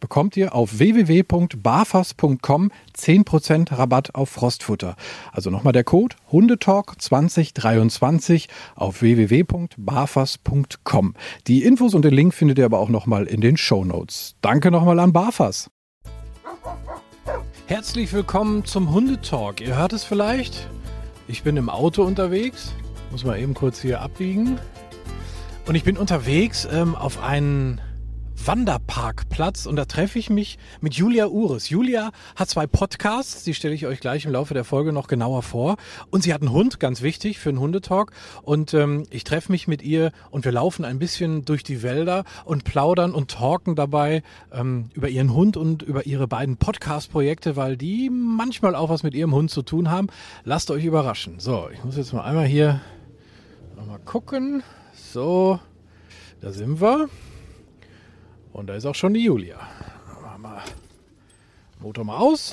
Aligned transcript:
bekommt 0.00 0.36
ihr 0.36 0.54
auf 0.54 0.78
www.barfas.com 0.78 2.70
10% 2.96 3.78
Rabatt 3.78 4.14
auf 4.14 4.30
Frostfutter. 4.30 4.96
Also 5.32 5.50
nochmal 5.50 5.72
der 5.72 5.84
Code 5.84 6.16
Hundetalk 6.32 7.00
2023 7.00 8.48
auf 8.74 9.02
www.barfas.com. 9.02 11.14
Die 11.46 11.64
Infos 11.64 11.94
und 11.94 12.04
den 12.04 12.14
Link 12.14 12.34
findet 12.34 12.58
ihr 12.58 12.64
aber 12.64 12.80
auch 12.80 12.88
nochmal 12.88 13.26
in 13.26 13.40
den 13.40 13.56
Show 13.56 13.84
Notes. 13.84 14.34
Danke 14.40 14.70
nochmal 14.70 14.98
an 14.98 15.12
Barfas. 15.12 15.70
Herzlich 17.66 18.12
willkommen 18.12 18.64
zum 18.64 18.92
Hundetalk. 18.92 19.60
Ihr 19.60 19.76
hört 19.76 19.92
es 19.92 20.02
vielleicht. 20.02 20.68
Ich 21.28 21.44
bin 21.44 21.56
im 21.56 21.68
Auto 21.68 22.02
unterwegs. 22.02 22.74
Muss 23.12 23.24
mal 23.24 23.38
eben 23.38 23.54
kurz 23.54 23.80
hier 23.80 24.00
abbiegen. 24.00 24.58
Und 25.66 25.76
ich 25.76 25.84
bin 25.84 25.96
unterwegs 25.96 26.66
ähm, 26.70 26.96
auf 26.96 27.22
einen 27.22 27.80
Wanderparkplatz 28.46 29.66
und 29.66 29.76
da 29.76 29.84
treffe 29.84 30.18
ich 30.18 30.30
mich 30.30 30.58
mit 30.80 30.94
Julia 30.94 31.26
Ures. 31.26 31.68
Julia 31.68 32.10
hat 32.36 32.48
zwei 32.48 32.66
Podcasts, 32.66 33.44
die 33.44 33.54
stelle 33.54 33.74
ich 33.74 33.86
euch 33.86 34.00
gleich 34.00 34.24
im 34.24 34.32
Laufe 34.32 34.54
der 34.54 34.64
Folge 34.64 34.92
noch 34.92 35.08
genauer 35.08 35.42
vor. 35.42 35.76
Und 36.10 36.22
sie 36.22 36.32
hat 36.32 36.40
einen 36.40 36.52
Hund, 36.52 36.80
ganz 36.80 37.02
wichtig 37.02 37.38
für 37.38 37.50
einen 37.50 37.60
Hundetalk. 37.60 38.12
Und 38.42 38.74
ähm, 38.74 39.04
ich 39.10 39.24
treffe 39.24 39.52
mich 39.52 39.68
mit 39.68 39.82
ihr 39.82 40.12
und 40.30 40.44
wir 40.44 40.52
laufen 40.52 40.84
ein 40.84 40.98
bisschen 40.98 41.44
durch 41.44 41.62
die 41.62 41.82
Wälder 41.82 42.24
und 42.44 42.64
plaudern 42.64 43.12
und 43.12 43.30
talken 43.30 43.76
dabei 43.76 44.22
ähm, 44.52 44.90
über 44.94 45.08
ihren 45.08 45.34
Hund 45.34 45.56
und 45.56 45.82
über 45.82 46.06
ihre 46.06 46.26
beiden 46.26 46.56
Podcast-Projekte, 46.56 47.56
weil 47.56 47.76
die 47.76 48.10
manchmal 48.10 48.74
auch 48.74 48.90
was 48.90 49.02
mit 49.02 49.14
ihrem 49.14 49.34
Hund 49.34 49.50
zu 49.50 49.62
tun 49.62 49.90
haben. 49.90 50.08
Lasst 50.44 50.70
euch 50.70 50.84
überraschen. 50.84 51.40
So, 51.40 51.68
ich 51.72 51.84
muss 51.84 51.96
jetzt 51.96 52.12
mal 52.12 52.22
einmal 52.22 52.46
hier 52.46 52.80
mal 53.86 53.98
gucken. 53.98 54.62
So, 54.94 55.58
da 56.40 56.52
sind 56.52 56.80
wir. 56.80 57.08
Und 58.60 58.66
da 58.66 58.74
ist 58.74 58.84
auch 58.84 58.94
schon 58.94 59.14
die 59.14 59.24
Julia. 59.24 59.56
Machen 60.20 60.42
wir 60.42 60.62
Motor 61.80 62.04
mal 62.04 62.18
aus. 62.18 62.52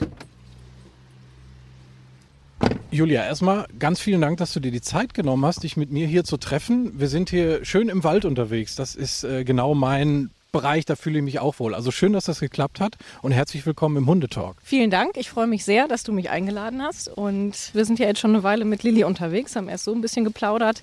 Julia, 2.92 3.26
erstmal 3.26 3.68
ganz 3.78 4.00
vielen 4.00 4.22
Dank, 4.22 4.38
dass 4.38 4.54
du 4.54 4.62
dir 4.62 4.72
die 4.72 4.80
Zeit 4.80 5.14
genommen 5.14 5.46
hast, 5.46 5.64
dich 5.64 5.76
mit 5.76 5.92
mir 5.92 6.08
hier 6.08 6.24
zu 6.24 6.38
treffen. 6.38 6.98
Wir 6.98 7.10
sind 7.10 7.30
hier 7.30 7.66
schön 7.66 7.90
im 7.90 8.06
Wald 8.06 8.24
unterwegs. 8.24 8.78
Das 8.78 8.96
ist 8.96 9.26
äh, 9.26 9.44
genau 9.44 9.76
mein 9.76 10.30
Bereich, 10.54 10.86
da 10.86 10.96
fühle 10.96 11.18
ich 11.18 11.26
mich 11.26 11.40
auch 11.40 11.60
wohl. 11.60 11.76
Also 11.76 11.92
schön, 11.92 12.14
dass 12.14 12.24
das 12.24 12.40
geklappt 12.40 12.80
hat 12.80 12.96
und 13.22 13.34
herzlich 13.34 13.66
willkommen 13.66 13.98
im 13.98 14.08
Hundetalk. 14.08 14.56
Vielen 14.64 14.90
Dank. 14.90 15.18
Ich 15.18 15.30
freue 15.30 15.48
mich 15.48 15.66
sehr, 15.66 15.90
dass 15.90 16.04
du 16.04 16.14
mich 16.14 16.30
eingeladen 16.30 16.82
hast. 16.82 17.10
Und 17.10 17.72
wir 17.74 17.84
sind 17.84 18.00
ja 18.00 18.08
jetzt 18.08 18.22
schon 18.22 18.32
eine 18.32 18.44
Weile 18.44 18.64
mit 18.64 18.82
Lilly 18.82 19.04
unterwegs, 19.04 19.58
haben 19.58 19.68
erst 19.68 19.84
so 19.84 19.94
ein 19.94 20.00
bisschen 20.00 20.24
geplaudert 20.24 20.82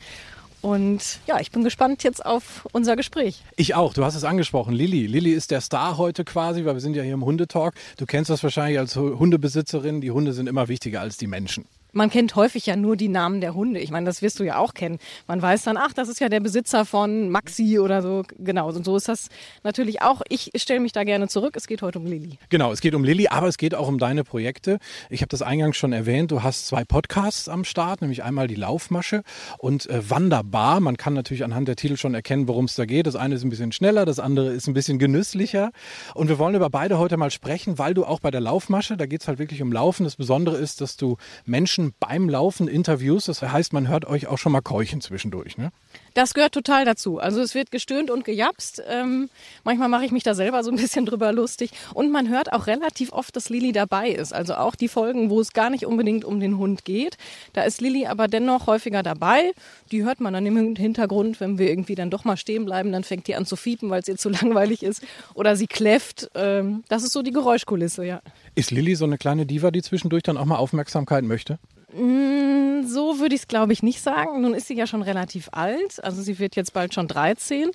und 0.64 1.20
ja, 1.26 1.41
ich 1.41 1.50
bin 1.50 1.62
gespannt 1.62 2.04
jetzt 2.04 2.25
auf 2.25 2.66
unser 2.72 2.97
Gespräch. 2.97 3.42
Ich 3.54 3.75
auch. 3.75 3.92
Du 3.92 4.02
hast 4.02 4.14
es 4.14 4.25
angesprochen. 4.25 4.72
Lilly. 4.72 5.06
Lilly 5.06 5.32
ist 5.32 5.50
der 5.50 5.60
Star 5.60 5.98
heute 5.98 6.25
quasi, 6.25 6.64
weil 6.64 6.72
wir 6.72 6.80
sind 6.80 6.97
ja 6.97 7.02
hier 7.02 7.12
im 7.12 7.25
Hundetalk. 7.26 7.75
Du 7.98 8.06
kennst 8.06 8.30
das 8.30 8.42
wahrscheinlich 8.42 8.78
als 8.78 8.97
Hundebesitzerin. 8.97 10.00
Die 10.00 10.10
Hunde 10.10 10.32
sind 10.32 10.47
immer 10.47 10.69
wichtiger 10.69 11.02
als 11.02 11.19
die 11.19 11.26
Menschen 11.26 11.66
man 11.94 12.10
kennt 12.10 12.37
häufig 12.37 12.66
ja 12.66 12.77
nur 12.77 12.97
die 12.97 13.09
Namen 13.09 13.41
der 13.41 13.55
Hunde. 13.55 13.81
Ich 13.81 13.91
meine, 13.91 14.06
das 14.06 14.21
wirst 14.22 14.41
du 14.41 14.44
ja 14.44 14.59
auch 14.59 14.75
kennen. 14.75 14.99
Man 15.27 15.41
weiß 15.41 15.62
dann, 15.62 15.77
ach, 15.77 15.93
das 15.93 16.09
ist 16.09 16.21
ja 16.21 16.28
der 16.28 16.41
Besitzer 16.41 16.84
von 16.84 17.31
Maxi 17.31 17.78
oder 17.78 18.03
so. 18.03 18.25
Genau, 18.38 18.69
und 18.69 18.84
so 18.84 18.97
ist 18.97 19.09
das 19.09 19.28
natürlich 19.62 20.03
auch. 20.03 20.22
Ich 20.28 20.50
stelle 20.56 20.81
mich 20.81 20.93
da 20.93 21.05
gerne 21.05 21.28
zurück. 21.28 21.55
Es 21.56 21.66
geht 21.66 21.82
heute 21.82 21.99
um 21.99 22.06
Lilly. 22.06 22.38
Genau, 22.49 22.72
es 22.72 22.81
geht 22.81 22.94
um 22.94 23.05
Lilly, 23.05 23.28
aber 23.28 23.49
es 23.49 23.56
geht 23.56 23.75
auch 23.75 23.88
um 23.88 23.99
deine 23.99 24.25
Projekte. 24.25 24.78
Ich 25.09 25.21
habe 25.21 25.28
das 25.28 25.43
eingangs 25.43 25.77
schon 25.77 25.93
erwähnt. 25.93 26.31
Du 26.31 26.43
hast 26.43 26.66
zwei 26.66 26.84
Podcasts 26.84 27.49
am 27.49 27.65
Start, 27.65 28.00
nämlich 28.00 28.22
einmal 28.22 28.49
die 28.49 28.55
Laufmasche 28.55 29.22
und 29.59 29.88
äh, 29.88 30.11
Wanderbar. 30.11 30.81
Man 30.81 30.97
kann 30.97 31.15
natürlich 31.15 31.44
anhand 31.44 31.69
der 31.69 31.76
Titel 31.76 31.97
schon 31.97 32.15
erkennen, 32.15 32.49
worum 32.49 32.66
es 32.66 32.75
da 32.75 32.84
geht. 32.84 33.06
Das 33.06 33.16
eine 33.16 33.37
ist 33.37 33.44
ein 33.44 33.50
bisschen 33.50 33.72
schneller, 33.72 34.05
das 34.05 34.19
andere 34.19 34.53
ist 34.53 34.66
ein 34.66 34.75
bisschen 34.75 34.99
genüsslicher. 34.99 35.71
Und 36.15 36.28
wir 36.28 36.38
wollen 36.38 36.55
über 36.55 36.71
beide 36.71 36.99
heute 36.99 37.16
mal 37.16 37.31
sprechen, 37.31 37.78
weil 37.78 37.94
du 37.94 38.05
auch 38.05 38.21
bei 38.21 38.31
der 38.31 38.41
Laufmasche, 38.41 38.97
da 38.97 39.06
geht 39.06 39.22
es 39.22 39.28
halt 39.28 39.38
wirklich 39.38 39.62
um 39.62 39.72
Laufen. 39.72 40.05
Das 40.05 40.16
Besondere 40.16 40.56
ist, 40.56 40.81
dass 40.81 40.97
du 40.97 41.16
Menschen 41.47 41.84
Menschen 41.84 41.95
beim 42.00 42.28
Laufen 42.28 42.69
Interviews. 42.69 43.27
Das 43.27 43.43
heißt, 43.43 43.72
man 43.72 43.89
hört 43.89 44.05
euch 44.06 44.27
auch 44.27 44.39
schon 44.39 44.53
mal 44.53 44.61
keuchen 44.61 45.00
zwischendurch. 45.00 45.59
Ne? 45.59 45.71
Das 46.15 46.34
gehört 46.34 46.53
total 46.53 46.84
dazu. 46.84 47.19
Also 47.19 47.41
es 47.41 47.55
wird 47.55 47.71
gestöhnt 47.71 48.11
und 48.11 48.25
gejapst. 48.25 48.83
Ähm, 48.89 49.28
manchmal 49.65 49.89
mache 49.89 50.05
ich 50.05 50.12
mich 50.12 50.23
da 50.23 50.34
selber 50.34 50.62
so 50.62 50.71
ein 50.71 50.77
bisschen 50.77 51.06
drüber 51.06 51.33
lustig. 51.33 51.71
Und 51.93 52.11
man 52.11 52.28
hört 52.28 52.53
auch 52.53 52.67
relativ 52.67 53.12
oft, 53.12 53.34
dass 53.37 53.49
Lilly 53.49 53.73
dabei 53.73 54.11
ist. 54.11 54.33
Also 54.33 54.55
auch 54.55 54.75
die 54.75 54.89
Folgen, 54.89 55.31
wo 55.31 55.41
es 55.41 55.53
gar 55.53 55.71
nicht 55.71 55.87
unbedingt 55.87 56.25
um 56.25 56.41
den 56.41 56.59
Hund 56.59 56.84
geht. 56.84 57.17
Da 57.53 57.62
ist 57.62 57.81
Lilly 57.81 58.06
aber 58.06 58.28
dennoch 58.28 58.67
häufiger 58.67 59.03
dabei. 59.03 59.53
Die 59.91 60.05
hört 60.05 60.21
man 60.21 60.33
dann 60.33 60.47
im 60.47 60.77
Hintergrund, 60.77 61.41
wenn 61.41 61.59
wir 61.59 61.69
irgendwie 61.69 61.94
dann 61.94 62.11
doch 62.11 62.25
mal 62.25 62.37
stehen 62.37 62.65
bleiben, 62.65 62.93
dann 62.93 63.05
fängt 63.05 63.27
die 63.27 63.34
an 63.34 63.47
zu 63.47 63.56
fiepen, 63.56 63.91
weil 63.91 64.00
es 64.00 64.09
ihr 64.09 64.17
zu 64.17 64.28
langweilig 64.31 64.83
ist. 64.83 65.03
Oder 65.34 65.56
sie 65.56 65.67
kläfft. 65.67 66.31
Ähm, 66.34 66.84
das 66.89 67.03
ist 67.03 67.12
so 67.12 67.23
die 67.23 67.33
Geräuschkulisse, 67.33 68.05
ja. 68.05 68.21
Ist 68.55 68.71
Lilly 68.71 68.94
so 68.94 69.05
eine 69.05 69.19
kleine 69.19 69.47
Diva, 69.47 69.71
die 69.71 69.83
zwischendurch 69.83 70.23
dann 70.23 70.37
auch 70.37 70.44
mal 70.44 70.56
Aufmerksamkeit 70.56 71.25
möchte? 71.25 71.59
Mm, 71.97 72.87
so 72.87 73.21
würde 73.21 73.34
ich 73.34 73.43
es, 73.43 73.49
glaube 73.49 73.72
ich, 73.72 73.82
nicht 73.82 74.00
sagen. 74.00 74.41
Nun 74.41 74.55
ist 74.55 74.66
sie 74.66 74.75
ja 74.75 74.87
schon 74.87 75.03
relativ 75.03 75.49
alt. 75.53 76.03
Also 76.03 76.22
sie 76.22 76.38
wird 76.38 76.56
jetzt 76.56 76.72
bald 76.72 76.93
schon 76.93 77.09
13. 77.09 77.71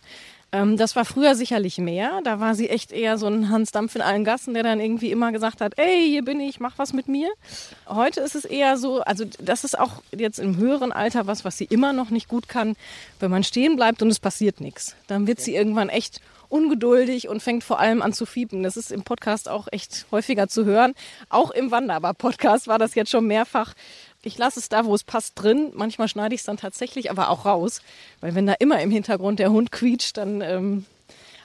Ähm, 0.51 0.77
das 0.77 0.95
war 0.95 1.05
früher 1.05 1.35
sicherlich 1.35 1.77
mehr. 1.77 2.21
Da 2.23 2.39
war 2.39 2.55
sie 2.55 2.69
echt 2.69 2.91
eher 2.91 3.17
so 3.17 3.27
ein 3.27 3.49
Hans 3.49 3.71
Dampf 3.71 3.95
in 3.95 4.01
allen 4.01 4.23
Gassen, 4.23 4.53
der 4.53 4.63
dann 4.63 4.79
irgendwie 4.79 5.11
immer 5.11 5.31
gesagt 5.31 5.61
hat, 5.61 5.77
ey, 5.77 6.07
hier 6.07 6.23
bin 6.23 6.39
ich, 6.39 6.59
mach 6.59 6.77
was 6.77 6.91
mit 6.91 7.07
mir. 7.07 7.29
Heute 7.87 8.21
ist 8.21 8.35
es 8.35 8.45
eher 8.45 8.77
so, 8.77 9.01
also 9.01 9.25
das 9.39 9.63
ist 9.63 9.77
auch 9.77 10.01
jetzt 10.11 10.39
im 10.39 10.57
höheren 10.57 10.91
Alter 10.91 11.27
was, 11.27 11.45
was 11.45 11.57
sie 11.57 11.65
immer 11.65 11.93
noch 11.93 12.09
nicht 12.09 12.27
gut 12.27 12.49
kann. 12.49 12.75
Wenn 13.19 13.31
man 13.31 13.43
stehen 13.43 13.75
bleibt 13.75 14.01
und 14.01 14.09
es 14.09 14.19
passiert 14.19 14.59
nichts, 14.59 14.95
dann 15.07 15.27
wird 15.27 15.39
sie 15.39 15.55
irgendwann 15.55 15.89
echt 15.89 16.19
ungeduldig 16.49 17.29
und 17.29 17.41
fängt 17.41 17.63
vor 17.63 17.79
allem 17.79 18.01
an 18.01 18.11
zu 18.11 18.25
fiepen. 18.25 18.63
Das 18.63 18.75
ist 18.75 18.91
im 18.91 19.03
Podcast 19.03 19.47
auch 19.47 19.67
echt 19.71 20.07
häufiger 20.11 20.47
zu 20.47 20.65
hören. 20.65 20.93
Auch 21.29 21.51
im 21.51 21.71
Wanderbar-Podcast 21.71 22.67
war 22.67 22.79
das 22.79 22.95
jetzt 22.95 23.11
schon 23.11 23.27
mehrfach. 23.27 23.73
Ich 24.21 24.37
lasse 24.37 24.59
es 24.59 24.67
da, 24.67 24.85
wo 24.85 24.93
es 24.93 25.03
passt, 25.03 25.33
drin. 25.35 25.71
Manchmal 25.73 26.09
schneide 26.09 26.35
ich 26.35 26.41
es 26.41 26.45
dann 26.45 26.57
tatsächlich 26.57 27.09
aber 27.09 27.29
auch 27.29 27.45
raus. 27.45 27.81
Weil 28.19 28.35
wenn 28.35 28.45
da 28.45 28.53
immer 28.59 28.81
im 28.81 28.91
Hintergrund 28.91 29.39
der 29.39 29.51
Hund 29.51 29.71
quietscht, 29.71 30.17
dann 30.17 30.41
ähm, 30.41 30.85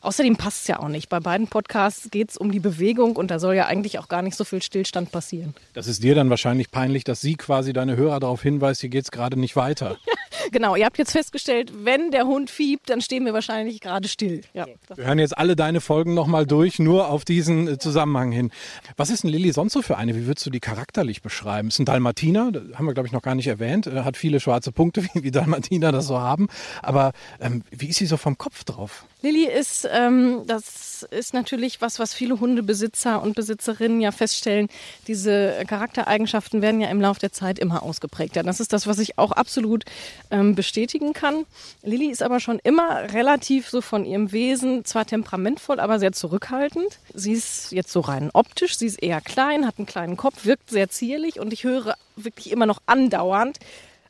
Außerdem 0.04 0.36
passt 0.36 0.62
es 0.62 0.68
ja 0.68 0.80
auch 0.80 0.88
nicht. 0.88 1.08
Bei 1.08 1.18
beiden 1.18 1.48
Podcasts 1.48 2.10
geht 2.10 2.30
es 2.30 2.36
um 2.36 2.52
die 2.52 2.60
Bewegung 2.60 3.16
und 3.16 3.30
da 3.30 3.38
soll 3.38 3.54
ja 3.54 3.66
eigentlich 3.66 3.98
auch 3.98 4.08
gar 4.08 4.20
nicht 4.20 4.36
so 4.36 4.44
viel 4.44 4.60
Stillstand 4.60 5.10
passieren. 5.10 5.54
Das 5.72 5.86
ist 5.86 6.02
dir 6.02 6.14
dann 6.14 6.28
wahrscheinlich 6.28 6.70
peinlich, 6.70 7.04
dass 7.04 7.22
sie 7.22 7.36
quasi 7.36 7.72
deine 7.72 7.96
Hörer 7.96 8.20
darauf 8.20 8.42
hinweist, 8.42 8.82
hier 8.82 8.90
geht 8.90 9.04
es 9.04 9.10
gerade 9.10 9.38
nicht 9.38 9.56
weiter. 9.56 9.96
genau, 10.52 10.76
ihr 10.76 10.84
habt 10.84 10.98
jetzt 10.98 11.12
festgestellt, 11.12 11.72
wenn 11.84 12.10
der 12.10 12.26
Hund 12.26 12.50
fiebt, 12.50 12.90
dann 12.90 13.00
stehen 13.00 13.24
wir 13.24 13.32
wahrscheinlich 13.32 13.80
gerade 13.80 14.06
still. 14.08 14.42
Ja. 14.52 14.66
Wir 14.94 15.06
hören 15.06 15.18
jetzt 15.18 15.38
alle 15.38 15.56
deine 15.56 15.80
Folgen 15.80 16.12
nochmal 16.12 16.44
durch, 16.44 16.78
nur 16.78 17.08
auf 17.08 17.24
diesen 17.24 17.66
äh, 17.66 17.78
Zusammenhang 17.78 18.30
hin. 18.30 18.50
Was 18.98 19.08
ist 19.08 19.24
denn 19.24 19.30
Lilly 19.30 19.52
sonst 19.52 19.72
so 19.72 19.80
für 19.80 19.96
eine? 19.96 20.14
Wie 20.14 20.26
würdest 20.26 20.44
du 20.44 20.50
die 20.50 20.60
charakterlich 20.60 21.22
beschreiben? 21.22 21.68
Ist 21.68 21.78
ein 21.78 21.86
Dalmatiner, 21.86 22.52
das 22.52 22.62
haben 22.74 22.84
wir 22.84 22.92
glaube 22.92 23.06
ich 23.06 23.12
noch 23.12 23.22
gar 23.22 23.34
nicht 23.34 23.46
erwähnt, 23.46 23.86
hat 23.86 24.18
viele 24.18 24.38
schwarze 24.38 24.70
Punkte, 24.70 25.02
wie, 25.14 25.22
wie 25.22 25.30
Dalmatiner 25.30 25.92
das 25.92 26.06
so 26.06 26.18
haben. 26.18 26.48
Aber 26.82 27.12
ähm, 27.40 27.62
wie 27.70 27.88
ist 27.88 27.96
sie 27.96 28.06
so 28.06 28.18
vom 28.18 28.36
Kopf 28.36 28.64
drauf? 28.64 29.06
Lilly 29.24 29.46
ist, 29.46 29.88
ähm, 29.90 30.42
das 30.46 31.06
ist 31.10 31.32
natürlich 31.32 31.80
was, 31.80 31.98
was 31.98 32.12
viele 32.12 32.40
Hundebesitzer 32.40 33.22
und 33.22 33.34
Besitzerinnen 33.34 34.02
ja 34.02 34.12
feststellen. 34.12 34.68
Diese 35.06 35.64
Charaktereigenschaften 35.66 36.60
werden 36.60 36.82
ja 36.82 36.88
im 36.88 37.00
Laufe 37.00 37.20
der 37.20 37.32
Zeit 37.32 37.58
immer 37.58 37.82
ausgeprägter. 37.82 38.42
Das 38.42 38.60
ist 38.60 38.74
das, 38.74 38.86
was 38.86 38.98
ich 38.98 39.16
auch 39.16 39.32
absolut 39.32 39.86
ähm, 40.30 40.54
bestätigen 40.54 41.14
kann. 41.14 41.46
Lilly 41.82 42.10
ist 42.10 42.22
aber 42.22 42.38
schon 42.38 42.58
immer 42.64 43.14
relativ 43.14 43.70
so 43.70 43.80
von 43.80 44.04
ihrem 44.04 44.30
Wesen, 44.30 44.84
zwar 44.84 45.06
temperamentvoll, 45.06 45.80
aber 45.80 45.98
sehr 45.98 46.12
zurückhaltend. 46.12 46.98
Sie 47.14 47.32
ist 47.32 47.72
jetzt 47.72 47.92
so 47.92 48.00
rein 48.00 48.28
optisch, 48.34 48.76
sie 48.76 48.86
ist 48.86 49.02
eher 49.02 49.22
klein, 49.22 49.66
hat 49.66 49.78
einen 49.78 49.86
kleinen 49.86 50.18
Kopf, 50.18 50.44
wirkt 50.44 50.68
sehr 50.68 50.90
zierlich 50.90 51.40
und 51.40 51.54
ich 51.54 51.64
höre 51.64 51.94
wirklich 52.16 52.50
immer 52.50 52.66
noch 52.66 52.82
andauernd, 52.84 53.58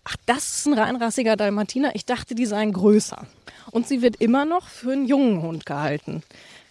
ach, 0.03 0.17
das 0.27 0.57
ist 0.57 0.67
ein 0.67 0.75
reinrassiger 0.75 1.37
Dalmatiner. 1.37 1.95
Ich 1.95 2.05
dachte, 2.05 2.35
die 2.35 2.47
seien 2.47 2.73
größer. 2.73 3.29
Und 3.75 3.89
sie 3.89 4.03
wird 4.03 4.15
immer 4.21 4.45
noch 4.45 4.69
für 4.69 4.93
einen 4.93 5.05
jungen 5.05 5.43
Hund 5.43 5.67
gehalten. 5.67 6.23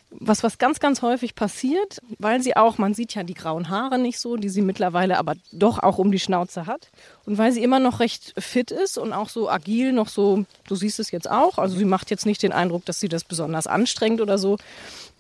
Was, 0.10 0.42
was 0.42 0.58
ganz, 0.58 0.80
ganz 0.80 1.02
häufig 1.02 1.36
passiert, 1.36 2.00
weil 2.18 2.42
sie 2.42 2.56
auch, 2.56 2.78
man 2.78 2.94
sieht 2.94 3.14
ja 3.14 3.24
die 3.24 3.34
grauen 3.34 3.68
Haare 3.68 4.00
nicht 4.00 4.20
so, 4.20 4.38
die 4.38 4.48
sie 4.48 4.62
mittlerweile 4.62 5.18
aber 5.18 5.34
doch 5.52 5.80
auch 5.80 5.98
um 5.98 6.14
die 6.14 6.20
Schnauze 6.20 6.66
hat. 6.66 6.92
Und 7.26 7.38
weil 7.38 7.52
sie 7.52 7.62
immer 7.62 7.80
noch 7.80 8.00
recht 8.00 8.34
fit 8.38 8.72
ist 8.72 8.98
und 8.98 9.12
auch 9.12 9.28
so 9.28 9.50
agil, 9.50 9.92
noch 9.92 10.08
so, 10.08 10.46
du 10.66 10.76
siehst 10.76 10.98
es 10.98 11.12
jetzt 11.12 11.30
auch, 11.30 11.58
also 11.58 11.76
sie 11.76 11.84
macht 11.84 12.10
jetzt 12.10 12.26
nicht 12.26 12.42
den 12.42 12.54
Eindruck, 12.54 12.86
dass 12.86 13.02
sie 13.02 13.10
das 13.10 13.26
besonders 13.26 13.68
anstrengt 13.68 14.22
oder 14.22 14.38
so. 14.38 14.58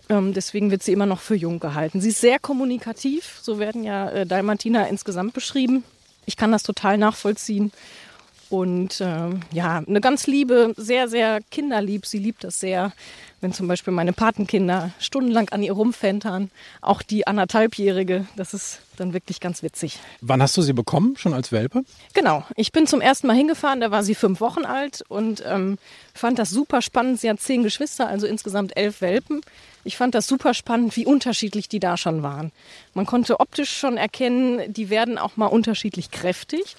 Ähm, 0.07 0.33
deswegen 0.33 0.71
wird 0.71 0.83
sie 0.83 0.93
immer 0.93 1.05
noch 1.05 1.19
für 1.19 1.35
jung 1.35 1.59
gehalten. 1.59 1.99
Sie 1.99 2.09
ist 2.09 2.21
sehr 2.21 2.39
kommunikativ, 2.39 3.39
so 3.41 3.59
werden 3.59 3.83
ja 3.83 4.09
äh, 4.09 4.25
Dalmatiner 4.25 4.87
insgesamt 4.87 5.33
beschrieben. 5.33 5.83
Ich 6.25 6.37
kann 6.37 6.53
das 6.53 6.63
total 6.63 6.97
nachvollziehen. 6.97 7.73
Und 8.49 9.01
äh, 9.01 9.29
ja, 9.51 9.83
eine 9.85 10.01
ganz 10.01 10.27
liebe, 10.27 10.73
sehr, 10.77 11.07
sehr 11.07 11.39
kinderlieb. 11.49 12.05
Sie 12.05 12.19
liebt 12.19 12.43
das 12.43 12.59
sehr, 12.59 12.91
wenn 13.41 13.53
zum 13.53 13.67
Beispiel 13.67 13.93
meine 13.93 14.13
Patenkinder 14.13 14.91
stundenlang 14.99 15.49
an 15.49 15.63
ihr 15.63 15.73
rumfentern. 15.73 16.51
Auch 16.81 17.01
die 17.01 17.25
anderthalbjährige, 17.25 18.27
das 18.35 18.53
ist 18.53 18.81
dann 18.97 19.13
wirklich 19.13 19.39
ganz 19.39 19.63
witzig. 19.63 19.99
Wann 20.21 20.41
hast 20.41 20.55
du 20.55 20.61
sie 20.61 20.73
bekommen? 20.73 21.15
Schon 21.17 21.33
als 21.33 21.51
Welpe? 21.51 21.83
Genau. 22.13 22.43
Ich 22.55 22.71
bin 22.71 22.85
zum 22.85 23.01
ersten 23.01 23.27
Mal 23.27 23.35
hingefahren, 23.35 23.81
da 23.81 23.91
war 23.91 24.03
sie 24.03 24.15
fünf 24.15 24.39
Wochen 24.39 24.65
alt 24.65 25.03
und 25.07 25.43
ähm, 25.45 25.77
fand 26.13 26.37
das 26.37 26.49
super 26.51 26.81
spannend. 26.81 27.19
Sie 27.19 27.29
hat 27.29 27.39
zehn 27.39 27.63
Geschwister, 27.63 28.07
also 28.07 28.27
insgesamt 28.27 28.77
elf 28.77 29.01
Welpen. 29.01 29.41
Ich 29.83 29.97
fand 29.97 30.15
das 30.15 30.27
super 30.27 30.53
spannend, 30.53 30.95
wie 30.95 31.05
unterschiedlich 31.05 31.67
die 31.67 31.79
da 31.79 31.97
schon 31.97 32.23
waren. 32.23 32.51
Man 32.93 33.05
konnte 33.05 33.39
optisch 33.39 33.75
schon 33.75 33.97
erkennen, 33.97 34.71
die 34.71 34.89
werden 34.89 35.17
auch 35.17 35.35
mal 35.35 35.47
unterschiedlich 35.47 36.11
kräftig. 36.11 36.75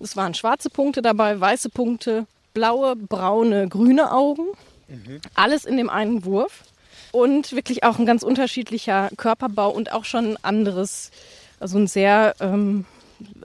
Es 0.00 0.16
waren 0.16 0.34
schwarze 0.34 0.70
Punkte 0.70 1.02
dabei, 1.02 1.38
weiße 1.38 1.70
Punkte, 1.70 2.26
blaue, 2.54 2.96
braune, 2.96 3.68
grüne 3.68 4.12
Augen. 4.12 4.46
Mhm. 4.88 5.20
Alles 5.34 5.64
in 5.64 5.76
dem 5.76 5.90
einen 5.90 6.24
Wurf. 6.24 6.64
Und 7.10 7.52
wirklich 7.52 7.84
auch 7.84 7.98
ein 7.98 8.06
ganz 8.06 8.22
unterschiedlicher 8.22 9.08
Körperbau 9.16 9.70
und 9.70 9.92
auch 9.92 10.04
schon 10.04 10.32
ein 10.32 10.44
anderes, 10.44 11.10
also 11.58 11.78
ein 11.78 11.86
sehr 11.86 12.34
ähm, 12.40 12.84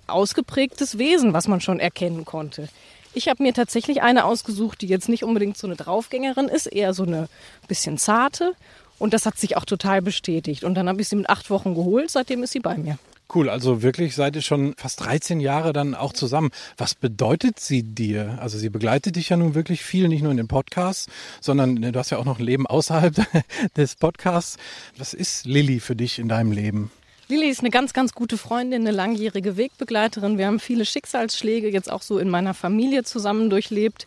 ausgeprägtes 0.08 0.98
Wesen, 0.98 1.34
was 1.34 1.48
man 1.48 1.62
schon 1.62 1.80
erkennen 1.80 2.26
konnte. 2.26 2.68
Ich 3.14 3.30
habe 3.30 3.44
mir 3.44 3.54
tatsächlich 3.54 4.02
eine 4.02 4.26
ausgesucht, 4.26 4.82
die 4.82 4.88
jetzt 4.88 5.08
nicht 5.08 5.24
unbedingt 5.24 5.58
so 5.58 5.68
eine 5.68 5.76
Draufgängerin 5.76 6.50
ist, 6.50 6.66
eher 6.66 6.94
so 6.94 7.04
eine 7.04 7.30
bisschen 7.68 7.98
zarte. 7.98 8.54
Und 9.00 9.14
das 9.14 9.26
hat 9.26 9.38
sich 9.38 9.56
auch 9.56 9.66
total 9.66 10.02
bestätigt. 10.02 10.64
Und 10.64 10.76
dann 10.76 10.90
habe 10.90 11.02
ich 11.02 11.10
sie 11.10 11.16
mit 11.16 11.30
acht 11.30 11.50
Wochen 11.50 11.76
geholt, 11.76 12.10
seitdem 12.10 12.44
ist 12.44 12.52
sie 12.52 12.60
bei 12.60 12.78
mir. 12.78 12.98
Cool, 13.34 13.50
also 13.50 13.82
wirklich 13.82 14.16
seid 14.16 14.36
ihr 14.36 14.42
schon 14.42 14.76
fast 14.78 15.04
13 15.04 15.40
Jahre 15.40 15.74
dann 15.74 15.96
auch 15.96 16.14
zusammen. 16.14 16.52
Was 16.78 16.94
bedeutet 16.94 17.60
sie 17.60 17.84
dir? 17.84 18.38
Also 18.40 18.58
sie 18.58 18.70
begleitet 18.70 19.16
dich 19.16 19.30
ja 19.30 19.38
nun 19.38 19.56
wirklich 19.56 19.84
viel, 19.84 20.08
nicht 20.08 20.22
nur 20.22 20.32
in 20.32 20.38
den 20.38 20.48
Podcasts, 20.48 21.08
sondern 21.42 21.82
du 21.82 21.98
hast 21.98 22.12
ja 22.12 22.18
auch 22.20 22.26
noch 22.26 22.40
ein 22.40 22.46
Leben 22.46 22.68
außerhalb 22.68 23.16
des 23.78 23.96
Podcasts. 23.96 24.58
Was 24.98 25.14
ist 25.14 25.46
Lilly 25.46 25.80
für 25.80 25.96
dich 25.96 26.20
in 26.20 26.28
deinem 26.28 26.52
Leben? 26.52 26.92
Lilly 27.28 27.50
ist 27.50 27.62
eine 27.62 27.72
ganz, 27.72 27.94
ganz 27.94 28.14
gute 28.14 28.38
Freundin, 28.38 28.82
eine 28.82 28.92
langjährige 28.92 29.58
Wegbegleiterin. 29.58 30.38
Wir 30.38 30.46
haben 30.46 30.60
viele 30.60 30.86
Schicksalsschläge 30.86 31.70
jetzt 31.70 31.92
auch 31.92 32.02
so 32.02 32.20
in 32.20 32.30
meiner 32.30 32.54
Familie 32.54 33.04
zusammen 33.04 33.50
durchlebt. 33.50 34.06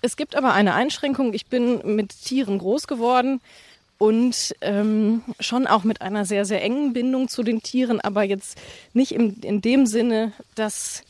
Es 0.00 0.16
gibt 0.16 0.36
aber 0.36 0.54
eine 0.54 0.74
Einschränkung. 0.74 1.34
Ich 1.34 1.46
bin 1.46 1.96
mit 1.96 2.10
Tieren 2.24 2.58
groß 2.58 2.86
geworden 2.86 3.40
und 4.02 4.56
ähm, 4.62 5.22
schon 5.38 5.68
auch 5.68 5.84
mit 5.84 6.02
einer 6.02 6.24
sehr, 6.24 6.44
sehr 6.44 6.60
engen 6.60 6.92
Bindung 6.92 7.28
zu 7.28 7.44
den 7.44 7.62
Tieren, 7.62 8.00
aber 8.00 8.24
jetzt 8.24 8.58
nicht 8.94 9.12
im, 9.12 9.36
in 9.42 9.60
dem 9.60 9.86
Sinne, 9.86 10.32
dass, 10.56 11.04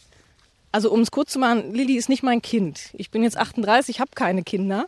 also 0.73 0.93
um 0.93 1.00
es 1.00 1.11
kurz 1.11 1.33
zu 1.33 1.39
machen, 1.39 1.73
Lilly 1.73 1.97
ist 1.97 2.11
nicht 2.11 2.23
mein 2.23 2.43
Kind. 2.43 2.91
Ich 2.93 3.11
bin 3.11 3.23
jetzt 3.23 3.39
38, 3.39 3.99
habe 3.99 4.11
keine 4.15 4.43
Kinder 4.43 4.85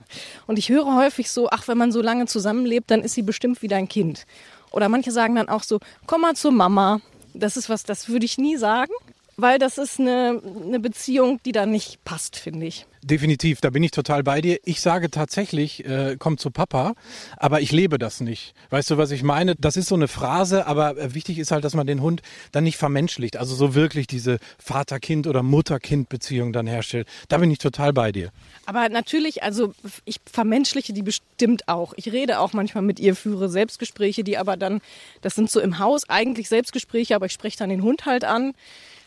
und 0.47 0.59
ich 0.59 0.69
höre 0.69 0.95
häufig 0.95 1.31
so, 1.31 1.49
ach, 1.49 1.67
wenn 1.67 1.79
man 1.79 1.93
so 1.93 2.03
lange 2.03 2.27
zusammenlebt, 2.27 2.91
dann 2.91 3.01
ist 3.01 3.15
sie 3.15 3.23
bestimmt 3.23 3.63
wie 3.63 3.69
dein 3.69 3.89
Kind. 3.89 4.27
Oder 4.71 4.91
manche 4.91 5.11
sagen 5.11 5.37
dann 5.37 5.49
auch 5.49 5.63
so, 5.63 5.81
komm 6.07 6.21
mal 6.21 6.37
zur 6.37 6.53
Mama. 6.53 7.01
Das 7.33 7.57
ist 7.57 7.71
was, 7.71 7.85
das 7.85 8.11
würde 8.11 8.27
ich 8.27 8.37
nie 8.37 8.59
sagen 8.59 8.93
weil 9.37 9.59
das 9.59 9.79
ist 9.79 10.01
eine, 10.01 10.41
eine 10.65 10.81
Beziehung, 10.81 11.41
die 11.45 11.53
da 11.53 11.67
nicht 11.67 12.05
passt, 12.05 12.37
finde 12.37 12.67
ich. 12.67 12.87
Definitiv, 13.03 13.61
da 13.61 13.69
bin 13.69 13.83
ich 13.83 13.91
total 13.91 14.23
bei 14.23 14.41
dir. 14.41 14.59
Ich 14.65 14.81
sage 14.81 15.11
tatsächlich, 15.11 15.85
äh, 15.85 16.17
komm 16.19 16.39
zu 16.39 16.51
Papa, 16.51 16.95
aber 17.37 17.61
ich 17.61 17.71
lebe 17.71 17.99
das 17.99 18.21
nicht. 18.21 18.55
Weißt 18.71 18.91
du, 18.91 18.97
was 18.97 19.11
ich 19.11 19.23
meine? 19.23 19.57
Das 19.57 19.77
ist 19.77 19.89
so 19.89 19.95
eine 19.95 20.09
Phrase, 20.09 20.67
aber 20.67 20.97
äh, 20.97 21.13
wichtig 21.13 21.39
ist 21.39 21.51
halt, 21.51 21.65
dass 21.65 21.75
man 21.75 21.87
den 21.87 22.01
Hund 22.01 22.23
dann 22.53 22.65
nicht 22.65 22.79
vermenschlicht. 22.79 23.37
Also 23.37 23.55
so 23.55 23.75
wirklich 23.75 24.07
diese 24.07 24.39
Vater-Kind- 24.59 25.27
oder 25.27 25.43
Mutter-Kind-Beziehung 25.43 26.55
dann 26.55 26.67
herstellt. 26.67 27.07
Da 27.29 27.37
bin 27.37 27.51
ich 27.51 27.59
total 27.59 27.93
bei 27.93 28.11
dir. 28.11 28.31
Aber 28.65 28.89
natürlich, 28.89 29.43
also 29.43 29.75
ich 30.07 30.21
vermenschliche 30.25 30.95
die 30.95 31.03
bestimmt 31.03 31.69
auch. 31.69 31.93
Ich 31.97 32.11
rede 32.11 32.39
auch 32.39 32.55
manchmal 32.55 32.85
mit 32.85 33.01
ihr, 33.01 33.15
führe 33.15 33.51
Selbstgespräche, 33.51 34.25
die 34.25 34.39
aber 34.39 34.57
dann, 34.57 34.81
das 35.21 35.35
sind 35.35 35.51
so 35.51 35.61
im 35.61 35.79
Haus 35.79 36.09
eigentlich 36.09 36.49
Selbstgespräche, 36.49 37.15
aber 37.15 37.27
ich 37.27 37.33
spreche 37.33 37.59
dann 37.59 37.69
den 37.69 37.83
Hund 37.83 38.07
halt 38.07 38.25
an. 38.25 38.55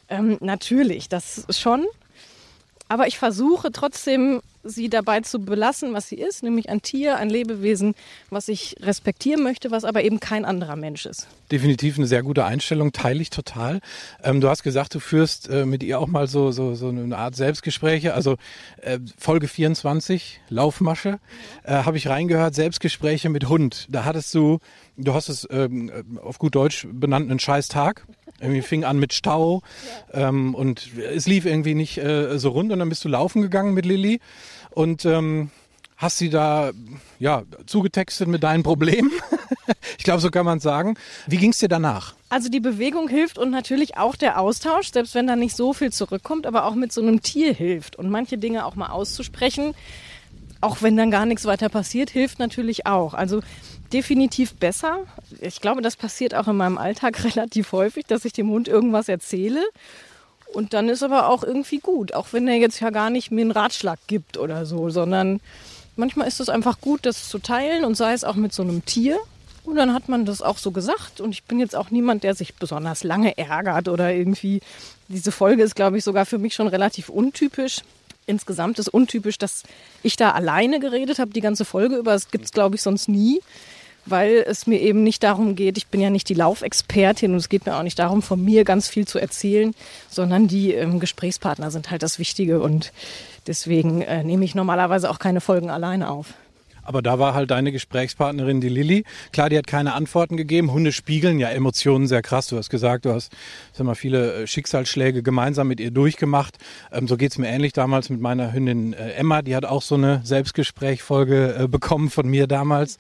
Ähm, 0.10 0.38
natürlich, 0.40 1.10
das 1.10 1.46
schon. 1.50 1.86
Aber 2.90 3.08
ich 3.08 3.18
versuche 3.18 3.72
trotzdem, 3.72 4.42
sie 4.64 4.90
dabei 4.90 5.22
zu 5.22 5.40
belassen, 5.40 5.94
was 5.94 6.10
sie 6.10 6.16
ist, 6.16 6.44
nämlich 6.44 6.70
ein 6.70 6.82
Tier, 6.82 7.18
ein 7.18 7.30
Lebewesen, 7.30 7.96
was 8.30 8.48
ich 8.48 8.76
respektieren 8.82 9.44
möchte, 9.44 9.72
was 9.72 9.84
aber 9.84 10.04
eben 10.04 10.20
kein 10.20 10.46
anderer 10.46 10.76
Mensch 10.76 11.06
ist. 11.06 11.28
Definitiv 11.52 11.98
eine 11.98 12.08
sehr 12.08 12.24
gute 12.24 12.46
Einstellung, 12.46 12.92
teile 12.92 13.22
ich 13.22 13.30
total. 13.30 13.80
Ähm, 14.24 14.42
du 14.42 14.50
hast 14.50 14.64
gesagt, 14.64 14.96
du 14.96 15.00
führst 15.00 15.50
äh, 15.50 15.66
mit 15.66 15.84
ihr 15.84 16.00
auch 16.00 16.08
mal 16.08 16.28
so, 16.28 16.52
so, 16.52 16.76
so 16.76 16.90
eine 16.90 17.18
Art 17.18 17.36
Selbstgespräche. 17.36 18.14
Also 18.14 18.36
äh, 18.82 19.00
Folge 19.18 19.48
24, 19.48 20.42
Laufmasche, 20.50 21.20
äh, 21.64 21.84
habe 21.84 21.98
ich 21.98 22.08
reingehört, 22.08 22.56
Selbstgespräche 22.56 23.30
mit 23.30 23.48
Hund. 23.50 23.88
Da 23.90 24.06
hattest 24.06 24.34
du, 24.34 24.60
du 24.98 25.14
hast 25.14 25.30
es 25.30 25.48
ähm, 25.50 25.92
auf 26.22 26.40
gut 26.40 26.56
Deutsch 26.56 26.88
benannt, 26.92 27.30
einen 27.30 27.40
scheiß 27.40 27.68
Tag. 27.68 28.06
Irgendwie 28.40 28.62
fing 28.62 28.84
an 28.84 29.00
mit 29.00 29.14
Stau 29.14 29.62
ja. 30.14 30.30
ähm, 30.30 30.54
und 30.54 30.90
es 30.98 31.28
lief 31.28 31.46
irgendwie 31.46 31.76
nicht 31.76 31.98
äh, 31.98 32.38
so 32.38 32.50
rund 32.50 32.72
und 32.72 32.80
dann 32.80 32.90
bist 32.90 33.04
du 33.04 33.10
laufen 33.10 33.42
gegangen 33.42 33.74
mit 33.74 33.86
Lilly 33.86 34.20
und 34.72 35.06
ähm, 35.06 35.50
hast 35.98 36.20
sie 36.20 36.30
da 36.30 36.72
ja 37.20 37.44
zugetextet 37.66 38.28
mit 38.28 38.44
deinen 38.44 38.64
Problemen. 38.64 39.12
ich 39.98 40.04
glaube, 40.04 40.22
so 40.22 40.30
kann 40.30 40.46
man 40.46 40.60
sagen. 40.60 40.96
Wie 41.26 41.38
ging 41.38 41.52
es 41.52 41.58
dir 41.58 41.68
danach? 41.68 42.14
Also 42.30 42.50
die 42.50 42.60
Bewegung 42.60 43.10
hilft 43.10 43.38
und 43.38 43.50
natürlich 43.50 43.98
auch 43.98 44.16
der 44.16 44.40
Austausch, 44.40 44.92
selbst 44.92 45.16
wenn 45.16 45.28
da 45.28 45.36
nicht 45.36 45.56
so 45.56 45.74
viel 45.74 45.92
zurückkommt, 45.92 46.46
aber 46.46 46.66
auch 46.66 46.76
mit 46.76 46.92
so 46.92 47.02
einem 47.02 47.22
Tier 47.22 47.54
hilft 47.54 47.96
und 47.96 48.10
manche 48.10 48.38
Dinge 48.38 48.66
auch 48.66 48.76
mal 48.76 48.90
auszusprechen, 48.90 49.74
auch 50.62 50.82
wenn 50.82 50.98
dann 50.98 51.12
gar 51.12 51.26
nichts 51.26 51.46
weiter 51.46 51.70
passiert, 51.70 52.10
hilft 52.10 52.40
natürlich 52.40 52.86
auch. 52.86 53.14
Also 53.14 53.42
definitiv 53.94 54.56
besser. 54.56 55.00
Ich 55.40 55.62
glaube, 55.62 55.82
das 55.82 55.96
passiert 55.96 56.36
auch 56.36 56.48
in 56.48 56.58
meinem 56.58 56.78
Alltag 56.78 57.24
relativ 57.24 57.72
häufig, 57.72 58.06
dass 58.06 58.26
ich 58.26 58.34
dem 58.34 58.50
Hund 58.50 58.68
irgendwas 58.68 59.10
erzähle. 59.10 59.64
Und 60.54 60.74
dann 60.74 60.90
ist 60.90 61.04
aber 61.04 61.30
auch 61.30 61.44
irgendwie 61.44 61.80
gut, 61.80 62.14
auch 62.14 62.28
wenn 62.32 62.48
er 62.48 62.56
jetzt 62.56 62.80
ja 62.80 62.90
gar 62.90 63.10
nicht 63.10 63.32
mir 63.32 63.42
einen 63.42 63.52
Ratschlag 63.52 64.00
gibt 64.08 64.38
oder 64.38 64.66
so, 64.66 64.90
sondern 64.90 65.42
manchmal 65.98 66.28
ist 66.28 66.40
es 66.40 66.50
einfach 66.50 66.80
gut, 66.80 67.06
das 67.06 67.28
zu 67.28 67.40
teilen 67.40 67.84
und 67.84 67.96
sei 67.96 68.14
es 68.14 68.24
auch 68.24 68.36
mit 68.36 68.54
so 68.54 68.64
einem 68.64 68.86
Tier. 68.86 69.18
Und 69.66 69.76
dann 69.76 69.94
hat 69.94 70.08
man 70.08 70.24
das 70.26 70.42
auch 70.42 70.58
so 70.58 70.72
gesagt. 70.72 71.20
Und 71.20 71.32
ich 71.32 71.44
bin 71.44 71.60
jetzt 71.60 71.76
auch 71.76 71.92
niemand, 71.92 72.24
der 72.24 72.34
sich 72.36 72.56
besonders 72.56 73.04
lange 73.04 73.38
ärgert 73.38 73.90
oder 73.90 74.14
irgendwie. 74.14 74.62
Diese 75.10 75.34
Folge 75.34 75.62
ist, 75.62 75.76
glaube 75.76 75.98
ich, 75.98 76.06
sogar 76.06 76.26
für 76.26 76.38
mich 76.38 76.54
schon 76.54 76.68
relativ 76.68 77.10
untypisch. 77.10 77.82
Insgesamt 78.28 78.78
ist 78.78 78.90
untypisch, 78.90 79.40
dass 79.40 79.64
ich 80.04 80.16
da 80.16 80.32
alleine 80.32 80.80
geredet 80.80 81.18
habe, 81.18 81.32
die 81.32 81.42
ganze 81.42 81.66
Folge 81.66 81.96
über. 81.96 82.12
Das 82.12 82.30
gibt 82.30 82.46
es, 82.46 82.52
glaube 82.52 82.76
ich, 82.76 82.82
sonst 82.84 83.10
nie 83.10 83.40
weil 84.10 84.44
es 84.48 84.68
mir 84.68 84.80
eben 84.80 85.04
nicht 85.04 85.24
darum 85.24 85.56
geht, 85.56 85.78
ich 85.78 85.88
bin 85.88 86.02
ja 86.02 86.10
nicht 86.10 86.30
die 86.30 86.34
Laufexpertin 86.34 87.32
und 87.32 87.38
es 87.38 87.50
geht 87.50 87.66
mir 87.66 87.76
auch 87.76 87.84
nicht 87.84 88.00
darum, 88.00 88.22
von 88.22 88.44
mir 88.44 88.64
ganz 88.64 88.88
viel 88.88 89.08
zu 89.08 89.20
erzählen, 89.20 89.74
sondern 90.10 90.48
die 90.48 90.74
ähm, 90.74 91.00
Gesprächspartner 91.00 91.72
sind 91.72 91.92
halt 91.92 92.04
das 92.04 92.20
Wichtige 92.20 92.62
und 92.62 92.94
deswegen 93.48 94.02
äh, 94.02 94.24
nehme 94.24 94.46
ich 94.46 94.56
normalerweise 94.56 95.10
auch 95.10 95.20
keine 95.20 95.42
Folgen 95.42 95.70
alleine 95.70 96.10
auf. 96.10 96.34
Aber 96.88 97.02
da 97.02 97.20
war 97.20 97.34
halt 97.34 97.52
deine 97.52 97.74
Gesprächspartnerin, 97.74 98.62
die 98.62 98.70
Lilly. 98.70 99.04
Klar, 99.34 99.50
die 99.50 99.58
hat 99.58 99.68
keine 99.68 99.94
Antworten 99.94 100.38
gegeben. 100.38 100.72
Hunde 100.72 100.94
spiegeln 100.94 101.38
ja 101.38 101.50
Emotionen 101.50 102.08
sehr 102.08 102.22
krass. 102.22 102.48
Du 102.48 102.56
hast 102.58 102.70
gesagt, 102.70 103.04
du 103.04 103.14
hast 103.14 103.32
sag 103.74 103.86
mal, 103.86 103.96
viele 103.96 104.34
äh, 104.34 104.48
Schicksalsschläge 104.48 105.22
gemeinsam 105.22 105.68
mit 105.68 105.82
ihr 105.82 105.92
durchgemacht. 105.92 106.58
Ähm, 106.94 107.10
so 107.10 107.18
geht's 107.18 107.38
mir 107.38 107.50
ähnlich 107.50 107.74
damals 107.74 108.10
mit 108.10 108.22
meiner 108.22 108.54
Hündin 108.54 108.94
äh, 108.94 109.12
Emma. 109.12 109.42
Die 109.42 109.54
hat 109.54 109.66
auch 109.66 109.82
so 109.82 109.96
eine 109.96 110.22
Selbstgesprächfolge 110.24 111.56
äh, 111.60 111.68
bekommen 111.68 112.10
von 112.10 112.28
mir 112.28 112.48
damals. 112.48 112.98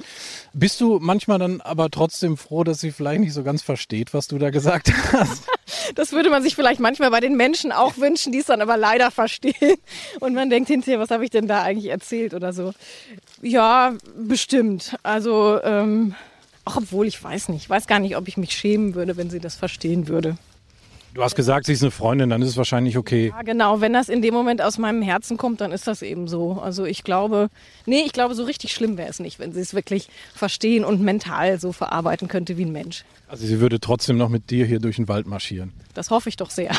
Bist 0.53 0.81
du 0.81 0.99
manchmal 1.01 1.39
dann 1.39 1.61
aber 1.61 1.89
trotzdem 1.89 2.35
froh, 2.35 2.65
dass 2.65 2.81
sie 2.81 2.91
vielleicht 2.91 3.21
nicht 3.21 3.33
so 3.33 3.43
ganz 3.43 3.61
versteht, 3.61 4.13
was 4.13 4.27
du 4.27 4.37
da 4.37 4.49
gesagt 4.49 4.91
hast? 5.13 5.45
Das 5.95 6.11
würde 6.11 6.29
man 6.29 6.43
sich 6.43 6.55
vielleicht 6.55 6.79
manchmal 6.79 7.11
bei 7.11 7.19
den 7.19 7.35
Menschen 7.35 7.71
auch 7.71 7.97
wünschen, 7.97 8.31
die 8.31 8.39
es 8.39 8.45
dann 8.45 8.61
aber 8.61 8.77
leider 8.77 9.11
verstehen. 9.11 9.77
Und 10.19 10.33
man 10.33 10.49
denkt 10.49 10.69
hinterher, 10.69 10.99
was 10.99 11.09
habe 11.11 11.23
ich 11.25 11.29
denn 11.29 11.47
da 11.47 11.61
eigentlich 11.61 11.91
erzählt 11.91 12.33
oder 12.33 12.53
so. 12.53 12.73
Ja, 13.41 13.93
bestimmt. 14.15 14.97
Also, 15.03 15.61
ähm, 15.63 16.15
auch 16.65 16.77
obwohl 16.77 17.07
ich 17.07 17.23
weiß 17.23 17.49
nicht. 17.49 17.63
Ich 17.63 17.69
weiß 17.69 17.87
gar 17.87 17.99
nicht, 17.99 18.17
ob 18.17 18.27
ich 18.27 18.37
mich 18.37 18.51
schämen 18.51 18.95
würde, 18.95 19.17
wenn 19.17 19.29
sie 19.29 19.39
das 19.39 19.55
verstehen 19.55 20.07
würde. 20.07 20.37
Du 21.13 21.23
hast 21.23 21.35
gesagt, 21.35 21.65
sie 21.65 21.73
ist 21.73 21.81
eine 21.81 21.89
Freundin, 21.89 22.29
dann 22.29 22.43
ist 22.43 22.49
es 22.49 22.57
wahrscheinlich 22.57 22.95
okay. 22.95 23.29
Ja, 23.29 23.41
genau. 23.41 23.81
Wenn 23.81 23.91
das 23.91 24.07
in 24.07 24.21
dem 24.21 24.35
Moment 24.35 24.61
aus 24.61 24.77
meinem 24.77 25.01
Herzen 25.01 25.37
kommt, 25.37 25.61
dann 25.61 25.71
ist 25.71 25.87
das 25.87 26.03
eben 26.03 26.27
so. 26.27 26.59
Also 26.61 26.85
ich 26.85 27.03
glaube, 27.03 27.49
nee, 27.87 28.03
ich 28.05 28.13
glaube, 28.13 28.35
so 28.35 28.43
richtig 28.43 28.71
schlimm 28.71 28.97
wäre 28.97 29.09
es 29.09 29.19
nicht, 29.19 29.39
wenn 29.39 29.51
sie 29.51 29.61
es 29.61 29.73
wirklich 29.73 30.09
verstehen 30.35 30.85
und 30.85 31.01
mental 31.01 31.59
so 31.59 31.71
verarbeiten 31.71 32.27
könnte 32.27 32.57
wie 32.57 32.65
ein 32.65 32.71
Mensch. 32.71 33.03
Also 33.27 33.47
sie 33.47 33.59
würde 33.59 33.79
trotzdem 33.79 34.17
noch 34.17 34.29
mit 34.29 34.51
dir 34.51 34.67
hier 34.67 34.79
durch 34.79 34.97
den 34.97 35.07
Wald 35.07 35.25
marschieren. 35.25 35.73
Das 35.95 36.11
hoffe 36.11 36.29
ich 36.29 36.35
doch 36.35 36.51
sehr. 36.51 36.71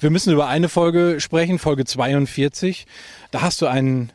Wir 0.00 0.10
müssen 0.10 0.32
über 0.32 0.46
eine 0.48 0.68
Folge 0.68 1.20
sprechen, 1.20 1.58
Folge 1.58 1.86
42. 1.86 2.86
Da 3.30 3.40
hast 3.40 3.62
du 3.62 3.66
einen 3.66 4.12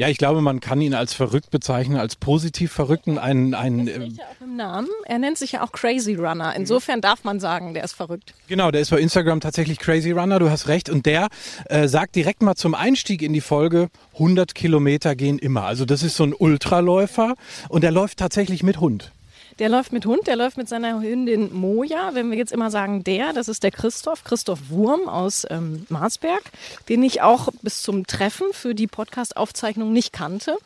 ja, 0.00 0.08
ich 0.08 0.16
glaube, 0.16 0.40
man 0.40 0.60
kann 0.60 0.80
ihn 0.80 0.94
als 0.94 1.12
verrückt 1.12 1.50
bezeichnen, 1.50 1.98
als 1.98 2.16
positiv 2.16 2.72
verrückten. 2.72 3.18
Ein, 3.18 3.52
ein, 3.52 3.84
das 3.84 3.96
ja 3.96 4.24
auch 4.24 4.40
im 4.40 4.56
Namen. 4.56 4.88
Er 5.04 5.18
nennt 5.18 5.36
sich 5.36 5.52
ja 5.52 5.62
auch 5.62 5.72
Crazy 5.72 6.14
Runner. 6.14 6.56
Insofern 6.56 7.02
darf 7.02 7.22
man 7.22 7.38
sagen, 7.38 7.74
der 7.74 7.84
ist 7.84 7.92
verrückt. 7.92 8.32
Genau, 8.48 8.70
der 8.70 8.80
ist 8.80 8.88
bei 8.88 8.98
Instagram 8.98 9.40
tatsächlich 9.40 9.78
Crazy 9.78 10.12
Runner, 10.12 10.38
du 10.38 10.48
hast 10.48 10.68
recht. 10.68 10.88
Und 10.88 11.04
der 11.04 11.28
äh, 11.66 11.86
sagt 11.86 12.16
direkt 12.16 12.40
mal 12.40 12.54
zum 12.54 12.74
Einstieg 12.74 13.20
in 13.20 13.34
die 13.34 13.42
Folge, 13.42 13.90
100 14.14 14.54
Kilometer 14.54 15.14
gehen 15.14 15.38
immer. 15.38 15.64
Also 15.64 15.84
das 15.84 16.02
ist 16.02 16.16
so 16.16 16.24
ein 16.24 16.32
Ultraläufer 16.32 17.34
und 17.68 17.84
der 17.84 17.90
läuft 17.90 18.20
tatsächlich 18.20 18.62
mit 18.62 18.80
Hund. 18.80 19.12
Der 19.60 19.68
läuft 19.68 19.92
mit 19.92 20.06
Hund, 20.06 20.26
der 20.26 20.36
läuft 20.36 20.56
mit 20.56 20.70
seiner 20.70 21.02
Hündin 21.02 21.52
Moja. 21.52 22.14
Wenn 22.14 22.30
wir 22.30 22.38
jetzt 22.38 22.50
immer 22.50 22.70
sagen 22.70 23.04
der, 23.04 23.34
das 23.34 23.46
ist 23.46 23.62
der 23.62 23.70
Christoph, 23.70 24.24
Christoph 24.24 24.58
Wurm 24.70 25.06
aus 25.06 25.46
ähm, 25.50 25.84
Marsberg, 25.90 26.42
den 26.88 27.02
ich 27.02 27.20
auch 27.20 27.50
bis 27.60 27.82
zum 27.82 28.06
Treffen 28.06 28.46
für 28.52 28.74
die 28.74 28.86
Podcast-Aufzeichnung 28.86 29.92
nicht 29.92 30.14
kannte. 30.14 30.56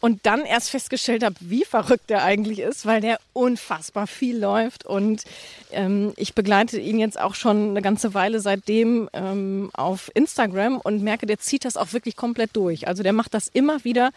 Und 0.00 0.26
dann 0.26 0.44
erst 0.44 0.70
festgestellt 0.70 1.22
habe, 1.22 1.36
wie 1.38 1.64
verrückt 1.64 2.10
der 2.10 2.24
eigentlich 2.24 2.58
ist, 2.58 2.86
weil 2.86 3.00
der 3.00 3.20
unfassbar 3.34 4.08
viel 4.08 4.36
läuft. 4.36 4.84
Und 4.84 5.22
ähm, 5.70 6.12
ich 6.16 6.34
begleite 6.34 6.80
ihn 6.80 6.98
jetzt 6.98 7.20
auch 7.20 7.36
schon 7.36 7.70
eine 7.70 7.82
ganze 7.82 8.14
Weile 8.14 8.40
seitdem 8.40 9.08
ähm, 9.12 9.70
auf 9.74 10.10
Instagram 10.14 10.78
und 10.78 11.02
merke, 11.02 11.26
der 11.26 11.38
zieht 11.38 11.64
das 11.64 11.76
auch 11.76 11.92
wirklich 11.92 12.16
komplett 12.16 12.56
durch. 12.56 12.88
Also 12.88 13.04
der 13.04 13.12
macht 13.12 13.32
das 13.32 13.46
immer 13.46 13.84
wieder 13.84 14.10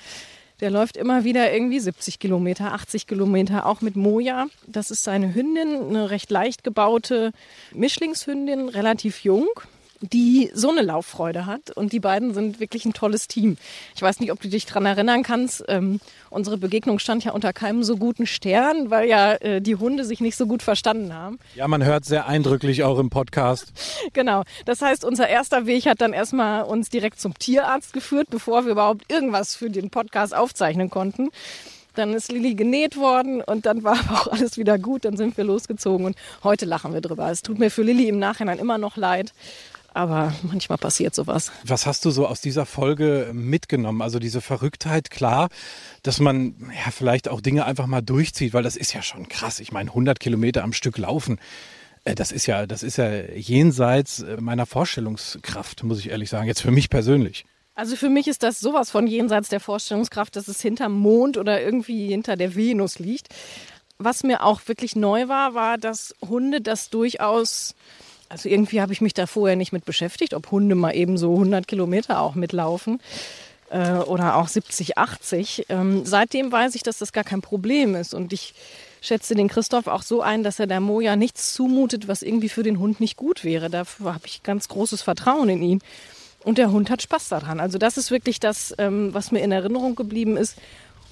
der 0.63 0.71
läuft 0.71 0.95
immer 0.95 1.25
wieder 1.25 1.51
irgendwie 1.51 1.81
70 1.81 2.19
Kilometer, 2.19 2.71
80 2.71 3.05
Kilometer, 3.05 3.65
auch 3.65 3.81
mit 3.81 3.97
Moja. 3.97 4.47
Das 4.65 4.91
ist 4.91 5.03
seine 5.03 5.35
Hündin, 5.35 5.89
eine 5.89 6.09
recht 6.09 6.31
leicht 6.31 6.63
gebaute 6.63 7.33
Mischlingshündin, 7.73 8.69
relativ 8.69 9.25
jung 9.25 9.45
die 10.11 10.51
so 10.53 10.69
eine 10.69 10.81
Lauffreude 10.81 11.45
hat. 11.45 11.71
Und 11.71 11.93
die 11.93 11.99
beiden 11.99 12.33
sind 12.33 12.59
wirklich 12.59 12.85
ein 12.85 12.93
tolles 12.93 13.27
Team. 13.27 13.57
Ich 13.95 14.01
weiß 14.01 14.19
nicht, 14.19 14.31
ob 14.31 14.41
du 14.41 14.49
dich 14.49 14.65
daran 14.65 14.85
erinnern 14.85 15.23
kannst. 15.23 15.63
Ähm, 15.67 15.99
unsere 16.29 16.57
Begegnung 16.57 16.99
stand 16.99 17.23
ja 17.23 17.31
unter 17.31 17.53
keinem 17.53 17.83
so 17.83 17.97
guten 17.97 18.27
Stern, 18.27 18.89
weil 18.89 19.07
ja 19.07 19.33
äh, 19.33 19.61
die 19.61 19.75
Hunde 19.75 20.03
sich 20.05 20.19
nicht 20.19 20.35
so 20.35 20.45
gut 20.45 20.61
verstanden 20.61 21.13
haben. 21.13 21.39
Ja, 21.55 21.67
man 21.67 21.83
hört 21.83 22.05
sehr 22.05 22.27
eindrücklich 22.27 22.83
auch 22.83 22.99
im 22.99 23.09
Podcast. 23.09 23.71
genau. 24.13 24.43
Das 24.65 24.81
heißt, 24.81 25.05
unser 25.05 25.27
erster 25.27 25.65
Weg 25.65 25.85
hat 25.85 26.01
dann 26.01 26.13
erstmal 26.13 26.63
uns 26.63 26.89
direkt 26.89 27.19
zum 27.19 27.37
Tierarzt 27.37 27.93
geführt, 27.93 28.27
bevor 28.29 28.65
wir 28.65 28.73
überhaupt 28.73 29.11
irgendwas 29.11 29.55
für 29.55 29.69
den 29.69 29.89
Podcast 29.89 30.35
aufzeichnen 30.35 30.89
konnten. 30.89 31.29
Dann 31.95 32.13
ist 32.13 32.31
Lilly 32.31 32.55
genäht 32.55 32.97
worden 32.97 33.41
und 33.41 33.65
dann 33.65 33.83
war 33.83 33.99
aber 34.07 34.21
auch 34.21 34.27
alles 34.27 34.57
wieder 34.57 34.77
gut. 34.79 35.05
Dann 35.05 35.17
sind 35.17 35.37
wir 35.37 35.43
losgezogen 35.43 36.05
und 36.05 36.15
heute 36.43 36.65
lachen 36.65 36.93
wir 36.93 37.01
drüber. 37.01 37.29
Es 37.29 37.41
tut 37.41 37.59
mir 37.59 37.69
für 37.69 37.83
Lilly 37.83 38.07
im 38.09 38.19
Nachhinein 38.19 38.59
immer 38.59 38.77
noch 38.77 38.97
leid. 38.97 39.33
Aber 39.93 40.33
manchmal 40.43 40.77
passiert 40.77 41.13
sowas. 41.13 41.51
Was 41.65 41.85
hast 41.85 42.05
du 42.05 42.11
so 42.11 42.27
aus 42.27 42.41
dieser 42.41 42.65
Folge 42.65 43.31
mitgenommen? 43.33 44.01
Also 44.01 44.19
diese 44.19 44.41
Verrücktheit, 44.41 45.11
klar, 45.11 45.49
dass 46.01 46.19
man 46.19 46.55
ja 46.73 46.91
vielleicht 46.91 47.29
auch 47.29 47.41
Dinge 47.41 47.65
einfach 47.65 47.87
mal 47.87 48.01
durchzieht, 48.01 48.53
weil 48.53 48.63
das 48.63 48.75
ist 48.75 48.93
ja 48.93 49.01
schon 49.01 49.27
krass. 49.29 49.59
Ich 49.59 49.71
meine, 49.71 49.91
100 49.91 50.19
Kilometer 50.19 50.63
am 50.63 50.73
Stück 50.73 50.97
laufen. 50.97 51.39
Äh, 52.03 52.15
das 52.15 52.31
ist 52.31 52.45
ja, 52.47 52.65
das 52.65 52.83
ist 52.83 52.97
ja 52.97 53.09
jenseits 53.09 54.21
äh, 54.21 54.37
meiner 54.39 54.65
Vorstellungskraft, 54.65 55.83
muss 55.83 55.99
ich 55.99 56.09
ehrlich 56.09 56.29
sagen. 56.29 56.47
Jetzt 56.47 56.61
für 56.61 56.71
mich 56.71 56.89
persönlich. 56.89 57.45
Also 57.75 57.95
für 57.95 58.09
mich 58.09 58.27
ist 58.27 58.43
das 58.43 58.59
sowas 58.59 58.91
von 58.91 59.07
jenseits 59.07 59.49
der 59.49 59.59
Vorstellungskraft, 59.59 60.35
dass 60.35 60.47
es 60.47 60.61
hinterm 60.61 60.93
Mond 60.93 61.37
oder 61.37 61.61
irgendwie 61.61 62.07
hinter 62.07 62.35
der 62.35 62.55
Venus 62.55 62.99
liegt. 62.99 63.29
Was 63.97 64.23
mir 64.23 64.43
auch 64.43 64.61
wirklich 64.67 64.95
neu 64.95 65.27
war, 65.27 65.53
war, 65.53 65.77
dass 65.77 66.13
Hunde 66.21 66.61
das 66.61 66.89
durchaus 66.89 67.73
also 68.33 68.49
irgendwie 68.49 68.81
habe 68.81 68.91
ich 68.91 68.99
mich 68.99 69.13
da 69.13 69.27
vorher 69.27 69.55
nicht 69.55 69.73
mit 69.73 69.85
beschäftigt, 69.85 70.33
ob 70.33 70.49
Hunde 70.49 70.73
mal 70.73 70.95
eben 70.95 71.19
so 71.19 71.33
100 71.33 71.67
Kilometer 71.67 72.19
auch 72.19 72.33
mitlaufen 72.33 72.99
äh, 73.69 73.91
oder 73.93 74.37
auch 74.37 74.47
70, 74.47 74.97
80. 74.97 75.67
Ähm, 75.69 76.01
seitdem 76.03 76.51
weiß 76.51 76.73
ich, 76.73 76.81
dass 76.81 76.97
das 76.97 77.13
gar 77.13 77.23
kein 77.23 77.41
Problem 77.41 77.93
ist 77.93 78.15
und 78.15 78.33
ich 78.33 78.55
schätze 79.01 79.35
den 79.35 79.49
Christoph 79.49 79.85
auch 79.85 80.01
so 80.01 80.23
ein, 80.23 80.41
dass 80.41 80.59
er 80.59 80.65
der 80.65 80.79
Moja 80.79 81.15
nichts 81.15 81.53
zumutet, 81.53 82.07
was 82.07 82.23
irgendwie 82.23 82.49
für 82.49 82.63
den 82.63 82.79
Hund 82.79 82.99
nicht 82.99 83.17
gut 83.17 83.43
wäre. 83.43 83.69
Dafür 83.69 84.15
habe 84.15 84.25
ich 84.25 84.41
ganz 84.41 84.67
großes 84.67 85.03
Vertrauen 85.03 85.49
in 85.49 85.61
ihn. 85.61 85.81
Und 86.43 86.57
der 86.57 86.71
Hund 86.71 86.89
hat 86.89 87.03
Spaß 87.03 87.29
daran. 87.29 87.59
Also 87.59 87.77
das 87.77 87.97
ist 87.97 88.09
wirklich 88.09 88.39
das, 88.39 88.73
ähm, 88.79 89.13
was 89.13 89.31
mir 89.31 89.41
in 89.41 89.51
Erinnerung 89.51 89.93
geblieben 89.93 90.37
ist. 90.37 90.57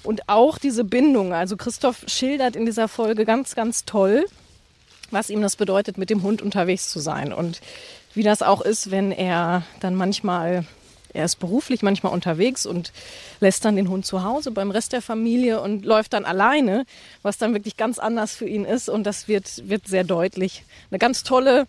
Und 0.02 0.28
auch 0.28 0.58
diese 0.58 0.82
Bindung. 0.82 1.32
Also 1.32 1.56
Christoph 1.56 2.04
schildert 2.08 2.56
in 2.56 2.66
dieser 2.66 2.88
Folge 2.88 3.24
ganz, 3.24 3.54
ganz 3.54 3.84
toll, 3.84 4.24
was 5.12 5.30
ihm 5.30 5.42
das 5.42 5.56
bedeutet, 5.56 5.98
mit 5.98 6.10
dem 6.10 6.22
Hund 6.22 6.42
unterwegs 6.42 6.88
zu 6.88 7.00
sein 7.00 7.32
und 7.32 7.60
wie 8.14 8.22
das 8.22 8.42
auch 8.42 8.60
ist, 8.60 8.90
wenn 8.90 9.12
er 9.12 9.62
dann 9.80 9.94
manchmal, 9.94 10.66
er 11.14 11.24
ist 11.24 11.36
beruflich 11.36 11.82
manchmal 11.82 12.12
unterwegs 12.12 12.66
und 12.66 12.92
lässt 13.40 13.64
dann 13.64 13.76
den 13.76 13.88
Hund 13.88 14.04
zu 14.04 14.22
Hause 14.22 14.50
beim 14.50 14.70
Rest 14.70 14.92
der 14.92 15.02
Familie 15.02 15.60
und 15.60 15.84
läuft 15.84 16.12
dann 16.12 16.24
alleine, 16.24 16.84
was 17.22 17.38
dann 17.38 17.54
wirklich 17.54 17.76
ganz 17.76 17.98
anders 17.98 18.34
für 18.34 18.46
ihn 18.46 18.64
ist 18.64 18.88
und 18.88 19.04
das 19.04 19.28
wird, 19.28 19.68
wird 19.68 19.86
sehr 19.86 20.04
deutlich. 20.04 20.64
Eine 20.90 20.98
ganz 20.98 21.22
tolle 21.22 21.66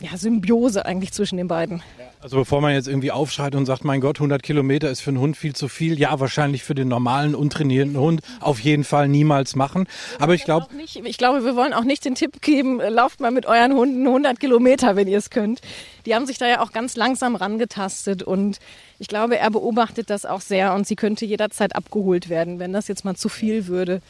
ja, 0.00 0.16
Symbiose 0.16 0.84
eigentlich 0.84 1.12
zwischen 1.12 1.36
den 1.36 1.48
beiden. 1.48 1.82
Also 2.20 2.36
bevor 2.36 2.60
man 2.60 2.72
jetzt 2.72 2.88
irgendwie 2.88 3.12
aufschreit 3.12 3.54
und 3.54 3.66
sagt, 3.66 3.84
mein 3.84 4.00
Gott, 4.00 4.16
100 4.16 4.42
Kilometer 4.42 4.90
ist 4.90 5.00
für 5.00 5.10
einen 5.10 5.20
Hund 5.20 5.36
viel 5.36 5.54
zu 5.54 5.68
viel. 5.68 5.98
Ja, 5.98 6.18
wahrscheinlich 6.18 6.64
für 6.64 6.74
den 6.74 6.88
normalen, 6.88 7.34
untrainierten 7.34 7.96
Hund 7.96 8.20
auf 8.40 8.58
jeden 8.60 8.84
Fall 8.84 9.08
niemals 9.08 9.56
machen. 9.56 9.86
Aber 10.18 10.34
ich 10.34 10.44
glaube... 10.44 10.66
Ich 10.84 11.18
glaube, 11.18 11.44
wir 11.44 11.56
wollen 11.56 11.72
auch 11.72 11.84
nicht 11.84 12.04
den 12.04 12.14
Tipp 12.14 12.42
geben, 12.42 12.80
äh, 12.80 12.88
lauft 12.88 13.20
mal 13.20 13.30
mit 13.30 13.46
euren 13.46 13.74
Hunden 13.74 14.06
100 14.06 14.40
Kilometer, 14.40 14.96
wenn 14.96 15.08
ihr 15.08 15.18
es 15.18 15.30
könnt. 15.30 15.60
Die 16.04 16.14
haben 16.14 16.26
sich 16.26 16.38
da 16.38 16.46
ja 16.48 16.60
auch 16.60 16.72
ganz 16.72 16.96
langsam 16.96 17.36
rangetastet 17.36 18.22
und 18.22 18.58
ich 18.98 19.08
glaube, 19.08 19.38
er 19.38 19.50
beobachtet 19.50 20.10
das 20.10 20.26
auch 20.26 20.40
sehr 20.40 20.74
und 20.74 20.86
sie 20.86 20.96
könnte 20.96 21.26
jederzeit 21.26 21.76
abgeholt 21.76 22.28
werden, 22.28 22.58
wenn 22.58 22.72
das 22.72 22.88
jetzt 22.88 23.04
mal 23.04 23.14
zu 23.14 23.28
viel 23.28 23.66
würde. 23.66 24.00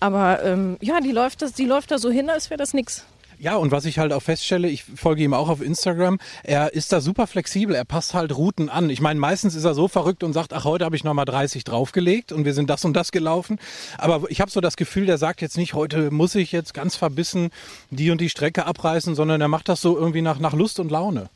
Aber 0.00 0.42
ähm, 0.42 0.76
ja, 0.80 1.00
die 1.00 1.12
läuft, 1.12 1.42
das, 1.42 1.52
die 1.52 1.66
läuft 1.66 1.90
da 1.90 1.98
so 1.98 2.10
hin, 2.10 2.30
als 2.30 2.48
wäre 2.48 2.58
das 2.58 2.72
nichts. 2.72 3.04
Ja, 3.40 3.56
und 3.56 3.72
was 3.72 3.86
ich 3.86 3.98
halt 3.98 4.12
auch 4.12 4.20
feststelle, 4.20 4.68
ich 4.68 4.84
folge 4.84 5.22
ihm 5.22 5.32
auch 5.32 5.48
auf 5.48 5.62
Instagram, 5.62 6.18
er 6.42 6.74
ist 6.74 6.92
da 6.92 7.00
super 7.00 7.26
flexibel, 7.26 7.74
er 7.74 7.86
passt 7.86 8.12
halt 8.12 8.36
Routen 8.36 8.68
an. 8.68 8.90
Ich 8.90 9.00
meine, 9.00 9.18
meistens 9.18 9.54
ist 9.54 9.64
er 9.64 9.72
so 9.72 9.88
verrückt 9.88 10.22
und 10.22 10.34
sagt, 10.34 10.52
ach, 10.52 10.64
heute 10.64 10.84
habe 10.84 10.94
ich 10.94 11.04
nochmal 11.04 11.24
30 11.24 11.64
draufgelegt 11.64 12.32
und 12.32 12.44
wir 12.44 12.52
sind 12.52 12.68
das 12.68 12.84
und 12.84 12.92
das 12.92 13.12
gelaufen. 13.12 13.58
Aber 13.96 14.30
ich 14.30 14.42
habe 14.42 14.50
so 14.50 14.60
das 14.60 14.76
Gefühl, 14.76 15.06
der 15.06 15.16
sagt 15.16 15.40
jetzt 15.40 15.56
nicht, 15.56 15.72
heute 15.72 16.10
muss 16.10 16.34
ich 16.34 16.52
jetzt 16.52 16.74
ganz 16.74 16.96
verbissen 16.96 17.48
die 17.88 18.10
und 18.10 18.20
die 18.20 18.28
Strecke 18.28 18.66
abreißen, 18.66 19.14
sondern 19.14 19.40
er 19.40 19.48
macht 19.48 19.70
das 19.70 19.80
so 19.80 19.96
irgendwie 19.96 20.20
nach, 20.20 20.38
nach 20.38 20.52
Lust 20.52 20.78
und 20.78 20.90
Laune. 20.90 21.30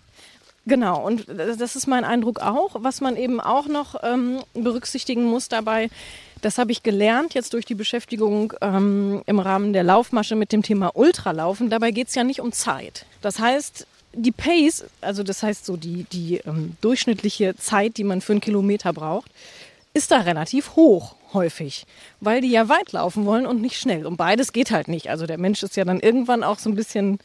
Genau, 0.66 1.02
und 1.06 1.26
das 1.28 1.74
ist 1.74 1.86
mein 1.86 2.04
Eindruck 2.04 2.40
auch. 2.40 2.76
Was 2.80 3.00
man 3.00 3.16
eben 3.16 3.40
auch 3.40 3.66
noch 3.66 3.96
ähm, 4.02 4.40
berücksichtigen 4.52 5.24
muss 5.24 5.48
dabei, 5.48 5.88
das 6.44 6.58
habe 6.58 6.72
ich 6.72 6.82
gelernt 6.82 7.32
jetzt 7.32 7.54
durch 7.54 7.64
die 7.64 7.74
Beschäftigung 7.74 8.52
ähm, 8.60 9.22
im 9.24 9.38
Rahmen 9.38 9.72
der 9.72 9.82
Laufmasche 9.82 10.36
mit 10.36 10.52
dem 10.52 10.62
Thema 10.62 10.90
Ultralaufen. 10.94 11.70
Dabei 11.70 11.90
geht 11.90 12.08
es 12.08 12.14
ja 12.14 12.22
nicht 12.22 12.40
um 12.40 12.52
Zeit. 12.52 13.06
Das 13.22 13.38
heißt, 13.38 13.86
die 14.12 14.30
Pace, 14.30 14.84
also 15.00 15.22
das 15.22 15.42
heißt 15.42 15.64
so 15.64 15.78
die, 15.78 16.04
die 16.12 16.36
ähm, 16.44 16.76
durchschnittliche 16.82 17.56
Zeit, 17.56 17.96
die 17.96 18.04
man 18.04 18.20
für 18.20 18.32
einen 18.32 18.42
Kilometer 18.42 18.92
braucht, 18.92 19.30
ist 19.94 20.10
da 20.10 20.18
relativ 20.18 20.76
hoch 20.76 21.14
häufig, 21.32 21.86
weil 22.20 22.42
die 22.42 22.50
ja 22.50 22.68
weit 22.68 22.92
laufen 22.92 23.24
wollen 23.24 23.46
und 23.46 23.62
nicht 23.62 23.78
schnell. 23.78 24.04
Und 24.04 24.18
beides 24.18 24.52
geht 24.52 24.70
halt 24.70 24.88
nicht. 24.88 25.08
Also 25.08 25.26
der 25.26 25.38
Mensch 25.38 25.62
ist 25.62 25.76
ja 25.76 25.84
dann 25.84 26.00
irgendwann 26.00 26.44
auch 26.44 26.58
so 26.58 26.68
ein 26.68 26.74
bisschen, 26.74 27.20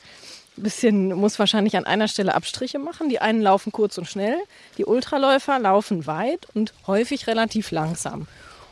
bisschen 0.55 1.13
muss 1.13 1.39
wahrscheinlich 1.39 1.75
an 1.75 1.85
einer 1.85 2.07
Stelle 2.07 2.35
Abstriche 2.35 2.79
machen. 2.79 3.09
Die 3.09 3.19
einen 3.19 3.41
laufen 3.41 3.73
kurz 3.73 3.97
und 3.97 4.07
schnell, 4.07 4.37
die 4.77 4.85
Ultraläufer 4.85 5.59
laufen 5.59 6.07
weit 6.07 6.47
und 6.53 6.73
häufig 6.87 7.27
relativ 7.27 7.71
langsam. 7.71 8.27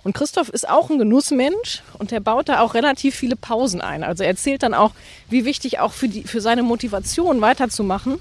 Und 0.07 0.13
Christoph 0.13 0.47
ist 0.47 0.69
auch 0.69 0.89
ein 0.89 0.99
Genussmensch 0.99 1.83
und 1.99 2.11
der 2.11 2.21
baut 2.21 2.47
da 2.47 2.61
auch 2.61 2.75
relativ 2.75 3.13
viele 3.13 3.35
Pausen 3.35 3.81
ein. 3.81 4.05
Also 4.05 4.23
er 4.23 4.29
erzählt 4.29 4.63
dann 4.63 4.73
auch, 4.73 4.91
wie 5.29 5.43
wichtig 5.43 5.79
auch 5.79 5.91
für, 5.91 6.07
die, 6.07 6.23
für 6.23 6.39
seine 6.39 6.63
Motivation 6.63 7.41
weiterzumachen. 7.41 8.17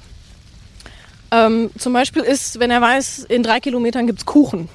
Ähm, 1.31 1.71
zum 1.79 1.93
Beispiel 1.93 2.23
ist, 2.23 2.59
wenn 2.59 2.73
er 2.73 2.81
weiß, 2.81 3.27
in 3.29 3.45
drei 3.45 3.61
Kilometern 3.61 4.09
gibt's 4.09 4.27
Kuchen. 4.27 4.69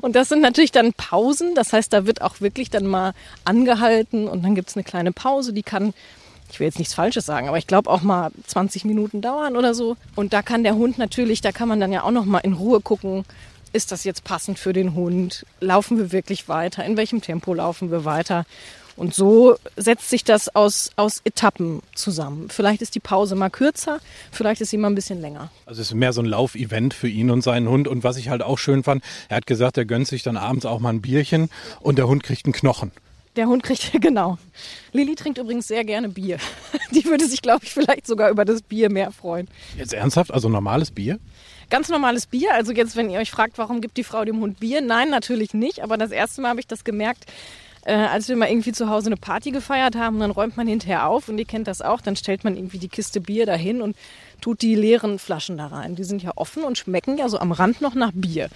Und 0.00 0.14
das 0.14 0.28
sind 0.28 0.42
natürlich 0.42 0.70
dann 0.70 0.92
Pausen. 0.92 1.56
Das 1.56 1.72
heißt, 1.72 1.92
da 1.92 2.06
wird 2.06 2.22
auch 2.22 2.40
wirklich 2.40 2.70
dann 2.70 2.86
mal 2.86 3.12
angehalten 3.44 4.28
und 4.28 4.44
dann 4.44 4.54
gibt's 4.54 4.76
eine 4.76 4.84
kleine 4.84 5.10
Pause, 5.10 5.52
die 5.52 5.64
kann 5.64 5.92
ich 6.52 6.60
will 6.60 6.66
jetzt 6.66 6.78
nichts 6.78 6.92
Falsches 6.92 7.24
sagen, 7.24 7.48
aber 7.48 7.56
ich 7.56 7.66
glaube 7.66 7.88
auch 7.88 8.02
mal 8.02 8.30
20 8.46 8.84
Minuten 8.84 9.22
dauern 9.22 9.56
oder 9.56 9.72
so. 9.72 9.96
Und 10.16 10.34
da 10.34 10.42
kann 10.42 10.64
der 10.64 10.74
Hund 10.74 10.98
natürlich, 10.98 11.40
da 11.40 11.50
kann 11.50 11.66
man 11.66 11.80
dann 11.80 11.92
ja 11.92 12.02
auch 12.02 12.10
noch 12.10 12.26
mal 12.26 12.40
in 12.40 12.52
Ruhe 12.52 12.82
gucken, 12.82 13.24
ist 13.72 13.92
das 13.92 14.04
jetzt 14.04 14.24
passend 14.24 14.58
für 14.58 14.72
den 14.72 14.94
Hund? 14.94 15.46
Laufen 15.60 15.98
wir 15.98 16.12
wirklich 16.12 16.48
weiter? 16.48 16.84
In 16.84 16.96
welchem 16.96 17.20
Tempo 17.20 17.54
laufen 17.54 17.90
wir 17.90 18.04
weiter? 18.04 18.44
Und 18.96 19.14
so 19.14 19.56
setzt 19.76 20.10
sich 20.10 20.22
das 20.22 20.54
aus, 20.54 20.90
aus 20.96 21.22
Etappen 21.24 21.82
zusammen. 21.94 22.48
Vielleicht 22.50 22.82
ist 22.82 22.94
die 22.94 23.00
Pause 23.00 23.34
mal 23.34 23.48
kürzer, 23.48 24.00
vielleicht 24.30 24.60
ist 24.60 24.70
sie 24.70 24.76
mal 24.76 24.88
ein 24.88 24.94
bisschen 24.94 25.20
länger. 25.20 25.50
Also 25.64 25.80
es 25.80 25.88
ist 25.88 25.94
mehr 25.94 26.12
so 26.12 26.20
ein 26.20 26.26
Laufevent 26.26 26.92
für 26.92 27.08
ihn 27.08 27.30
und 27.30 27.42
seinen 27.42 27.68
Hund. 27.68 27.88
Und 27.88 28.04
was 28.04 28.16
ich 28.18 28.28
halt 28.28 28.42
auch 28.42 28.58
schön 28.58 28.82
fand, 28.82 29.02
er 29.28 29.38
hat 29.38 29.46
gesagt, 29.46 29.78
er 29.78 29.86
gönnt 29.86 30.08
sich 30.08 30.22
dann 30.22 30.36
abends 30.36 30.66
auch 30.66 30.78
mal 30.78 30.90
ein 30.90 31.00
Bierchen 31.00 31.48
und 31.80 31.96
der 31.96 32.06
Hund 32.06 32.22
kriegt 32.22 32.44
einen 32.44 32.52
Knochen. 32.52 32.92
Der 33.36 33.46
Hund 33.46 33.62
kriegt, 33.62 33.92
genau. 34.00 34.38
Lilly 34.92 35.14
trinkt 35.14 35.38
übrigens 35.38 35.68
sehr 35.68 35.84
gerne 35.84 36.10
Bier. 36.10 36.38
Die 36.90 37.04
würde 37.06 37.26
sich, 37.26 37.40
glaube 37.40 37.64
ich, 37.64 37.72
vielleicht 37.72 38.06
sogar 38.06 38.30
über 38.30 38.44
das 38.44 38.60
Bier 38.60 38.90
mehr 38.90 39.10
freuen. 39.10 39.48
Jetzt 39.78 39.94
ernsthaft? 39.94 40.30
Also 40.32 40.50
normales 40.50 40.90
Bier? 40.90 41.18
Ganz 41.72 41.88
normales 41.88 42.26
Bier. 42.26 42.52
Also 42.52 42.70
jetzt, 42.72 42.96
wenn 42.96 43.08
ihr 43.08 43.18
euch 43.18 43.30
fragt, 43.30 43.56
warum 43.56 43.80
gibt 43.80 43.96
die 43.96 44.04
Frau 44.04 44.26
dem 44.26 44.40
Hund 44.40 44.60
Bier? 44.60 44.82
Nein, 44.82 45.08
natürlich 45.08 45.54
nicht. 45.54 45.82
Aber 45.82 45.96
das 45.96 46.10
erste 46.10 46.42
Mal 46.42 46.50
habe 46.50 46.60
ich 46.60 46.66
das 46.66 46.84
gemerkt, 46.84 47.24
äh, 47.86 47.94
als 47.94 48.28
wir 48.28 48.36
mal 48.36 48.50
irgendwie 48.50 48.72
zu 48.72 48.90
Hause 48.90 49.06
eine 49.06 49.16
Party 49.16 49.52
gefeiert 49.52 49.96
haben. 49.96 50.20
Dann 50.20 50.30
räumt 50.30 50.58
man 50.58 50.66
hinterher 50.66 51.08
auf 51.08 51.30
und 51.30 51.38
ihr 51.38 51.46
kennt 51.46 51.68
das 51.68 51.80
auch. 51.80 52.02
Dann 52.02 52.14
stellt 52.14 52.44
man 52.44 52.58
irgendwie 52.58 52.76
die 52.76 52.88
Kiste 52.88 53.22
Bier 53.22 53.46
dahin 53.46 53.80
und 53.80 53.96
tut 54.42 54.60
die 54.60 54.74
leeren 54.74 55.18
Flaschen 55.18 55.56
da 55.56 55.68
rein. 55.68 55.96
Die 55.96 56.04
sind 56.04 56.22
ja 56.22 56.32
offen 56.34 56.62
und 56.62 56.76
schmecken 56.76 57.16
ja 57.16 57.30
so 57.30 57.38
am 57.38 57.52
Rand 57.52 57.80
noch 57.80 57.94
nach 57.94 58.10
Bier. 58.12 58.50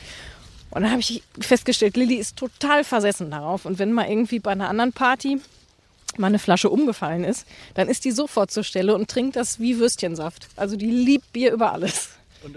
Und 0.69 0.83
dann 0.83 0.91
habe 0.91 1.01
ich 1.01 1.23
festgestellt, 1.41 1.97
Lilly 1.97 2.17
ist 2.17 2.37
total 2.37 2.85
versessen 2.85 3.31
darauf. 3.31 3.65
Und 3.65 3.79
wenn 3.79 3.93
mal 3.93 4.11
irgendwie 4.11 4.41
bei 4.41 4.51
einer 4.51 4.69
anderen 4.69 4.93
Party 4.93 5.41
mal 6.19 6.27
eine 6.27 6.39
Flasche 6.39 6.69
umgefallen 6.69 7.25
ist, 7.25 7.47
dann 7.73 7.89
ist 7.89 8.05
die 8.05 8.13
sofort 8.13 8.51
zur 8.51 8.63
Stelle 8.63 8.95
und 8.95 9.09
trinkt 9.09 9.37
das 9.37 9.59
wie 9.59 9.79
Würstchensaft. 9.79 10.49
Also 10.55 10.77
die 10.77 10.91
liebt 10.91 11.33
Bier 11.33 11.55
über 11.55 11.73
alles. 11.73 12.11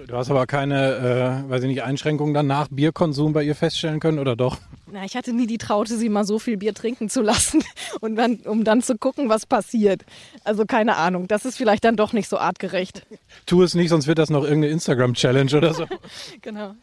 Du 0.07 0.15
hast 0.15 0.29
aber 0.29 0.45
keine, 0.45 1.43
äh, 1.45 1.49
weiß 1.49 1.63
ich 1.63 1.69
nicht, 1.69 1.83
Einschränkungen 1.83 2.33
dann 2.33 2.47
nach 2.47 2.67
Bierkonsum 2.69 3.33
bei 3.33 3.43
ihr 3.43 3.55
feststellen 3.55 3.99
können 3.99 4.19
oder 4.19 4.35
doch? 4.35 4.57
Na, 4.91 5.05
ich 5.05 5.15
hatte 5.15 5.33
nie 5.33 5.45
die 5.45 5.57
Traute, 5.57 5.97
sie 5.97 6.09
mal 6.09 6.25
so 6.25 6.39
viel 6.39 6.57
Bier 6.57 6.73
trinken 6.73 7.09
zu 7.09 7.21
lassen, 7.21 7.63
und 8.01 8.15
dann, 8.15 8.37
um 8.45 8.63
dann 8.63 8.81
zu 8.81 8.97
gucken, 8.97 9.29
was 9.29 9.45
passiert. 9.45 10.03
Also 10.43 10.65
keine 10.65 10.97
Ahnung, 10.97 11.27
das 11.27 11.45
ist 11.45 11.57
vielleicht 11.57 11.83
dann 11.83 11.95
doch 11.95 12.13
nicht 12.13 12.27
so 12.27 12.37
artgerecht. 12.37 13.05
Tu 13.45 13.61
es 13.61 13.75
nicht, 13.75 13.89
sonst 13.89 14.07
wird 14.07 14.19
das 14.19 14.29
noch 14.29 14.43
irgendeine 14.43 14.73
Instagram-Challenge 14.73 15.55
oder 15.55 15.73
so. 15.73 15.85
genau. 16.41 16.75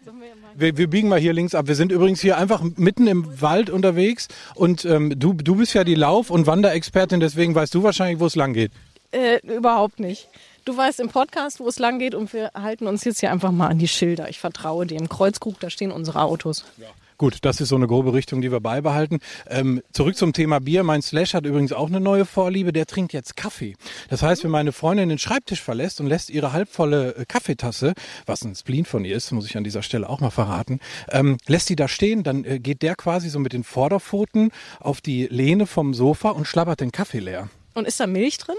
Wir, 0.54 0.76
wir, 0.76 0.88
biegen 0.88 1.08
mal 1.08 1.18
hier 1.20 1.32
links 1.32 1.54
ab. 1.54 1.68
Wir 1.68 1.74
sind 1.74 1.92
übrigens 1.92 2.20
hier 2.20 2.38
einfach 2.38 2.62
mitten 2.76 3.06
im 3.06 3.40
Wald 3.40 3.70
unterwegs 3.70 4.28
und 4.54 4.84
ähm, 4.84 5.18
du, 5.18 5.32
du 5.32 5.56
bist 5.56 5.74
ja 5.74 5.84
die 5.84 5.94
Lauf- 5.94 6.30
und 6.30 6.46
Wanderexpertin, 6.46 7.20
deswegen 7.20 7.54
weißt 7.54 7.74
du 7.74 7.82
wahrscheinlich, 7.82 8.20
wo 8.20 8.26
es 8.26 8.36
lang 8.36 8.52
geht. 8.52 8.72
Äh, 9.12 9.38
überhaupt 9.46 10.00
nicht. 10.00 10.28
Du 10.66 10.76
weißt 10.76 10.98
im 10.98 11.08
Podcast, 11.10 11.60
wo 11.60 11.68
es 11.68 11.78
lang 11.78 12.00
geht 12.00 12.16
und 12.16 12.32
wir 12.32 12.50
halten 12.52 12.88
uns 12.88 13.04
jetzt 13.04 13.20
hier 13.20 13.30
einfach 13.30 13.52
mal 13.52 13.68
an 13.68 13.78
die 13.78 13.86
Schilder. 13.86 14.28
Ich 14.28 14.40
vertraue 14.40 14.84
dem. 14.84 15.08
Kreuzkrug, 15.08 15.60
da 15.60 15.70
stehen 15.70 15.92
unsere 15.92 16.22
Autos. 16.22 16.64
Ja. 16.76 16.88
Gut, 17.18 17.38
das 17.42 17.60
ist 17.60 17.68
so 17.68 17.76
eine 17.76 17.86
grobe 17.86 18.12
Richtung, 18.12 18.40
die 18.40 18.50
wir 18.50 18.58
beibehalten. 18.58 19.20
Ähm, 19.48 19.80
zurück 19.92 20.16
zum 20.16 20.32
Thema 20.32 20.58
Bier. 20.58 20.82
Mein 20.82 21.02
Slash 21.02 21.34
hat 21.34 21.46
übrigens 21.46 21.72
auch 21.72 21.86
eine 21.86 22.00
neue 22.00 22.24
Vorliebe. 22.24 22.72
Der 22.72 22.84
trinkt 22.84 23.12
jetzt 23.12 23.36
Kaffee. 23.36 23.76
Das 24.08 24.22
heißt, 24.22 24.42
wenn 24.42 24.50
meine 24.50 24.72
Freundin 24.72 25.08
den 25.08 25.18
Schreibtisch 25.18 25.62
verlässt 25.62 26.00
und 26.00 26.08
lässt 26.08 26.30
ihre 26.30 26.52
halbvolle 26.52 27.14
äh, 27.14 27.24
Kaffeetasse, 27.26 27.94
was 28.26 28.42
ein 28.42 28.56
Spleen 28.56 28.86
von 28.86 29.04
ihr 29.04 29.16
ist, 29.16 29.30
muss 29.30 29.46
ich 29.46 29.56
an 29.56 29.62
dieser 29.62 29.84
Stelle 29.84 30.08
auch 30.08 30.18
mal 30.18 30.30
verraten, 30.30 30.80
ähm, 31.10 31.38
lässt 31.46 31.68
die 31.68 31.76
da 31.76 31.86
stehen, 31.86 32.24
dann 32.24 32.44
äh, 32.44 32.58
geht 32.58 32.82
der 32.82 32.96
quasi 32.96 33.28
so 33.28 33.38
mit 33.38 33.52
den 33.52 33.62
Vorderpfoten 33.62 34.50
auf 34.80 35.00
die 35.00 35.28
Lehne 35.28 35.68
vom 35.68 35.94
Sofa 35.94 36.30
und 36.30 36.48
schlabbert 36.48 36.80
den 36.80 36.90
Kaffee 36.90 37.20
leer. 37.20 37.50
Und 37.74 37.86
ist 37.86 38.00
da 38.00 38.08
Milch 38.08 38.38
drin? 38.38 38.56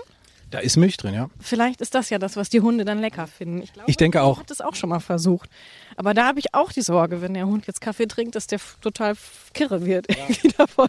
Da 0.50 0.60
ist 0.60 0.78
Milch 0.78 0.96
drin, 0.96 1.14
ja. 1.14 1.30
Vielleicht 1.40 1.82
ist 1.82 1.94
das 1.94 2.10
ja 2.10 2.20
das, 2.20 2.38
was 2.38 2.48
die 2.48 2.62
Hunde 2.62 2.86
dann 2.86 3.00
lecker 3.00 3.28
finden. 3.28 3.62
Ich, 3.62 3.74
glaube, 3.74 3.90
ich 3.90 3.98
denke 3.98 4.22
auch. 4.22 4.34
Ich 4.34 4.38
habe 4.38 4.48
das 4.48 4.62
auch 4.62 4.76
schon 4.76 4.90
mal 4.90 5.00
versucht. 5.00 5.50
Aber 5.98 6.14
da 6.14 6.28
habe 6.28 6.40
ich 6.40 6.54
auch 6.54 6.72
die 6.72 6.82
Sorge, 6.82 7.22
wenn 7.22 7.34
der 7.34 7.48
Hund 7.48 7.68
jetzt 7.68 7.82
Kaffee 7.82 8.06
trinkt, 8.06 8.36
dass 8.36 8.48
der 8.48 8.60
total 8.82 9.16
kirre 9.54 9.86
wird 9.86 10.10
ja. 10.10 10.24
irgendwie 10.30 10.50
davon. 10.56 10.88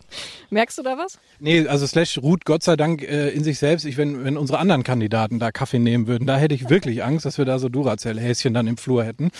Merkst 0.51 0.79
du 0.79 0.83
da 0.83 0.97
was? 0.97 1.19
Nee, 1.41 1.67
also 1.67 1.87
Slash 1.87 2.19
ruht 2.19 2.45
Gott 2.45 2.63
sei 2.63 2.77
Dank 2.77 3.03
äh, 3.03 3.31
in 3.31 3.43
sich 3.43 3.59
selbst. 3.59 3.85
Ich, 3.85 3.97
wenn, 3.97 4.25
wenn 4.25 4.37
unsere 4.37 4.59
anderen 4.59 4.85
Kandidaten 4.85 5.39
da 5.39 5.51
Kaffee 5.51 5.79
nehmen 5.79 6.07
würden, 6.07 6.27
da 6.27 6.37
hätte 6.37 6.55
ich 6.55 6.69
wirklich 6.69 7.03
Angst, 7.03 7.25
dass 7.25 7.39
wir 7.39 7.45
da 7.45 7.59
so 7.59 7.69
Duracell-Häschen 7.69 8.55
dann 8.55 8.67
im 8.67 8.77
Flur 8.77 9.03
hätten. 9.03 9.31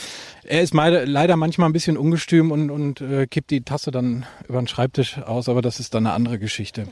Er 0.45 0.63
ist 0.63 0.75
leider 0.75 1.37
manchmal 1.37 1.69
ein 1.69 1.73
bisschen 1.73 1.97
ungestüm 1.97 2.51
und, 2.51 2.71
und 2.71 3.03
äh, 3.03 3.27
kippt 3.27 3.51
die 3.51 3.61
Tasse 3.61 3.91
dann 3.91 4.25
über 4.49 4.59
den 4.59 4.69
Schreibtisch 4.69 5.19
aus, 5.19 5.49
aber 5.49 5.63
das 5.63 5.79
ist 5.79 5.95
dann 5.95 6.07
eine 6.07 6.15
andere 6.15 6.39
Geschichte. 6.39 6.89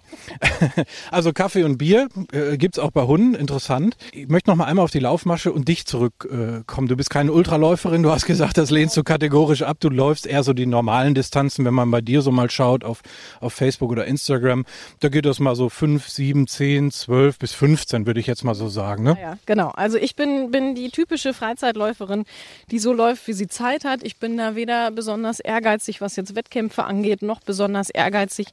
also 1.10 1.32
Kaffee 1.32 1.64
und 1.64 1.78
Bier 1.78 2.08
äh, 2.32 2.58
gibt's 2.58 2.78
auch 2.78 2.90
bei 2.90 3.02
Hunden, 3.02 3.15
interessant. 3.16 3.96
Ich 4.12 4.28
möchte 4.28 4.50
noch 4.50 4.56
mal 4.56 4.64
einmal 4.64 4.84
auf 4.84 4.90
die 4.90 4.98
Laufmasche 4.98 5.52
und 5.52 5.68
dich 5.68 5.86
zurückkommen. 5.86 6.86
Äh, 6.86 6.88
du 6.88 6.96
bist 6.96 7.10
keine 7.10 7.32
Ultraläuferin, 7.32 8.02
du 8.02 8.10
hast 8.10 8.26
gesagt, 8.26 8.58
das 8.58 8.70
lehnst 8.70 8.96
du 8.96 9.02
kategorisch 9.02 9.62
ab. 9.62 9.78
Du 9.80 9.88
läufst 9.88 10.26
eher 10.26 10.42
so 10.42 10.52
die 10.52 10.66
normalen 10.66 11.14
Distanzen, 11.14 11.64
wenn 11.64 11.74
man 11.74 11.90
bei 11.90 12.00
dir 12.00 12.22
so 12.22 12.30
mal 12.30 12.50
schaut 12.50 12.84
auf, 12.84 13.02
auf 13.40 13.52
Facebook 13.52 13.90
oder 13.90 14.06
Instagram. 14.06 14.64
Da 15.00 15.08
geht 15.08 15.26
das 15.26 15.40
mal 15.40 15.54
so 15.54 15.68
fünf, 15.68 16.08
sieben, 16.08 16.46
zehn, 16.46 16.90
zwölf 16.90 17.38
bis 17.38 17.52
15, 17.52 18.06
würde 18.06 18.20
ich 18.20 18.26
jetzt 18.26 18.44
mal 18.44 18.54
so 18.54 18.68
sagen. 18.68 19.04
Ne? 19.04 19.16
Ja, 19.20 19.38
genau. 19.46 19.70
Also 19.70 19.98
ich 19.98 20.16
bin, 20.16 20.50
bin 20.50 20.74
die 20.74 20.90
typische 20.90 21.34
Freizeitläuferin, 21.34 22.24
die 22.70 22.78
so 22.78 22.92
läuft, 22.92 23.26
wie 23.28 23.32
sie 23.32 23.48
Zeit 23.48 23.84
hat. 23.84 24.02
Ich 24.02 24.18
bin 24.18 24.36
da 24.36 24.54
weder 24.54 24.90
besonders 24.90 25.40
ehrgeizig, 25.40 26.00
was 26.00 26.16
jetzt 26.16 26.34
Wettkämpfe 26.34 26.84
angeht, 26.84 27.22
noch 27.22 27.40
besonders 27.40 27.90
ehrgeizig, 27.90 28.48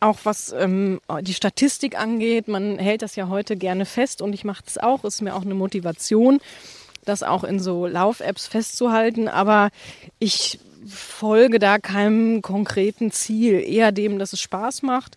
auch 0.00 0.18
was 0.24 0.52
ähm, 0.52 1.00
die 1.22 1.34
Statistik 1.34 1.98
angeht. 1.98 2.48
Man 2.48 2.78
hält 2.78 3.02
das 3.02 3.16
ja 3.16 3.28
heute 3.28 3.56
gerne 3.56 3.84
fest 3.84 4.22
und 4.22 4.32
ich 4.32 4.44
mache 4.44 4.62
das 4.64 4.78
auch. 4.78 5.04
Ist 5.04 5.22
mir 5.22 5.34
auch 5.34 5.42
eine 5.42 5.54
Motivation 5.54 6.40
das 7.08 7.22
auch 7.22 7.44
in 7.44 7.58
so 7.58 7.86
Lauf-Apps 7.86 8.46
festzuhalten. 8.46 9.28
Aber 9.28 9.70
ich 10.18 10.60
folge 10.86 11.58
da 11.58 11.78
keinem 11.78 12.42
konkreten 12.42 13.10
Ziel, 13.10 13.60
eher 13.60 13.92
dem, 13.92 14.18
dass 14.18 14.32
es 14.32 14.40
Spaß 14.40 14.82
macht. 14.82 15.16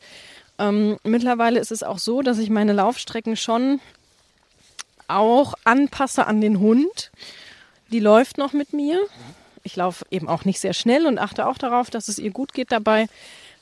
Ähm, 0.57 0.97
mittlerweile 1.03 1.59
ist 1.59 1.71
es 1.71 1.83
auch 1.83 1.99
so, 1.99 2.21
dass 2.21 2.39
ich 2.39 2.49
meine 2.49 2.73
Laufstrecken 2.73 3.35
schon 3.35 3.79
auch 5.07 5.53
anpasse 5.63 6.25
an 6.25 6.41
den 6.41 6.59
Hund. 6.59 7.11
Die 7.91 7.99
läuft 7.99 8.37
noch 8.37 8.53
mit 8.53 8.73
mir. 8.73 8.99
Ich 9.63 9.75
laufe 9.75 10.05
eben 10.09 10.27
auch 10.27 10.45
nicht 10.45 10.59
sehr 10.59 10.73
schnell 10.73 11.05
und 11.05 11.19
achte 11.19 11.45
auch 11.45 11.57
darauf, 11.57 11.89
dass 11.89 12.07
es 12.07 12.17
ihr 12.17 12.31
gut 12.31 12.53
geht 12.53 12.71
dabei. 12.71 13.07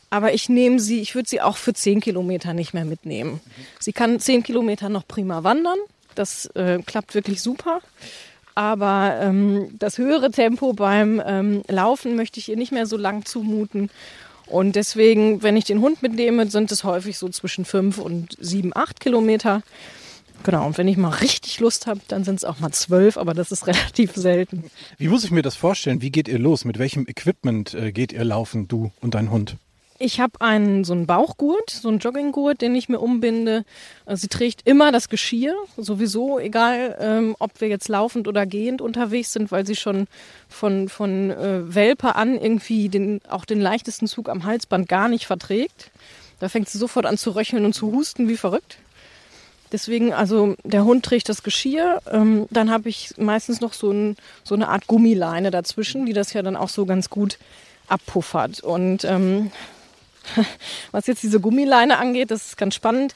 Aber 0.10 0.34
ich 0.34 0.50
nehme 0.50 0.80
sie, 0.80 1.02
ich 1.02 1.15
würde 1.15 1.30
sie 1.30 1.41
auch 1.41 1.58
für 1.58 1.74
zehn 1.74 2.02
Kilometer 2.02 2.54
nicht 2.54 2.74
mehr 2.74 2.86
mitnehmen. 2.86 3.41
Sie 3.80 3.93
kann 3.93 4.19
zehn 4.19 4.43
Kilometer 4.43 4.89
noch 4.89 5.08
prima 5.08 5.43
wandern. 5.43 5.78
Das 6.15 6.48
äh, 6.56 6.80
klappt 6.86 7.13
wirklich 7.13 7.41
super. 7.41 7.82
Aber 8.56 9.17
ähm, 9.22 9.69
das 9.78 9.98
höhere 9.98 10.32
Tempo 10.32 10.74
beim 10.74 11.22
ähm, 11.26 11.62
Laufen 11.67 12.15
möchte 12.15 12.39
ich 12.39 12.50
ihr 12.50 12.58
nicht 12.58 12.72
mehr 12.72 12.88
so 12.88 12.98
lang 12.98 13.26
zumuten. 13.26 13.89
Und 14.48 14.76
deswegen, 14.76 15.43
wenn 15.43 15.56
ich 15.56 15.65
den 15.65 15.80
Hund 15.80 16.02
mitnehme, 16.02 16.50
sind 16.50 16.72
es 16.72 16.84
häufig 16.84 17.17
so 17.17 17.30
zwischen 17.30 17.65
fünf 17.65 18.00
und 18.00 18.36
sieben, 18.39 18.76
acht 18.76 19.00
Kilometer. 19.00 19.62
Genau, 20.43 20.65
und 20.65 20.78
wenn 20.78 20.88
ich 20.88 20.98
mal 20.98 21.10
richtig 21.10 21.60
Lust 21.60 21.86
habe, 21.86 22.00
dann 22.08 22.24
sind 22.24 22.36
es 22.36 22.45
auch 22.45 22.60
mal 22.60 22.72
zwölf, 22.72 23.17
aber 23.17 23.34
das 23.34 23.52
ist 23.52 23.67
relativ 23.67 24.15
selten. 24.15 24.72
Wie 24.98 25.08
muss 25.08 25.24
ich 25.24 25.32
mir 25.32 25.43
das 25.43 25.56
vorstellen? 25.56 26.02
Wie 26.02 26.12
geht 26.12 26.28
ihr 26.28 26.39
los? 26.39 26.65
Mit 26.65 26.80
welchem 26.80 27.06
Equipment 27.08 27.74
äh, 27.76 27.91
geht 27.91 28.12
ihr 28.12 28.24
laufen, 28.24 28.67
du 28.67 28.91
und 29.02 29.13
dein 29.13 29.30
Hund? 29.30 29.58
Ich 30.02 30.22
habe 30.22 30.40
einen 30.40 30.86
so 30.86 30.94
einen 30.94 31.06
Bauchgurt, 31.06 31.70
so 31.70 31.90
einen 31.90 32.00
Jogginggurt, 32.00 32.62
den 32.62 32.74
ich 32.74 32.88
mir 32.88 33.00
umbinde. 33.00 33.66
Also 34.06 34.22
sie 34.22 34.28
trägt 34.30 34.66
immer 34.66 34.94
das 34.94 35.10
Geschirr, 35.10 35.54
sowieso, 35.76 36.40
egal 36.40 36.98
ähm, 37.02 37.36
ob 37.40 37.60
wir 37.60 37.68
jetzt 37.68 37.90
laufend 37.90 38.30
oder 38.30 38.46
gehend 38.46 38.82
unterwegs 38.82 39.34
sind, 39.34 39.52
weil 39.52 39.68
sie 39.68 39.76
schon 39.76 40.08
von, 40.48 40.88
von 40.88 41.32
äh, 41.32 41.76
Welpe 41.76 42.16
an 42.16 42.40
irgendwie 42.40 42.88
den, 42.88 43.20
auch 43.28 43.44
den 43.44 43.60
leichtesten 43.60 44.08
Zug 44.08 44.30
am 44.30 44.46
Halsband 44.46 44.88
gar 44.88 45.10
nicht 45.10 45.28
verträgt. 45.28 45.92
Da 46.40 46.48
fängt 46.48 46.70
sie 46.70 46.78
sofort 46.78 47.06
an 47.06 47.18
zu 47.18 47.32
röcheln 47.32 47.66
und 47.66 47.74
zu 47.74 47.92
husten 47.92 48.30
wie 48.30 48.38
verrückt. 48.38 48.78
Deswegen, 49.74 50.14
also 50.14 50.56
der 50.64 50.86
Hund 50.86 51.04
trägt 51.04 51.28
das 51.28 51.44
Geschirr. 51.44 52.02
Ähm, 52.10 52.48
dann 52.52 52.72
habe 52.72 52.88
ich 52.88 53.16
meistens 53.18 53.60
noch 53.60 53.74
so, 53.74 53.92
ein, 53.92 54.16
so 54.46 54.56
eine 54.56 54.70
Art 54.70 54.88
Gummileine 54.88 55.52
dazwischen, 55.52 56.06
die 56.06 56.14
das 56.14 56.32
ja 56.32 56.42
dann 56.42 56.56
auch 56.56 56.70
so 56.70 56.86
ganz 56.86 57.10
gut 57.10 57.38
abpuffert. 57.90 58.62
Und 58.62 59.04
ähm, 59.04 59.52
Was 60.92 61.08
jetzt 61.08 61.24
diese 61.24 61.39
Gummileine 61.39 61.98
angeht, 61.98 62.32
das 62.32 62.48
ist 62.48 62.58
ganz 62.58 62.76
spannend, 62.76 63.15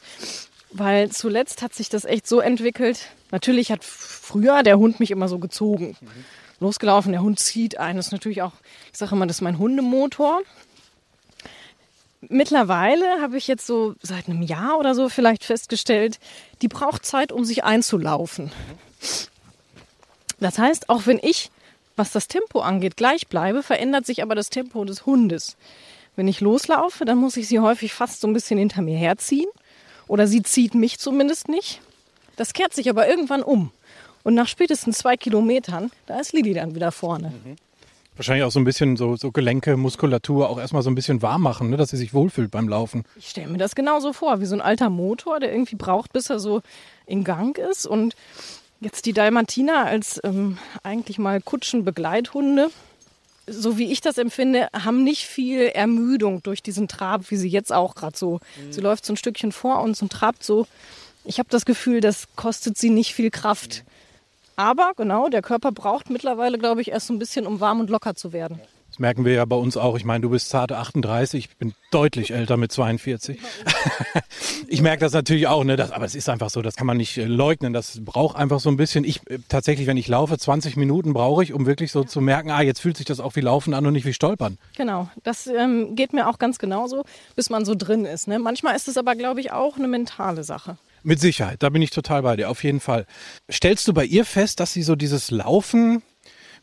weil 0.71 1.09
zuletzt 1.09 1.61
hat 1.61 1.73
sich 1.73 1.89
das 1.89 2.05
echt 2.05 2.27
so 2.27 2.39
entwickelt. 2.39 3.09
Natürlich 3.31 3.71
hat 3.71 3.83
früher 3.83 4.63
der 4.63 4.77
Hund 4.77 4.99
mich 4.99 5.11
immer 5.11 5.27
so 5.27 5.39
gezogen. 5.39 5.95
losgelaufen. 6.59 7.11
Der 7.11 7.21
Hund 7.21 7.39
zieht 7.39 7.77
ein. 7.77 7.97
Das 7.97 8.07
ist 8.07 8.11
natürlich 8.11 8.41
auch, 8.41 8.53
ich 8.91 8.97
sage 8.97 9.13
immer, 9.15 9.27
das 9.27 9.37
ist 9.37 9.41
mein 9.41 9.59
Hundemotor. 9.59 10.41
Mittlerweile 12.29 13.21
habe 13.21 13.37
ich 13.37 13.47
jetzt 13.47 13.67
so 13.67 13.95
seit 14.01 14.29
einem 14.29 14.41
Jahr 14.41 14.79
oder 14.79 14.95
so 14.95 15.09
vielleicht 15.09 15.43
festgestellt, 15.43 16.19
die 16.61 16.69
braucht 16.69 17.05
Zeit, 17.05 17.31
um 17.31 17.43
sich 17.43 17.65
einzulaufen. 17.65 18.51
Das 20.39 20.57
heißt, 20.57 20.89
auch 20.89 21.05
wenn 21.05 21.19
ich, 21.21 21.51
was 21.97 22.11
das 22.11 22.29
Tempo 22.29 22.61
angeht, 22.61 22.95
gleich 22.95 23.27
bleibe, 23.27 23.61
verändert 23.61 24.05
sich 24.05 24.23
aber 24.23 24.35
das 24.35 24.49
Tempo 24.49 24.85
des 24.85 25.05
Hundes. 25.05 25.57
Wenn 26.15 26.27
ich 26.27 26.41
loslaufe, 26.41 27.05
dann 27.05 27.17
muss 27.17 27.37
ich 27.37 27.47
sie 27.47 27.59
häufig 27.59 27.93
fast 27.93 28.21
so 28.21 28.27
ein 28.27 28.33
bisschen 28.33 28.57
hinter 28.57 28.81
mir 28.81 28.97
herziehen. 28.97 29.49
Oder 30.07 30.27
sie 30.27 30.43
zieht 30.43 30.75
mich 30.75 30.99
zumindest 30.99 31.47
nicht. 31.47 31.81
Das 32.35 32.53
kehrt 32.53 32.73
sich 32.73 32.89
aber 32.89 33.07
irgendwann 33.07 33.43
um. 33.43 33.71
Und 34.23 34.35
nach 34.35 34.47
spätestens 34.47 34.99
zwei 34.99 35.17
Kilometern, 35.17 35.91
da 36.05 36.19
ist 36.19 36.33
Lili 36.33 36.53
dann 36.53 36.75
wieder 36.75 36.91
vorne. 36.91 37.29
Mhm. 37.29 37.55
Wahrscheinlich 38.15 38.43
auch 38.43 38.51
so 38.51 38.59
ein 38.59 38.63
bisschen 38.63 38.95
so, 38.95 39.15
so 39.15 39.31
Gelenke, 39.31 39.75
Muskulatur 39.75 40.49
auch 40.49 40.59
erstmal 40.59 40.83
so 40.83 40.91
ein 40.91 40.95
bisschen 40.95 41.23
warm 41.23 41.41
machen, 41.41 41.71
ne, 41.71 41.77
dass 41.77 41.89
sie 41.89 41.97
sich 41.97 42.13
wohlfühlt 42.13 42.51
beim 42.51 42.69
Laufen. 42.69 43.05
Ich 43.15 43.29
stelle 43.29 43.47
mir 43.47 43.57
das 43.57 43.73
genauso 43.73 44.13
vor, 44.13 44.39
wie 44.39 44.45
so 44.45 44.55
ein 44.55 44.61
alter 44.61 44.91
Motor, 44.91 45.39
der 45.39 45.51
irgendwie 45.51 45.75
braucht, 45.75 46.13
bis 46.13 46.29
er 46.29 46.39
so 46.39 46.61
in 47.07 47.23
Gang 47.23 47.57
ist. 47.57 47.87
Und 47.87 48.15
jetzt 48.81 49.07
die 49.07 49.13
Dalmatiner 49.13 49.85
als 49.85 50.21
ähm, 50.23 50.59
eigentlich 50.83 51.17
mal 51.17 51.41
Kutschenbegleithunde, 51.41 52.69
so 53.47 53.77
wie 53.77 53.91
ich 53.91 54.01
das 54.01 54.17
empfinde, 54.17 54.69
haben 54.73 55.03
nicht 55.03 55.25
viel 55.25 55.61
Ermüdung 55.67 56.41
durch 56.43 56.63
diesen 56.63 56.87
Trab, 56.87 57.29
wie 57.29 57.37
sie 57.37 57.49
jetzt 57.49 57.73
auch 57.73 57.95
gerade 57.95 58.17
so. 58.17 58.39
Mhm. 58.57 58.73
Sie 58.73 58.81
läuft 58.81 59.05
so 59.05 59.13
ein 59.13 59.17
Stückchen 59.17 59.51
vor 59.51 59.81
uns 59.81 60.01
und 60.01 60.11
trabt 60.11 60.43
so. 60.43 60.67
Ich 61.25 61.39
habe 61.39 61.49
das 61.49 61.65
Gefühl, 61.65 62.01
das 62.01 62.27
kostet 62.35 62.77
sie 62.77 62.89
nicht 62.89 63.13
viel 63.13 63.31
Kraft. 63.31 63.83
Mhm. 63.85 63.91
Aber 64.55 64.91
genau, 64.95 65.29
der 65.29 65.41
Körper 65.41 65.71
braucht 65.71 66.09
mittlerweile, 66.09 66.57
glaube 66.57 66.81
ich, 66.81 66.91
erst 66.91 67.07
so 67.07 67.13
ein 67.13 67.19
bisschen, 67.19 67.47
um 67.47 67.59
warm 67.59 67.79
und 67.79 67.89
locker 67.89 68.15
zu 68.15 68.33
werden. 68.33 68.59
Das 68.93 68.99
merken 68.99 69.25
wir 69.25 69.33
ja 69.33 69.45
bei 69.45 69.55
uns 69.55 69.75
auch. 69.75 69.97
Ich 69.97 70.05
meine, 70.05 70.21
du 70.21 70.29
bist 70.29 70.49
zarte 70.49 70.77
38, 70.77 71.45
ich 71.49 71.57
bin 71.57 71.73
deutlich 71.89 72.29
älter 72.29 72.57
mit 72.57 72.71
42. 72.71 73.39
ich 74.67 74.83
merke 74.83 74.99
das 74.99 75.13
natürlich 75.13 75.47
auch, 75.47 75.63
ne? 75.63 75.77
Das, 75.77 75.89
aber 75.89 76.05
es 76.05 76.13
ist 76.13 76.29
einfach 76.29 76.51
so, 76.51 76.61
das 76.61 76.75
kann 76.75 76.85
man 76.85 76.97
nicht 76.97 77.17
äh, 77.17 77.25
leugnen. 77.25 77.73
Das 77.73 78.05
braucht 78.05 78.37
einfach 78.37 78.59
so 78.59 78.69
ein 78.69 78.77
bisschen. 78.77 79.03
Ich 79.03 79.27
äh, 79.31 79.39
tatsächlich, 79.49 79.87
wenn 79.87 79.97
ich 79.97 80.07
laufe, 80.07 80.37
20 80.37 80.75
Minuten 80.77 81.13
brauche 81.13 81.41
ich, 81.41 81.53
um 81.53 81.65
wirklich 81.65 81.91
so 81.91 82.03
zu 82.03 82.21
merken, 82.21 82.51
ah, 82.51 82.61
jetzt 82.61 82.81
fühlt 82.81 82.95
sich 82.95 83.07
das 83.07 83.19
auch 83.19 83.35
wie 83.35 83.41
Laufen 83.41 83.73
an 83.73 83.83
und 83.87 83.93
nicht 83.93 84.05
wie 84.05 84.13
Stolpern. 84.13 84.59
Genau, 84.77 85.09
das 85.23 85.47
ähm, 85.47 85.95
geht 85.95 86.13
mir 86.13 86.29
auch 86.29 86.37
ganz 86.37 86.59
genauso, 86.59 87.03
bis 87.35 87.49
man 87.49 87.65
so 87.65 87.73
drin 87.73 88.05
ist. 88.05 88.27
Ne? 88.27 88.37
Manchmal 88.37 88.75
ist 88.75 88.87
es 88.87 88.95
aber, 88.95 89.15
glaube 89.15 89.39
ich, 89.39 89.51
auch 89.51 89.77
eine 89.77 89.87
mentale 89.87 90.43
Sache. 90.43 90.77
Mit 91.01 91.19
Sicherheit, 91.19 91.63
da 91.63 91.69
bin 91.69 91.81
ich 91.81 91.89
total 91.89 92.21
bei 92.21 92.35
dir, 92.35 92.47
auf 92.51 92.63
jeden 92.63 92.79
Fall. 92.79 93.07
Stellst 93.51 93.87
du 93.87 93.93
bei 93.93 94.05
ihr 94.05 94.23
fest, 94.23 94.59
dass 94.59 94.71
sie 94.71 94.83
so 94.83 94.95
dieses 94.95 95.31
Laufen, 95.31 96.03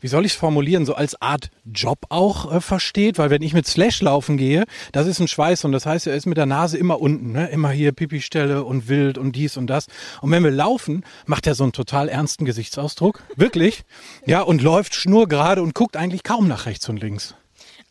wie 0.01 0.07
soll 0.07 0.25
ich 0.25 0.33
es 0.33 0.37
formulieren, 0.37 0.85
so 0.85 0.95
als 0.95 1.21
Art 1.21 1.49
Job 1.65 1.99
auch 2.09 2.51
äh, 2.51 2.59
versteht? 2.59 3.17
Weil 3.17 3.29
wenn 3.29 3.41
ich 3.41 3.53
mit 3.53 3.67
Slash 3.67 4.01
laufen 4.01 4.35
gehe, 4.35 4.65
das 4.91 5.07
ist 5.07 5.19
ein 5.19 5.27
Schweiß 5.27 5.63
und 5.63 5.71
das 5.71 5.85
heißt, 5.85 6.07
er 6.07 6.15
ist 6.15 6.25
mit 6.25 6.37
der 6.37 6.47
Nase 6.47 6.77
immer 6.77 6.99
unten, 6.99 7.31
ne? 7.31 7.47
immer 7.47 7.69
hier 7.69 7.91
Pipi-Stelle 7.91 8.63
und 8.63 8.89
wild 8.89 9.17
und 9.17 9.35
dies 9.35 9.57
und 9.57 9.67
das. 9.67 9.87
Und 10.21 10.31
wenn 10.31 10.43
wir 10.43 10.51
laufen, 10.51 11.05
macht 11.25 11.47
er 11.47 11.55
so 11.55 11.63
einen 11.63 11.73
total 11.73 12.09
ernsten 12.09 12.45
Gesichtsausdruck, 12.45 13.23
wirklich, 13.35 13.83
ja, 14.25 14.41
und 14.41 14.61
läuft 14.61 14.95
schnurgerade 14.95 15.61
und 15.61 15.75
guckt 15.75 15.95
eigentlich 15.95 16.23
kaum 16.23 16.47
nach 16.47 16.65
rechts 16.65 16.89
und 16.89 16.99
links. 17.01 17.35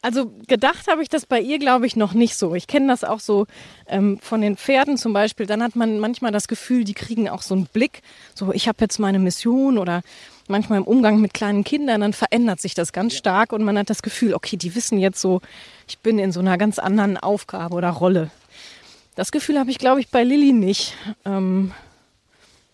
Also 0.02 0.32
gedacht 0.48 0.86
habe 0.88 1.02
ich 1.02 1.10
das 1.10 1.26
bei 1.26 1.40
ihr, 1.40 1.58
glaube 1.58 1.86
ich, 1.86 1.94
noch 1.94 2.14
nicht 2.14 2.36
so. 2.36 2.54
Ich 2.54 2.66
kenne 2.66 2.86
das 2.88 3.04
auch 3.04 3.20
so 3.20 3.46
ähm, 3.86 4.18
von 4.22 4.40
den 4.40 4.56
Pferden 4.56 4.96
zum 4.96 5.12
Beispiel. 5.12 5.44
Dann 5.44 5.62
hat 5.62 5.76
man 5.76 6.00
manchmal 6.00 6.32
das 6.32 6.48
Gefühl, 6.48 6.84
die 6.84 6.94
kriegen 6.94 7.28
auch 7.28 7.42
so 7.42 7.54
einen 7.54 7.66
Blick, 7.66 8.00
so 8.34 8.50
ich 8.52 8.66
habe 8.66 8.78
jetzt 8.80 8.98
meine 8.98 9.18
Mission 9.18 9.76
oder 9.76 10.00
manchmal 10.50 10.78
im 10.78 10.84
Umgang 10.84 11.20
mit 11.20 11.32
kleinen 11.32 11.64
Kindern, 11.64 12.02
dann 12.02 12.12
verändert 12.12 12.60
sich 12.60 12.74
das 12.74 12.92
ganz 12.92 13.14
stark 13.14 13.52
und 13.52 13.62
man 13.62 13.78
hat 13.78 13.88
das 13.88 14.02
Gefühl, 14.02 14.34
okay, 14.34 14.56
die 14.56 14.74
wissen 14.74 14.98
jetzt 14.98 15.20
so, 15.20 15.40
ich 15.88 15.98
bin 15.98 16.18
in 16.18 16.32
so 16.32 16.40
einer 16.40 16.58
ganz 16.58 16.78
anderen 16.78 17.16
Aufgabe 17.16 17.74
oder 17.74 17.90
Rolle. 17.90 18.30
Das 19.14 19.32
Gefühl 19.32 19.58
habe 19.58 19.70
ich, 19.70 19.78
glaube 19.78 20.00
ich, 20.00 20.08
bei 20.08 20.24
Lilly 20.24 20.52
nicht. 20.52 20.94
Ähm, 21.24 21.72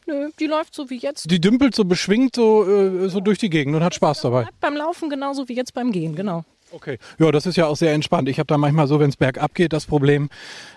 Nö, 0.07 0.31
die 0.39 0.47
läuft 0.47 0.75
so 0.75 0.89
wie 0.89 0.99
jetzt. 0.99 1.31
Die 1.31 1.41
dümpelt 1.41 1.75
so 1.75 1.85
beschwingt 1.85 2.37
so, 2.37 2.65
äh, 2.65 3.09
so 3.09 3.21
durch 3.21 3.39
die 3.39 3.51
Gegend 3.51 3.75
und 3.75 3.83
hat 3.83 3.95
Spaß 3.95 4.23
dabei. 4.23 4.47
Beim 4.61 4.77
Laufen 4.77 5.11
genauso 5.11 5.49
wie 5.49 5.55
jetzt 5.55 5.75
beim 5.75 5.91
Gehen, 5.91 6.15
genau. 6.15 6.45
Okay, 6.77 6.99
ja, 7.19 7.33
das 7.33 7.47
ist 7.47 7.57
ja 7.57 7.67
auch 7.67 7.77
sehr 7.77 7.95
entspannt. 7.95 8.29
Ich 8.29 8.39
habe 8.39 8.49
da 8.49 8.59
manchmal 8.59 8.87
so, 8.87 9.01
wenn 9.01 9.09
es 9.09 9.17
bergab 9.17 9.55
geht, 9.55 9.73
das 9.73 9.87
Problem, 9.87 10.29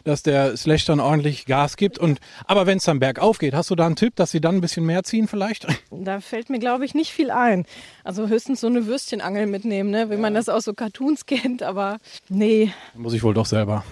dass 0.06 0.24
der 0.24 0.56
Slash 0.56 0.86
dann 0.86 1.02
ordentlich 1.02 1.46
Gas 1.46 1.76
gibt. 1.76 2.00
Und 2.00 2.22
aber 2.46 2.66
wenn 2.68 2.78
es 2.78 2.86
dann 2.86 3.02
bergauf 3.02 3.38
geht, 3.38 3.54
hast 3.54 3.70
du 3.70 3.76
da 3.76 3.86
einen 3.86 3.98
Tipp, 3.98 4.16
dass 4.16 4.32
sie 4.32 4.40
dann 4.40 4.56
ein 4.56 4.62
bisschen 4.62 4.86
mehr 4.86 5.04
ziehen 5.04 5.28
vielleicht? 5.28 5.68
Da 5.92 6.22
fällt 6.22 6.50
mir, 6.50 6.60
glaube 6.60 6.86
ich, 6.86 6.94
nicht 6.96 7.12
viel 7.12 7.30
ein. 7.30 7.66
Also 8.06 8.30
höchstens 8.30 8.62
so 8.62 8.68
eine 8.68 8.86
Würstchenangel 8.86 9.48
mitnehmen, 9.48 9.90
ne? 9.90 10.10
wie 10.10 10.14
ja. 10.14 10.20
man 10.20 10.34
das 10.34 10.48
aus 10.48 10.64
so 10.64 10.74
Cartoons 10.74 11.26
kennt, 11.26 11.62
aber 11.62 11.98
nee. 12.30 12.72
Muss 12.94 13.14
ich 13.14 13.22
wohl 13.22 13.34
doch 13.34 13.46
selber 13.46 13.84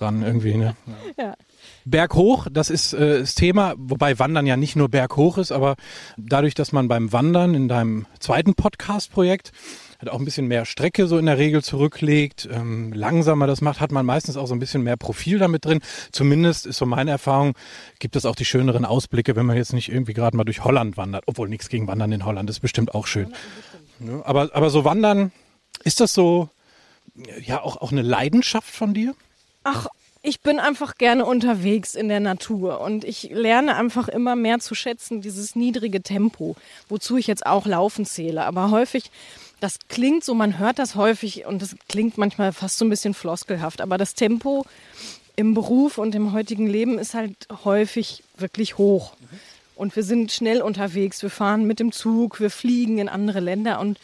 ran 0.00 0.22
irgendwie, 0.22 0.54
ne? 0.54 0.76
Ja. 1.18 1.34
Berghoch, 1.84 2.48
das 2.50 2.70
ist 2.70 2.92
äh, 2.92 3.20
das 3.20 3.34
Thema, 3.34 3.74
wobei 3.76 4.18
Wandern 4.18 4.46
ja 4.46 4.56
nicht 4.56 4.76
nur 4.76 4.88
berghoch 4.88 5.38
ist, 5.38 5.52
aber 5.52 5.76
dadurch, 6.16 6.54
dass 6.54 6.72
man 6.72 6.88
beim 6.88 7.12
Wandern 7.12 7.54
in 7.54 7.68
deinem 7.68 8.06
zweiten 8.20 8.54
Podcast-Projekt 8.54 9.52
halt 9.98 10.10
auch 10.10 10.18
ein 10.18 10.24
bisschen 10.24 10.46
mehr 10.46 10.64
Strecke 10.64 11.06
so 11.06 11.18
in 11.18 11.26
der 11.26 11.38
Regel 11.38 11.62
zurücklegt, 11.62 12.48
ähm, 12.50 12.92
langsamer 12.92 13.46
das 13.46 13.60
macht, 13.60 13.80
hat 13.80 13.92
man 13.92 14.06
meistens 14.06 14.36
auch 14.36 14.46
so 14.46 14.54
ein 14.54 14.58
bisschen 14.58 14.82
mehr 14.82 14.96
Profil 14.96 15.38
damit 15.38 15.64
drin. 15.64 15.80
Zumindest 16.12 16.66
ist 16.66 16.78
so 16.78 16.86
meine 16.86 17.10
Erfahrung, 17.10 17.54
gibt 17.98 18.16
es 18.16 18.26
auch 18.26 18.36
die 18.36 18.44
schöneren 18.44 18.84
Ausblicke, 18.84 19.36
wenn 19.36 19.46
man 19.46 19.56
jetzt 19.56 19.72
nicht 19.72 19.90
irgendwie 19.90 20.14
gerade 20.14 20.36
mal 20.36 20.44
durch 20.44 20.64
Holland 20.64 20.96
wandert. 20.96 21.24
Obwohl 21.26 21.48
nichts 21.48 21.68
gegen 21.68 21.86
Wandern 21.86 22.12
in 22.12 22.24
Holland 22.24 22.50
ist 22.50 22.60
bestimmt 22.60 22.94
auch 22.94 23.06
schön. 23.06 23.32
Ja, 24.00 24.24
aber, 24.24 24.50
aber 24.54 24.70
so 24.70 24.84
Wandern, 24.84 25.32
ist 25.84 26.00
das 26.00 26.14
so, 26.14 26.48
ja, 27.42 27.62
auch, 27.62 27.76
auch 27.76 27.92
eine 27.92 28.02
Leidenschaft 28.02 28.70
von 28.70 28.94
dir? 28.94 29.14
Ach, 29.64 29.88
ich 30.22 30.40
bin 30.40 30.58
einfach 30.58 30.94
gerne 30.94 31.26
unterwegs 31.26 31.94
in 31.94 32.08
der 32.08 32.20
Natur 32.20 32.80
und 32.80 33.04
ich 33.04 33.24
lerne 33.30 33.76
einfach 33.76 34.08
immer 34.08 34.36
mehr 34.36 34.58
zu 34.58 34.74
schätzen, 34.74 35.20
dieses 35.20 35.54
niedrige 35.54 36.02
Tempo, 36.02 36.56
wozu 36.88 37.16
ich 37.18 37.26
jetzt 37.26 37.44
auch 37.44 37.66
Laufen 37.66 38.06
zähle. 38.06 38.44
Aber 38.44 38.70
häufig 38.70 39.10
das 39.64 39.78
klingt 39.88 40.24
so, 40.24 40.34
man 40.34 40.58
hört 40.58 40.78
das 40.78 40.94
häufig 40.94 41.46
und 41.46 41.62
das 41.62 41.74
klingt 41.88 42.18
manchmal 42.18 42.52
fast 42.52 42.76
so 42.76 42.84
ein 42.84 42.90
bisschen 42.90 43.14
floskelhaft, 43.14 43.80
aber 43.80 43.96
das 43.96 44.14
Tempo 44.14 44.66
im 45.36 45.54
Beruf 45.54 45.96
und 45.96 46.14
im 46.14 46.32
heutigen 46.32 46.66
Leben 46.66 46.98
ist 46.98 47.14
halt 47.14 47.34
häufig 47.64 48.22
wirklich 48.36 48.76
hoch. 48.76 49.14
Und 49.74 49.96
wir 49.96 50.02
sind 50.02 50.30
schnell 50.32 50.60
unterwegs, 50.60 51.22
wir 51.22 51.30
fahren 51.30 51.66
mit 51.66 51.80
dem 51.80 51.92
Zug, 51.92 52.40
wir 52.40 52.50
fliegen 52.50 52.98
in 52.98 53.08
andere 53.08 53.40
Länder 53.40 53.80
und, 53.80 53.98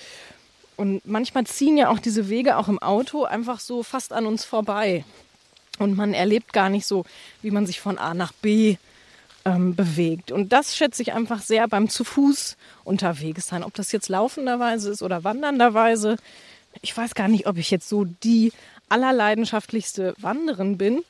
und 0.76 1.06
manchmal 1.06 1.44
ziehen 1.44 1.76
ja 1.76 1.90
auch 1.90 1.98
diese 1.98 2.30
Wege 2.30 2.56
auch 2.56 2.68
im 2.68 2.80
Auto 2.80 3.24
einfach 3.24 3.60
so 3.60 3.82
fast 3.82 4.14
an 4.14 4.24
uns 4.24 4.46
vorbei. 4.46 5.04
Und 5.80 5.96
man 5.96 6.12
erlebt 6.12 6.52
gar 6.52 6.68
nicht 6.68 6.86
so, 6.86 7.04
wie 7.40 7.50
man 7.50 7.66
sich 7.66 7.80
von 7.80 7.96
A 7.96 8.12
nach 8.12 8.32
B 8.32 8.76
ähm, 9.46 9.74
bewegt. 9.74 10.30
Und 10.30 10.52
das 10.52 10.76
schätze 10.76 11.00
ich 11.00 11.14
einfach 11.14 11.40
sehr 11.40 11.66
beim 11.68 11.88
zu 11.88 12.04
Fuß 12.04 12.58
unterwegs 12.84 13.48
sein. 13.48 13.64
Ob 13.64 13.72
das 13.72 13.90
jetzt 13.90 14.10
laufenderweise 14.10 14.90
ist 14.90 15.02
oder 15.02 15.24
wandernderweise. 15.24 16.16
Ich 16.82 16.94
weiß 16.94 17.14
gar 17.14 17.28
nicht, 17.28 17.46
ob 17.46 17.56
ich 17.56 17.70
jetzt 17.70 17.88
so 17.88 18.04
die 18.04 18.52
allerleidenschaftlichste 18.90 20.14
Wanderin 20.18 20.76
bin. 20.76 21.02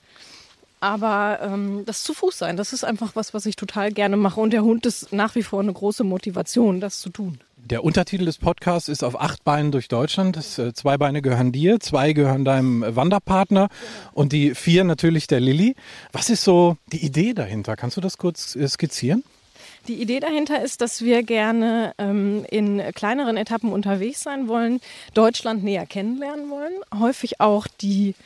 Aber 0.79 1.41
ähm, 1.43 1.83
das 1.85 2.05
zu 2.05 2.15
Fuß 2.15 2.39
sein, 2.39 2.57
das 2.57 2.73
ist 2.73 2.85
einfach 2.85 3.17
was, 3.17 3.35
was 3.35 3.47
ich 3.47 3.57
total 3.57 3.91
gerne 3.91 4.17
mache. 4.17 4.41
Und 4.41 4.53
der 4.53 4.63
Hund 4.63 4.87
ist 4.87 5.13
nach 5.13 5.35
wie 5.35 5.43
vor 5.43 5.61
eine 5.61 5.73
große 5.73 6.05
Motivation, 6.05 6.81
das 6.81 7.01
zu 7.01 7.11
tun. 7.11 7.41
Der 7.71 7.85
Untertitel 7.85 8.25
des 8.25 8.39
Podcasts 8.39 8.89
ist 8.89 9.05
auf 9.05 9.21
acht 9.21 9.45
Beinen 9.45 9.71
durch 9.71 9.87
Deutschland. 9.87 10.37
Das, 10.37 10.59
äh, 10.59 10.75
zwei 10.75 10.99
Beine 10.99 11.23
gehören 11.23 11.53
dir, 11.53 11.79
zwei 11.79 12.13
gehören 12.13 12.45
deinem 12.45 12.85
Wanderpartner 12.97 13.69
und 14.13 14.33
die 14.33 14.57
vier 14.57 14.83
natürlich 14.83 15.29
der 15.29 15.39
Lilly. 15.39 15.77
Was 16.11 16.31
ist 16.31 16.43
so 16.43 16.77
die 16.91 17.05
Idee 17.07 17.33
dahinter? 17.33 17.77
Kannst 17.77 17.97
du 17.97 18.01
das 18.01 18.19
kurz 18.19 18.57
äh, 18.57 18.67
skizzieren? 18.67 19.23
Die 19.87 20.03
Idee 20.03 20.19
dahinter 20.19 20.61
ist, 20.61 20.81
dass 20.81 21.03
wir 21.03 21.23
gerne 21.23 21.95
ähm, 21.99 22.45
in 22.51 22.83
kleineren 22.93 23.37
Etappen 23.37 23.73
unterwegs 23.73 24.21
sein 24.21 24.49
wollen, 24.49 24.81
Deutschland 25.15 25.63
näher 25.63 25.87
kennenlernen 25.87 26.51
wollen, 26.51 26.73
häufig 26.99 27.41
auch 27.41 27.69
die 27.69 28.17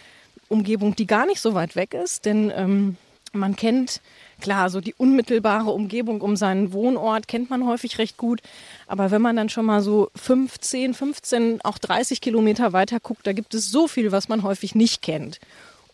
Umgebung, 0.49 0.97
die 0.97 1.07
gar 1.07 1.27
nicht 1.27 1.41
so 1.41 1.53
weit 1.53 1.77
weg 1.77 1.93
ist, 1.93 2.25
denn 2.25 2.51
ähm, 2.57 2.97
man 3.35 3.57
kennt 3.57 4.01
Klar, 4.41 4.71
so 4.71 4.81
die 4.81 4.95
unmittelbare 4.95 5.71
Umgebung 5.71 6.21
um 6.21 6.37
seinen 6.37 6.73
Wohnort 6.73 7.29
kennt 7.29 7.51
man 7.51 7.67
häufig 7.67 7.99
recht 7.99 8.17
gut. 8.17 8.41
Aber 8.87 9.11
wenn 9.11 9.23
man 9.23 9.37
dann 9.37 9.49
schon 9.49 9.67
mal 9.67 9.81
so 9.81 10.11
15, 10.17 10.95
15, 10.95 11.61
auch 11.63 11.79
30 11.79 12.21
Kilometer 12.21 12.73
weiter 12.73 13.01
guckt, 13.01 13.27
da 13.27 13.33
gibt 13.33 13.55
es 13.55 13.71
so 13.71 13.89
viel, 13.89 14.13
was 14.13 14.29
man 14.29 14.43
häufig 14.43 14.75
nicht 14.75 15.03
kennt. 15.03 15.41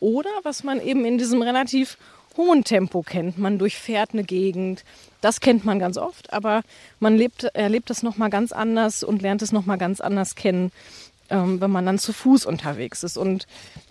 Oder 0.01 0.31
was 0.43 0.65
man 0.65 0.81
eben 0.81 1.05
in 1.05 1.19
diesem 1.19 1.43
relativ 1.43 1.99
hohen 2.37 2.65
Tempo 2.65 3.03
kennt. 3.03 3.39
Man 3.39 3.59
durchfährt 3.59 4.11
eine 4.13 4.25
Gegend. 4.25 4.85
Das 5.21 5.41
kennt 5.41 5.65
man 5.65 5.79
ganz 5.79 5.99
oft, 5.99 6.33
aber 6.33 6.63
man 6.99 7.17
lebt, 7.17 7.45
erlebt 7.45 7.91
das 7.91 8.03
nochmal 8.03 8.31
ganz 8.31 8.53
anders 8.53 9.03
und 9.03 9.23
lernt 9.23 9.43
es 9.43 9.53
nochmal 9.53 9.79
ganz 9.79 10.01
anders 10.01 10.35
kennen, 10.35 10.73
ähm, 11.29 11.61
wenn 11.61 11.71
man 11.71 11.87
dann 11.87 11.99
zu 11.99 12.13
Fuß 12.13 12.47
unterwegs 12.47 13.03
ist. 13.03 13.17
Und 13.17 13.47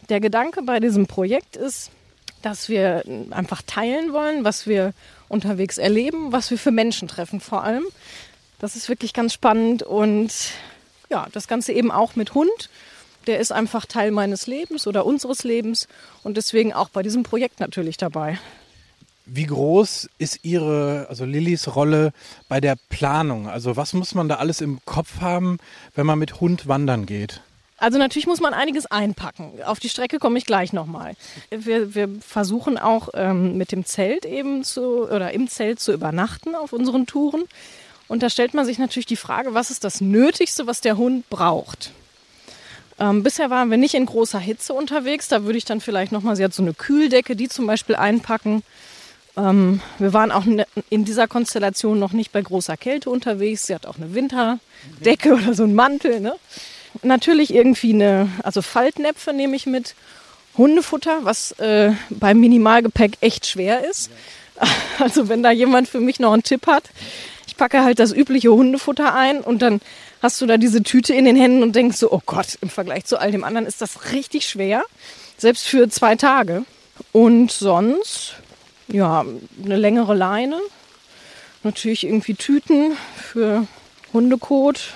der 0.10 0.20
Gedanke 0.20 0.64
bei 0.64 0.80
diesem 0.80 1.06
Projekt 1.06 1.56
ist, 1.56 1.92
dass 2.42 2.70
wir 2.70 3.04
einfach 3.32 3.62
teilen 3.62 4.14
wollen, 4.14 4.44
was 4.44 4.68
wir 4.68 4.94
unterwegs 5.28 5.78
erleben, 5.78 6.32
was 6.32 6.52
wir 6.52 6.58
für 6.58 6.72
Menschen 6.72 7.08
treffen 7.08 7.40
vor 7.40 7.64
allem. 7.64 7.86
Das 8.60 8.76
ist 8.76 8.90
wirklich 8.90 9.14
ganz 9.14 9.34
spannend 9.34 9.84
und 9.84 10.32
ja, 11.10 11.28
das 11.32 11.48
Ganze 11.48 11.74
eben 11.74 11.92
auch 11.92 12.16
mit 12.16 12.34
Hund. 12.34 12.70
Der 13.28 13.40
ist 13.40 13.52
einfach 13.52 13.86
Teil 13.86 14.12
meines 14.12 14.48
Lebens 14.48 14.88
oder 14.88 15.06
unseres 15.06 15.44
Lebens 15.44 15.88
und 16.24 16.38
deswegen 16.38 16.74
auch 16.74 16.90
bei 16.90 17.04
diesem 17.04 17.24
Projekt 17.24 17.60
natürlich 17.60 17.98
dabei. 17.98 18.40
Wie 19.26 19.46
groß 19.46 20.10
ist 20.18 20.40
Ihre, 20.44 21.06
also 21.10 21.24
Lillys 21.26 21.76
Rolle 21.76 22.14
bei 22.48 22.60
der 22.60 22.76
Planung? 22.90 23.48
Also 23.48 23.76
was 23.76 23.94
muss 23.94 24.16
man 24.16 24.28
da 24.28 24.36
alles 24.36 24.60
im 24.62 24.80
Kopf 24.86 25.22
haben, 25.22 25.60
wenn 25.94 26.08
man 26.08 26.18
mit 26.18 26.40
Hund 26.42 26.68
wandern 26.68 27.06
geht? 27.06 27.42
Also 27.80 27.98
natürlich 27.98 28.28
muss 28.28 28.42
man 28.42 28.54
einiges 28.54 28.86
einpacken. 28.86 29.54
Auf 29.66 29.80
die 29.80 29.90
Strecke 29.90 30.20
komme 30.20 30.38
ich 30.38 30.46
gleich 30.46 30.74
nochmal. 30.74 31.16
Wir, 31.50 31.96
wir 31.96 32.10
versuchen 32.20 32.78
auch 32.78 33.10
ähm, 33.14 33.58
mit 33.58 33.72
dem 33.72 33.86
Zelt 33.86 34.26
eben 34.26 34.64
zu 34.64 35.10
oder 35.10 35.32
im 35.32 35.48
Zelt 35.48 35.80
zu 35.80 35.94
übernachten 35.94 36.56
auf 36.56 36.74
unseren 36.74 37.06
Touren. 37.06 37.44
Und 38.08 38.24
da 38.24 38.30
stellt 38.30 38.54
man 38.54 38.66
sich 38.66 38.80
natürlich 38.80 39.06
die 39.06 39.16
Frage, 39.16 39.54
was 39.54 39.72
ist 39.72 39.84
das 39.84 40.02
Nötigste, 40.02 40.68
was 40.68 40.82
der 40.82 40.98
Hund 40.98 41.30
braucht? 41.30 41.92
Ähm, 43.00 43.24
bisher 43.24 43.50
waren 43.50 43.70
wir 43.70 43.78
nicht 43.78 43.94
in 43.94 44.06
großer 44.06 44.40
Hitze 44.40 44.74
unterwegs. 44.74 45.30
Da 45.30 45.44
würde 45.46 45.58
ich 45.58 45.66
dann 45.66 45.80
vielleicht 45.80 46.12
nochmal, 46.12 46.36
sie 46.36 46.44
hat 46.44 46.54
so 46.54 46.64
eine 46.64 46.74
Kühldecke, 46.74 47.36
die 47.36 47.48
zum 47.48 47.66
Beispiel 47.66 47.96
einpacken. 47.96 48.64
Ähm, 49.38 49.80
wir 50.00 50.12
waren 50.12 50.32
auch 50.32 50.44
ne, 50.44 50.68
in 50.90 51.06
dieser 51.06 51.28
Konstellation 51.28 51.98
noch 51.98 52.12
nicht 52.12 52.34
bei 52.34 52.42
großer 52.42 52.76
Kälte 52.76 53.10
unterwegs. 53.10 53.68
Sie 53.68 53.76
hat 53.76 53.86
auch 53.86 53.98
eine 53.98 54.14
Winterdecke 54.14 55.34
oder 55.34 55.54
so 55.54 55.64
einen 55.64 55.76
Mantel. 55.76 56.20
Ne? 56.20 56.36
Natürlich 57.04 57.54
irgendwie 57.54 57.94
eine, 57.94 58.30
also 58.44 58.62
Faltnäpfe 58.62 59.34
nehme 59.34 59.56
ich 59.56 59.66
mit. 59.66 59.96
Hundefutter, 60.58 61.24
was 61.24 61.52
äh, 61.54 61.94
beim 62.10 62.40
Minimalgepäck 62.40 63.14
echt 63.22 63.46
schwer 63.46 63.84
ist. 63.90 64.12
Also 65.00 65.30
wenn 65.30 65.42
da 65.42 65.52
jemand 65.52 65.88
für 65.88 66.02
mich 66.02 66.20
noch 66.20 66.34
einen 66.34 66.44
Tipp 66.44 66.68
hat. 66.68 66.84
Ich 67.48 67.56
packe 67.56 67.82
halt 67.82 68.00
das 68.00 68.12
übliche 68.12 68.52
Hundefutter 68.52 69.16
ein 69.16 69.40
und 69.40 69.62
dann 69.62 69.80
hast 70.22 70.42
du 70.42 70.46
da 70.46 70.58
diese 70.58 70.84
Tüte 70.84 71.14
in 71.14 71.24
den 71.24 71.38
Händen 71.38 71.64
und 71.64 71.74
denkst 71.74 71.96
so, 71.96 72.12
oh 72.12 72.22
Gott, 72.26 72.58
im 72.60 72.70
Vergleich 72.70 73.06
zu 73.06 73.18
all 73.18 73.32
dem 73.32 73.46
anderen 73.46 73.66
ist 73.66 73.82
das 73.82 74.12
richtig 74.12 74.50
schwer. 74.50 74.84
Selbst 75.38 75.66
für 75.66 75.88
zwei 75.88 76.18
Tage. 76.18 76.66
Und 77.14 77.52
sonst, 77.52 78.34
ja, 78.90 79.24
eine 79.64 79.78
längere 79.78 80.14
Leine. 80.14 80.60
Natürlich 81.64 82.06
irgendwie 82.06 82.36
Tüten 82.36 82.98
für 83.16 83.66
Hundekot, 84.12 84.94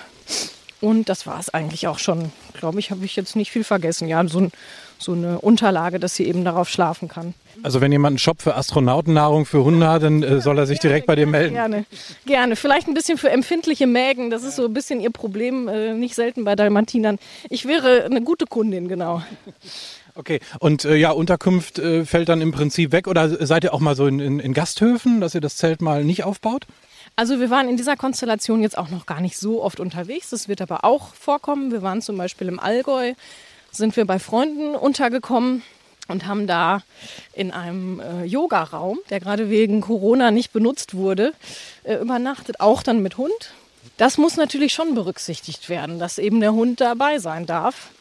und 0.84 1.08
das 1.08 1.26
war 1.26 1.39
es 1.39 1.50
eigentlich 1.54 1.88
auch 1.88 1.98
schon. 1.98 2.34
Glaube 2.60 2.78
ich, 2.80 2.91
habe 2.91 3.06
ich 3.06 3.15
jetzt 3.15 3.38
nicht 3.38 3.52
viel 3.52 3.63
vergessen. 3.63 4.10
Ja, 4.10 4.28
so, 4.28 4.41
ein, 4.41 4.52
so 5.00 5.13
eine 5.13 5.39
Unterlage, 5.39 5.98
dass 5.98 6.15
sie 6.17 6.26
eben 6.26 6.43
darauf 6.43 6.67
schlafen 6.67 7.08
kann. 7.08 7.34
Also 7.62 7.80
wenn 7.80 7.93
jemand 7.93 8.12
einen 8.12 8.19
Shop 8.19 8.41
für 8.41 8.56
Astronautennahrung 8.56 9.46
für 9.46 9.63
Hunde 9.63 9.88
hat, 9.88 10.04
dann 10.04 10.24
äh, 10.24 10.41
soll 10.41 10.60
er 10.60 10.65
sich 10.65 10.80
direkt 10.80 11.08
bei 11.08 11.15
dir 11.15 11.26
melden. 11.26 11.54
Gerne, 11.54 11.86
gerne. 12.26 12.58
Vielleicht 12.58 12.89
ein 12.89 12.93
bisschen 12.93 13.17
für 13.17 13.30
empfindliche 13.30 13.88
Mägen. 13.88 14.30
Das 14.30 14.43
ist 14.43 14.58
so 14.58 14.65
ein 14.65 14.74
bisschen 14.74 15.00
ihr 15.00 15.12
Problem, 15.12 15.69
äh, 15.69 15.93
nicht 15.93 16.15
selten 16.15 16.43
bei 16.43 16.58
Dalmatinern. 16.58 17.17
Ich 17.50 17.65
wäre 17.65 18.04
eine 18.04 18.22
gute 18.22 18.46
Kundin, 18.46 18.89
genau. 18.89 19.24
Okay, 20.15 20.41
und 20.60 20.84
äh, 20.84 20.96
ja, 20.96 21.12
Unterkunft 21.12 21.80
äh, 21.80 22.04
fällt 22.04 22.28
dann 22.28 22.41
im 22.41 22.52
Prinzip 22.52 22.91
weg 22.91 23.08
oder 23.08 23.46
seid 23.46 23.63
ihr 23.63 23.74
auch 23.74 23.80
mal 23.80 23.96
so 23.96 24.06
in, 24.06 24.19
in, 24.19 24.39
in 24.41 24.54
Gasthöfen, 24.54 25.22
dass 25.22 25.34
ihr 25.34 25.41
das 25.41 25.56
Zelt 25.56 25.82
mal 25.82 26.04
nicht 26.04 26.26
aufbaut? 26.26 26.67
Also 27.15 27.39
wir 27.39 27.49
waren 27.52 27.69
in 27.69 27.78
dieser 27.78 27.95
Konstellation 27.95 28.62
jetzt 28.62 28.78
auch 28.78 28.89
noch 28.89 29.06
gar 29.06 29.21
nicht 29.21 29.38
so 29.38 29.62
oft 29.62 29.80
unterwegs. 29.80 30.32
Das 30.32 30.47
wird 30.47 30.62
aber 30.62 30.84
auch 30.84 31.13
vorkommen. 31.13 31.71
Wir 31.71 31.84
waren 31.84 32.02
zum 32.02 32.17
Beispiel 32.17 32.47
im 32.47 32.60
Allgäu, 32.60 33.13
sind 33.71 33.95
wir 33.95 34.06
bei 34.06 34.17
Freunden 34.17 34.76
untergekommen 34.76 35.62
und 36.08 36.26
haben 36.26 36.47
da 36.47 36.82
in 37.34 37.52
einem 37.52 37.99
äh, 37.99 38.23
Yoga-Raum, 38.26 38.99
der 39.10 39.19
gerade 39.19 39.49
wegen 39.49 39.82
Corona 39.82 40.32
nicht 40.32 40.52
benutzt 40.54 40.95
wurde, 40.95 41.34
äh, 41.84 41.95
übernachtet, 41.95 42.60
auch 42.60 42.82
dann 42.82 43.02
mit 43.02 43.17
Hund. 43.17 43.54
Das 43.97 44.17
muss 44.17 44.36
natürlich 44.36 44.73
schon 44.73 44.95
berücksichtigt 44.95 45.69
werden, 45.69 45.99
dass 45.99 46.17
eben 46.17 46.39
der 46.39 46.54
Hund 46.54 46.82
dabei 46.82 47.19
sein 47.19 47.45
darf. 47.45 47.91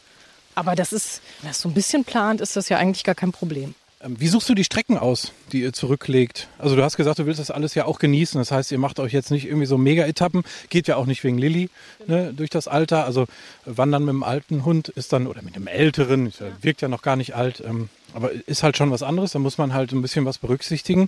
Aber 0.55 0.75
das 0.75 0.91
ist, 0.91 1.21
wenn 1.41 1.49
das 1.49 1.61
so 1.61 1.69
ein 1.69 1.73
bisschen 1.73 2.03
plant, 2.03 2.41
ist 2.41 2.55
das 2.55 2.69
ja 2.69 2.77
eigentlich 2.77 3.03
gar 3.03 3.15
kein 3.15 3.31
Problem. 3.31 3.75
Ähm, 4.03 4.19
wie 4.19 4.27
suchst 4.27 4.49
du 4.49 4.53
die 4.53 4.63
Strecken 4.63 4.97
aus, 4.97 5.31
die 5.51 5.61
ihr 5.61 5.73
zurücklegt? 5.73 6.47
Also 6.57 6.75
du 6.75 6.83
hast 6.83 6.97
gesagt, 6.97 7.19
du 7.19 7.25
willst 7.25 7.39
das 7.39 7.51
alles 7.51 7.73
ja 7.75 7.85
auch 7.85 7.99
genießen. 7.99 8.39
Das 8.39 8.51
heißt, 8.51 8.71
ihr 8.71 8.77
macht 8.77 8.99
euch 8.99 9.13
jetzt 9.13 9.31
nicht 9.31 9.45
irgendwie 9.45 9.65
so 9.65 9.77
Mega-Etappen. 9.77 10.43
Geht 10.69 10.87
ja 10.87 10.97
auch 10.97 11.05
nicht 11.05 11.23
wegen 11.23 11.37
Lilly 11.37 11.69
ne, 12.07 12.33
durch 12.33 12.49
das 12.49 12.67
Alter. 12.67 13.05
Also 13.05 13.25
wandern 13.65 14.03
mit 14.03 14.09
einem 14.11 14.23
alten 14.23 14.65
Hund 14.65 14.89
ist 14.89 15.13
dann, 15.13 15.27
oder 15.27 15.41
mit 15.41 15.55
einem 15.55 15.67
älteren, 15.67 16.33
wirkt 16.61 16.81
ja 16.81 16.87
noch 16.87 17.01
gar 17.01 17.15
nicht 17.15 17.35
alt, 17.35 17.63
ähm, 17.65 17.89
aber 18.13 18.31
ist 18.47 18.63
halt 18.63 18.77
schon 18.77 18.91
was 18.91 19.03
anderes. 19.03 19.31
Da 19.31 19.39
muss 19.39 19.57
man 19.57 19.73
halt 19.73 19.91
ein 19.91 20.01
bisschen 20.01 20.25
was 20.25 20.37
berücksichtigen. 20.37 21.07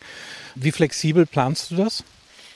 Wie 0.56 0.72
flexibel 0.72 1.26
planst 1.26 1.72
du 1.72 1.76
das? 1.76 2.04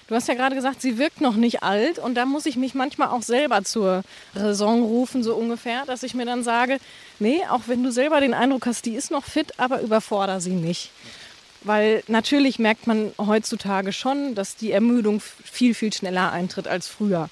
Du 0.09 0.15
hast 0.15 0.27
ja 0.27 0.33
gerade 0.33 0.55
gesagt, 0.55 0.81
sie 0.81 0.97
wirkt 0.97 1.21
noch 1.21 1.35
nicht 1.35 1.61
alt 1.61 1.99
und 1.99 2.15
da 2.15 2.25
muss 2.25 2.47
ich 2.47 2.55
mich 2.55 2.73
manchmal 2.73 3.09
auch 3.09 3.21
selber 3.21 3.63
zur 3.63 4.01
Raison 4.33 4.81
rufen, 4.81 5.21
so 5.21 5.35
ungefähr, 5.35 5.85
dass 5.85 6.01
ich 6.01 6.15
mir 6.15 6.25
dann 6.25 6.43
sage, 6.43 6.79
nee, 7.19 7.41
auch 7.51 7.61
wenn 7.67 7.83
du 7.83 7.91
selber 7.91 8.19
den 8.19 8.33
Eindruck 8.33 8.65
hast, 8.65 8.87
die 8.87 8.95
ist 8.95 9.11
noch 9.11 9.23
fit, 9.23 9.53
aber 9.59 9.81
überforder 9.81 10.41
sie 10.41 10.53
nicht. 10.53 10.89
Weil 11.61 12.01
natürlich 12.07 12.57
merkt 12.57 12.87
man 12.87 13.11
heutzutage 13.19 13.93
schon, 13.93 14.33
dass 14.33 14.55
die 14.55 14.71
Ermüdung 14.71 15.21
viel, 15.21 15.75
viel 15.75 15.93
schneller 15.93 16.31
eintritt 16.31 16.67
als 16.67 16.87
früher. 16.87 17.29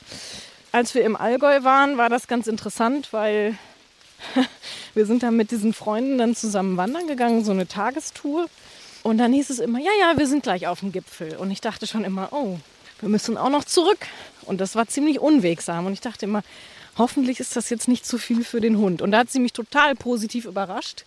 Als 0.71 0.93
wir 0.93 1.03
im 1.03 1.15
Allgäu 1.15 1.63
waren, 1.63 1.97
war 1.97 2.09
das 2.09 2.27
ganz 2.27 2.45
interessant, 2.45 3.11
weil 3.11 3.57
wir 4.93 5.07
sind 5.07 5.23
dann 5.23 5.35
mit 5.35 5.49
diesen 5.49 5.73
Freunden 5.73 6.19
dann 6.19 6.35
zusammen 6.35 6.77
wandern 6.77 7.07
gegangen, 7.07 7.43
so 7.43 7.53
eine 7.53 7.67
Tagestour. 7.67 8.45
Und 9.07 9.19
dann 9.19 9.31
hieß 9.31 9.51
es 9.51 9.59
immer, 9.59 9.79
ja, 9.79 9.91
ja, 10.01 10.17
wir 10.17 10.27
sind 10.27 10.43
gleich 10.43 10.67
auf 10.67 10.81
dem 10.81 10.91
Gipfel. 10.91 11.37
Und 11.37 11.49
ich 11.49 11.61
dachte 11.61 11.87
schon 11.87 12.03
immer, 12.03 12.27
oh, 12.31 12.59
wir 12.99 13.07
müssen 13.07 13.37
auch 13.37 13.47
noch 13.47 13.63
zurück. 13.63 13.99
Und 14.41 14.59
das 14.59 14.75
war 14.75 14.85
ziemlich 14.89 15.21
unwegsam. 15.21 15.85
Und 15.85 15.93
ich 15.93 16.01
dachte 16.01 16.25
immer, 16.25 16.43
hoffentlich 16.97 17.39
ist 17.39 17.55
das 17.55 17.69
jetzt 17.69 17.87
nicht 17.87 18.05
zu 18.05 18.17
viel 18.17 18.43
für 18.43 18.59
den 18.59 18.77
Hund. 18.77 19.01
Und 19.01 19.11
da 19.11 19.19
hat 19.19 19.31
sie 19.31 19.39
mich 19.39 19.53
total 19.53 19.95
positiv 19.95 20.43
überrascht. 20.43 21.05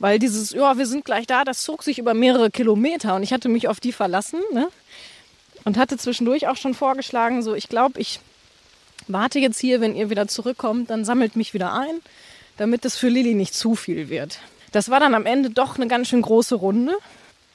Weil 0.00 0.18
dieses, 0.18 0.50
ja, 0.50 0.76
wir 0.78 0.86
sind 0.86 1.04
gleich 1.04 1.28
da, 1.28 1.44
das 1.44 1.62
zog 1.62 1.84
sich 1.84 2.00
über 2.00 2.12
mehrere 2.12 2.50
Kilometer. 2.50 3.14
Und 3.14 3.22
ich 3.22 3.32
hatte 3.32 3.48
mich 3.48 3.68
auf 3.68 3.78
die 3.78 3.92
verlassen. 3.92 4.40
Ne? 4.52 4.66
Und 5.62 5.78
hatte 5.78 5.98
zwischendurch 5.98 6.48
auch 6.48 6.56
schon 6.56 6.74
vorgeschlagen, 6.74 7.44
so, 7.44 7.54
ich 7.54 7.68
glaube, 7.68 8.00
ich 8.00 8.18
warte 9.06 9.38
jetzt 9.38 9.60
hier, 9.60 9.80
wenn 9.80 9.94
ihr 9.94 10.10
wieder 10.10 10.26
zurückkommt, 10.26 10.90
dann 10.90 11.04
sammelt 11.04 11.36
mich 11.36 11.54
wieder 11.54 11.72
ein, 11.72 12.00
damit 12.56 12.84
es 12.84 12.96
für 12.96 13.08
Lilly 13.08 13.34
nicht 13.34 13.54
zu 13.54 13.76
viel 13.76 14.08
wird. 14.08 14.40
Das 14.72 14.88
war 14.88 15.00
dann 15.00 15.14
am 15.14 15.26
Ende 15.26 15.50
doch 15.50 15.76
eine 15.76 15.86
ganz 15.86 16.08
schön 16.08 16.22
große 16.22 16.54
Runde. 16.54 16.94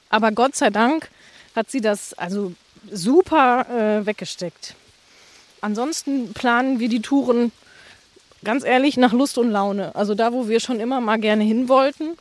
Aber 0.08 0.32
Gott 0.32 0.56
sei 0.56 0.70
Dank 0.70 1.10
hat 1.54 1.70
sie 1.70 1.80
das 1.80 2.14
also 2.14 2.52
super 2.90 3.66
äh, 3.68 4.06
weggesteckt. 4.06 4.74
Ansonsten 5.60 6.32
planen 6.32 6.78
wir 6.78 6.88
die 6.88 7.02
Touren 7.02 7.52
ganz 8.44 8.64
ehrlich 8.64 8.96
nach 8.96 9.12
Lust 9.12 9.38
und 9.38 9.50
Laune. 9.50 9.94
Also 9.94 10.14
da, 10.14 10.32
wo 10.32 10.48
wir 10.48 10.60
schon 10.60 10.80
immer 10.80 11.00
mal 11.00 11.18
gerne 11.18 11.42
hin 11.42 11.68
wollten, 11.68 12.16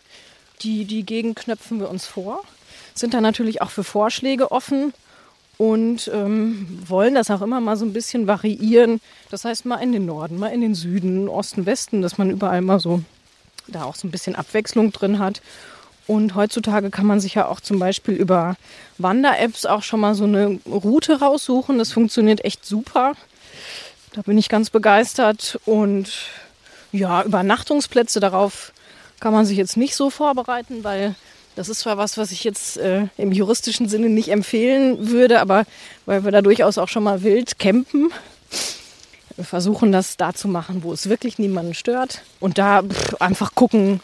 die, 0.62 0.86
die 0.86 1.04
Gegend 1.04 1.38
knöpfen 1.38 1.80
wir 1.80 1.90
uns 1.90 2.08
vor. 2.08 2.44
Sind 2.96 3.14
da 3.14 3.22
natürlich 3.22 3.62
auch 3.62 3.70
für 3.70 3.84
Vorschläge 3.84 4.52
offen 4.52 4.94
und 5.58 6.10
ähm, 6.14 6.84
wollen 6.88 7.14
das 7.14 7.30
auch 7.30 7.44
immer 7.44 7.62
mal 7.62 7.78
so 7.78 7.86
ein 7.86 7.94
bisschen 7.94 8.26
variieren. 8.26 9.00
Das 9.30 9.46
heißt, 9.46 9.66
mal 9.66 9.78
in 9.78 9.92
den 9.92 10.08
Norden, 10.08 10.40
mal 10.40 10.50
in 10.50 10.62
den 10.62 10.74
Süden, 10.74 11.30
Osten, 11.30 11.68
Westen, 11.68 12.02
dass 12.02 12.18
man 12.18 12.32
überall 12.32 12.62
mal 12.62 12.80
so 12.80 13.02
da 13.68 13.84
auch 13.84 13.96
so 13.96 14.08
ein 14.08 14.12
bisschen 14.12 14.36
Abwechslung 14.36 14.92
drin 14.92 15.20
hat. 15.20 15.42
Und 16.08 16.36
heutzutage 16.36 16.90
kann 16.90 17.06
man 17.06 17.20
sich 17.20 17.36
ja 17.36 17.48
auch 17.48 17.60
zum 17.60 17.80
Beispiel 17.80 18.16
über 18.16 18.56
Wander-Apps 18.98 19.66
auch 19.66 19.84
schon 19.84 20.00
mal 20.00 20.16
so 20.16 20.24
eine 20.24 20.60
Route 20.66 21.20
raussuchen. 21.20 21.78
Das 21.78 21.92
funktioniert 21.92 22.46
echt 22.46 22.66
super. 22.66 23.14
Da 24.14 24.22
bin 24.22 24.38
ich 24.38 24.48
ganz 24.48 24.70
begeistert. 24.70 25.60
Und 25.66 26.12
ja, 26.94 27.24
Übernachtungsplätze, 27.24 28.22
darauf 28.22 28.72
kann 29.20 29.34
man 29.34 29.46
sich 29.46 29.58
jetzt 29.58 29.76
nicht 29.76 29.96
so 29.96 30.10
vorbereiten, 30.10 30.84
weil 30.84 31.16
das 31.58 31.70
ist 31.70 31.80
zwar 31.80 31.98
was, 31.98 32.18
was 32.18 32.32
ich 32.32 32.44
jetzt 32.44 32.78
äh, 32.78 33.08
im 33.18 33.32
juristischen 33.32 33.90
Sinne 33.90 34.10
nicht 34.10 34.30
empfehlen 34.30 35.10
würde, 35.10 35.42
aber 35.42 35.66
weil 36.06 36.24
wir 36.24 36.32
da 36.32 36.42
durchaus 36.42 36.78
auch 36.78 36.88
schon 36.88 37.04
mal 37.04 37.24
wild 37.24 37.60
campen. 37.60 38.12
Wir 39.38 39.46
versuchen 39.46 39.92
das 39.92 40.18
da 40.18 40.34
zu 40.34 40.48
machen, 40.48 40.82
wo 40.82 40.92
es 40.92 41.10
wirklich 41.10 41.38
niemanden 41.38 41.76
stört 41.76 42.24
und 42.40 42.58
da 42.58 42.82
einfach 43.20 43.54
gucken, 43.54 44.02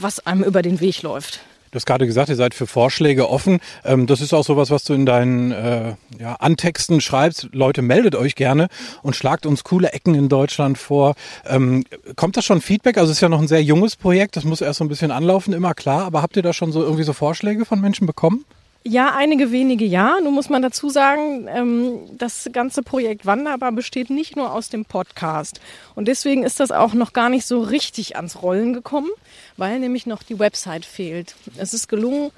was 0.00 0.24
einem 0.24 0.44
über 0.44 0.62
den 0.62 0.78
Weg 0.80 1.02
läuft. 1.02 1.40
Du 1.72 1.76
hast 1.76 1.84
gerade 1.84 2.06
gesagt, 2.06 2.28
ihr 2.28 2.36
seid 2.36 2.54
für 2.54 2.66
Vorschläge 2.66 3.28
offen. 3.28 3.58
Ähm, 3.84 4.06
das 4.06 4.20
ist 4.20 4.32
auch 4.32 4.44
sowas, 4.44 4.70
was 4.70 4.84
du 4.84 4.94
in 4.94 5.04
deinen 5.04 5.50
äh, 5.50 5.96
ja, 6.18 6.34
Antexten 6.36 7.00
schreibst. 7.00 7.48
Leute, 7.52 7.82
meldet 7.82 8.14
euch 8.14 8.36
gerne 8.36 8.68
und 9.02 9.16
schlagt 9.16 9.46
uns 9.46 9.64
coole 9.64 9.92
Ecken 9.92 10.14
in 10.14 10.28
Deutschland 10.28 10.78
vor. 10.78 11.14
Ähm, 11.44 11.84
kommt 12.16 12.36
da 12.36 12.42
schon 12.42 12.62
Feedback? 12.62 12.96
Also 12.96 13.10
es 13.10 13.18
ist 13.18 13.20
ja 13.20 13.28
noch 13.28 13.40
ein 13.40 13.48
sehr 13.48 13.62
junges 13.62 13.96
Projekt. 13.96 14.36
Das 14.36 14.44
muss 14.44 14.60
erst 14.60 14.78
so 14.78 14.84
ein 14.84 14.88
bisschen 14.88 15.10
anlaufen, 15.10 15.52
immer 15.52 15.74
klar. 15.74 16.04
Aber 16.04 16.22
habt 16.22 16.36
ihr 16.36 16.42
da 16.42 16.52
schon 16.52 16.72
so 16.72 16.82
irgendwie 16.82 17.04
so 17.04 17.12
Vorschläge 17.12 17.64
von 17.64 17.80
Menschen 17.80 18.06
bekommen? 18.06 18.44
Ja, 18.84 19.14
einige 19.14 19.52
wenige 19.52 19.84
ja. 19.84 20.18
Nun 20.22 20.34
muss 20.34 20.48
man 20.48 20.62
dazu 20.62 20.88
sagen, 20.88 21.46
ähm, 21.48 22.00
das 22.16 22.48
ganze 22.52 22.82
Projekt 22.82 23.26
Wanderbar 23.26 23.72
besteht 23.72 24.08
nicht 24.08 24.36
nur 24.36 24.52
aus 24.52 24.68
dem 24.68 24.84
Podcast. 24.84 25.60
Und 25.94 26.08
deswegen 26.08 26.42
ist 26.42 26.60
das 26.60 26.70
auch 26.70 26.94
noch 26.94 27.12
gar 27.12 27.28
nicht 27.28 27.46
so 27.46 27.60
richtig 27.60 28.16
ans 28.16 28.42
Rollen 28.42 28.72
gekommen, 28.72 29.10
weil 29.56 29.78
nämlich 29.78 30.06
noch 30.06 30.22
die 30.22 30.38
Website 30.38 30.84
fehlt. 30.84 31.34
Es 31.56 31.74
ist 31.74 31.88
gelungen, 31.88 32.30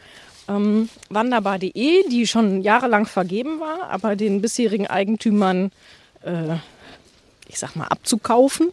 ähm, 0.48 0.88
wanderbar.de, 1.09 2.09
die 2.09 2.26
schon 2.26 2.62
jahrelang 2.62 3.07
vergeben 3.07 3.61
war, 3.61 3.90
aber 3.90 4.16
den 4.16 4.40
bisherigen 4.40 4.88
Eigentümern 4.88 5.70
äh, 6.22 6.57
ich 7.50 7.59
sag 7.59 7.74
mal, 7.74 7.87
abzukaufen 7.88 8.72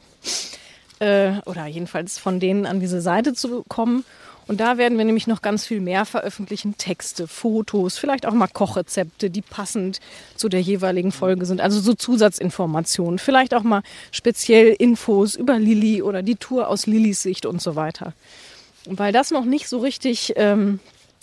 äh, 0.99 1.34
oder 1.45 1.65
jedenfalls 1.65 2.19
von 2.19 2.39
denen 2.39 2.65
an 2.65 2.80
diese 2.80 3.01
Seite 3.01 3.34
zu 3.34 3.63
kommen. 3.67 4.06
Und 4.48 4.62
da 4.62 4.78
werden 4.78 4.98
wir 4.98 5.06
nämlich 5.06 5.28
noch 5.28 5.42
ganz 5.42 5.66
viel 5.66 5.82
mehr 5.82 6.06
veröffentlichen. 6.06 6.78
Texte, 6.78 7.28
Fotos, 7.28 7.98
vielleicht 7.98 8.26
auch 8.26 8.34
mal 8.34 8.48
Kochrezepte, 8.48 9.30
die 9.30 9.42
passend 9.42 10.00
zu 10.36 10.48
der 10.48 10.62
jeweiligen 10.62 11.12
Folge 11.12 11.46
sind. 11.46 11.60
Also 11.60 11.80
so 11.80 11.94
Zusatzinformationen. 11.94 13.20
Vielleicht 13.20 13.54
auch 13.54 13.64
mal 13.64 13.84
speziell 14.12 14.74
Infos 14.80 15.36
über 15.36 15.60
Lilly 15.60 16.02
oder 16.02 16.24
die 16.24 16.36
Tour 16.36 16.70
aus 16.70 16.88
Lillys 16.88 17.22
Sicht 17.22 17.46
und 17.46 17.62
so 17.62 17.76
weiter. 17.76 18.14
Und 18.86 19.00
weil 19.00 19.12
das 19.12 19.32
noch 19.32 19.44
nicht 19.44 19.68
so 19.68 19.80
richtig, 19.80 20.34
ähm, 20.38 20.80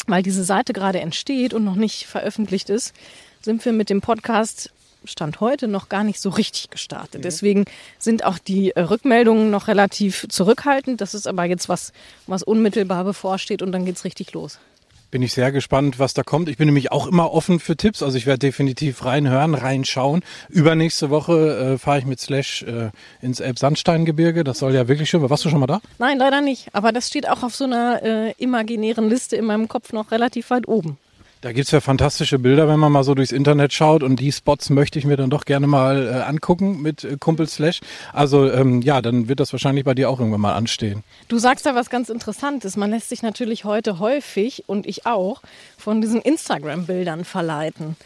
weil 0.06 0.22
diese 0.22 0.44
Seite 0.44 0.74
gerade 0.74 1.00
entsteht 1.00 1.54
und 1.54 1.64
noch 1.64 1.76
nicht 1.76 2.06
veröffentlicht 2.06 2.68
ist, 2.68 2.92
sind 3.40 3.64
wir 3.64 3.72
mit 3.72 3.88
dem 3.88 4.02
Podcast 4.02 4.70
Stand 5.04 5.40
heute 5.40 5.68
noch 5.68 5.88
gar 5.88 6.04
nicht 6.04 6.20
so 6.20 6.30
richtig 6.30 6.70
gestartet. 6.70 7.20
Mhm. 7.20 7.22
Deswegen 7.22 7.64
sind 7.98 8.24
auch 8.24 8.38
die 8.38 8.70
äh, 8.70 8.80
Rückmeldungen 8.80 9.50
noch 9.50 9.68
relativ 9.68 10.26
zurückhaltend. 10.28 11.00
Das 11.00 11.14
ist 11.14 11.26
aber 11.26 11.44
jetzt 11.44 11.68
was, 11.68 11.92
was 12.26 12.42
unmittelbar 12.42 13.04
bevorsteht 13.04 13.62
und 13.62 13.72
dann 13.72 13.84
geht's 13.84 14.04
richtig 14.04 14.32
los. 14.32 14.58
Bin 15.14 15.22
ich 15.22 15.32
sehr 15.32 15.52
gespannt, 15.52 16.00
was 16.00 16.12
da 16.12 16.24
kommt. 16.24 16.48
Ich 16.48 16.56
bin 16.56 16.66
nämlich 16.66 16.90
auch 16.90 17.06
immer 17.06 17.32
offen 17.32 17.60
für 17.60 17.76
Tipps. 17.76 18.02
Also 18.02 18.18
ich 18.18 18.26
werde 18.26 18.40
definitiv 18.40 19.04
reinhören, 19.04 19.54
reinschauen. 19.54 20.24
Übernächste 20.48 21.08
Woche 21.08 21.74
äh, 21.74 21.78
fahre 21.78 22.00
ich 22.00 22.04
mit 22.04 22.18
Slash 22.18 22.64
äh, 22.64 22.90
ins 23.22 23.38
Elbsandsteingebirge. 23.38 24.42
Das 24.42 24.58
soll 24.58 24.74
ja 24.74 24.88
wirklich 24.88 25.08
schön. 25.08 25.22
Warst 25.30 25.44
du 25.44 25.50
schon 25.50 25.60
mal 25.60 25.68
da? 25.68 25.80
Nein, 26.00 26.18
leider 26.18 26.40
nicht. 26.40 26.66
Aber 26.72 26.90
das 26.90 27.06
steht 27.06 27.28
auch 27.28 27.44
auf 27.44 27.54
so 27.54 27.62
einer 27.62 28.02
äh, 28.02 28.32
imaginären 28.38 29.08
Liste 29.08 29.36
in 29.36 29.44
meinem 29.44 29.68
Kopf 29.68 29.92
noch 29.92 30.10
relativ 30.10 30.50
weit 30.50 30.66
oben. 30.66 30.98
Da 31.44 31.52
gibt's 31.52 31.72
ja 31.72 31.82
fantastische 31.82 32.38
Bilder, 32.38 32.68
wenn 32.68 32.80
man 32.80 32.90
mal 32.90 33.04
so 33.04 33.14
durchs 33.14 33.30
Internet 33.30 33.74
schaut 33.74 34.02
und 34.02 34.16
die 34.18 34.32
Spots 34.32 34.70
möchte 34.70 34.98
ich 34.98 35.04
mir 35.04 35.18
dann 35.18 35.28
doch 35.28 35.44
gerne 35.44 35.66
mal 35.66 36.06
äh, 36.06 36.22
angucken 36.22 36.80
mit 36.80 37.04
äh, 37.04 37.18
Kumpel 37.20 37.46
Slash. 37.46 37.80
Also 38.14 38.50
ähm, 38.50 38.80
ja, 38.80 39.02
dann 39.02 39.28
wird 39.28 39.40
das 39.40 39.52
wahrscheinlich 39.52 39.84
bei 39.84 39.92
dir 39.92 40.08
auch 40.08 40.20
irgendwann 40.20 40.40
mal 40.40 40.54
anstehen. 40.54 41.04
Du 41.28 41.36
sagst 41.36 41.66
da 41.66 41.74
was 41.74 41.90
ganz 41.90 42.08
Interessantes. 42.08 42.78
Man 42.78 42.88
lässt 42.88 43.10
sich 43.10 43.20
natürlich 43.20 43.66
heute 43.66 43.98
häufig 43.98 44.64
und 44.68 44.86
ich 44.86 45.04
auch 45.04 45.42
von 45.76 46.00
diesen 46.00 46.22
Instagram-Bildern 46.22 47.26
verleiten. 47.26 47.96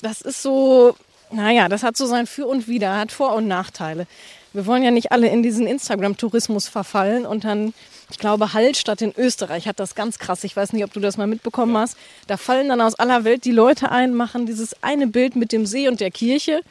Das 0.00 0.22
ist 0.22 0.40
so, 0.40 0.96
naja, 1.30 1.68
das 1.68 1.82
hat 1.82 1.94
so 1.94 2.06
sein 2.06 2.26
Für 2.26 2.46
und 2.46 2.68
Wider, 2.68 2.96
hat 2.96 3.12
Vor- 3.12 3.34
und 3.34 3.46
Nachteile. 3.46 4.06
Wir 4.54 4.64
wollen 4.64 4.82
ja 4.82 4.90
nicht 4.90 5.12
alle 5.12 5.28
in 5.28 5.42
diesen 5.42 5.66
Instagram-Tourismus 5.66 6.68
verfallen 6.68 7.26
und 7.26 7.44
dann 7.44 7.74
ich 8.10 8.18
glaube, 8.18 8.52
Hallstatt 8.54 9.02
in 9.02 9.12
Österreich 9.16 9.68
hat 9.68 9.78
das 9.78 9.94
ganz 9.94 10.18
krass. 10.18 10.44
Ich 10.44 10.56
weiß 10.56 10.72
nicht, 10.72 10.84
ob 10.84 10.92
du 10.92 11.00
das 11.00 11.18
mal 11.18 11.26
mitbekommen 11.26 11.76
hast. 11.76 11.96
Da 12.26 12.36
fallen 12.36 12.68
dann 12.68 12.80
aus 12.80 12.94
aller 12.94 13.24
Welt 13.24 13.44
die 13.44 13.52
Leute 13.52 13.90
ein, 13.90 14.14
machen 14.14 14.46
dieses 14.46 14.82
eine 14.82 15.06
Bild 15.06 15.36
mit 15.36 15.52
dem 15.52 15.66
See 15.66 15.88
und 15.88 16.00
der 16.00 16.10
Kirche. 16.10 16.62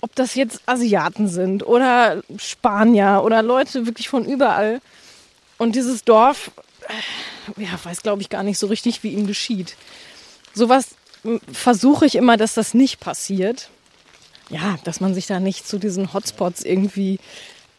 Ob 0.00 0.14
das 0.14 0.34
jetzt 0.34 0.60
Asiaten 0.66 1.28
sind 1.28 1.64
oder 1.64 2.22
Spanier 2.38 3.22
oder 3.24 3.42
Leute 3.42 3.86
wirklich 3.86 4.08
von 4.08 4.24
überall. 4.24 4.80
Und 5.58 5.76
dieses 5.76 6.04
Dorf, 6.04 6.50
äh, 7.56 7.62
ja, 7.62 7.78
weiß 7.82 8.02
glaube 8.02 8.22
ich 8.22 8.28
gar 8.28 8.42
nicht 8.42 8.58
so 8.58 8.66
richtig, 8.66 9.02
wie 9.02 9.12
ihm 9.12 9.26
geschieht. 9.26 9.76
Sowas 10.54 10.90
versuche 11.52 12.06
ich 12.06 12.16
immer, 12.16 12.36
dass 12.36 12.54
das 12.54 12.74
nicht 12.74 13.00
passiert. 13.00 13.70
Ja, 14.50 14.78
dass 14.84 15.00
man 15.00 15.14
sich 15.14 15.26
da 15.26 15.40
nicht 15.40 15.68
zu 15.68 15.78
diesen 15.78 16.12
Hotspots 16.14 16.62
irgendwie 16.62 17.18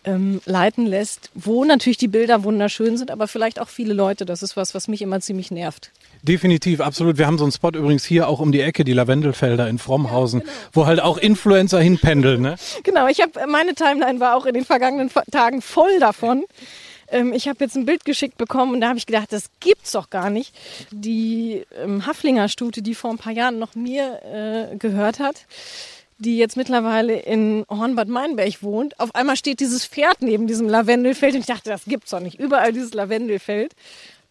ähm, 0.05 0.41
leiten 0.45 0.85
lässt, 0.85 1.29
wo 1.33 1.65
natürlich 1.65 1.97
die 1.97 2.07
Bilder 2.07 2.43
wunderschön 2.43 2.97
sind, 2.97 3.11
aber 3.11 3.27
vielleicht 3.27 3.59
auch 3.59 3.69
viele 3.69 3.93
Leute. 3.93 4.25
Das 4.25 4.43
ist 4.43 4.55
was, 4.55 4.73
was 4.73 4.87
mich 4.87 5.01
immer 5.01 5.19
ziemlich 5.19 5.51
nervt. 5.51 5.91
Definitiv, 6.21 6.81
absolut. 6.81 7.17
Wir 7.17 7.27
haben 7.27 7.37
so 7.37 7.45
einen 7.45 7.51
Spot 7.51 7.69
übrigens 7.69 8.03
hier 8.03 8.27
auch 8.27 8.39
um 8.39 8.51
die 8.51 8.61
Ecke, 8.61 8.83
die 8.83 8.93
Lavendelfelder 8.93 9.69
in 9.69 9.77
Frommhausen, 9.77 10.41
ja, 10.41 10.45
genau. 10.45 10.57
wo 10.73 10.85
halt 10.85 11.01
auch 11.01 11.17
Influencer 11.17 11.79
hinpendeln. 11.79 12.41
Ne? 12.41 12.55
Genau, 12.83 13.07
ich 13.07 13.21
habe 13.21 13.47
meine 13.47 13.73
Timeline 13.73 14.19
war 14.19 14.35
auch 14.35 14.45
in 14.45 14.53
den 14.53 14.65
vergangenen 14.65 15.09
Tagen 15.31 15.61
voll 15.61 15.99
davon. 15.99 16.43
Ähm, 17.11 17.33
ich 17.33 17.47
habe 17.47 17.63
jetzt 17.63 17.75
ein 17.75 17.85
Bild 17.85 18.05
geschickt 18.05 18.37
bekommen 18.37 18.73
und 18.73 18.81
da 18.81 18.89
habe 18.89 18.97
ich 18.97 19.05
gedacht, 19.05 19.31
das 19.31 19.49
gibt's 19.59 19.91
doch 19.91 20.09
gar 20.09 20.29
nicht. 20.29 20.53
Die 20.91 21.63
ähm, 21.81 22.05
Haflinger 22.05 22.49
Stute, 22.49 22.81
die 22.81 22.95
vor 22.95 23.11
ein 23.11 23.17
paar 23.17 23.33
Jahren 23.33 23.59
noch 23.59 23.75
mir 23.75 24.71
äh, 24.71 24.75
gehört 24.77 25.19
hat, 25.19 25.45
die 26.19 26.37
jetzt 26.37 26.57
mittlerweile 26.57 27.17
in 27.17 27.65
Hornbad 27.69 28.09
Meinberg 28.09 28.61
wohnt. 28.61 28.99
Auf 28.99 29.15
einmal 29.15 29.37
steht 29.37 29.61
dieses 29.61 29.85
Pferd 29.85 30.21
neben 30.21 30.47
diesem 30.47 30.67
Lavendelfeld 30.67 31.33
und 31.33 31.39
ich 31.41 31.45
dachte, 31.45 31.69
das 31.69 31.85
gibt's 31.85 32.11
doch 32.11 32.19
nicht. 32.19 32.39
Überall 32.39 32.73
dieses 32.73 32.93
Lavendelfeld. 32.93 33.73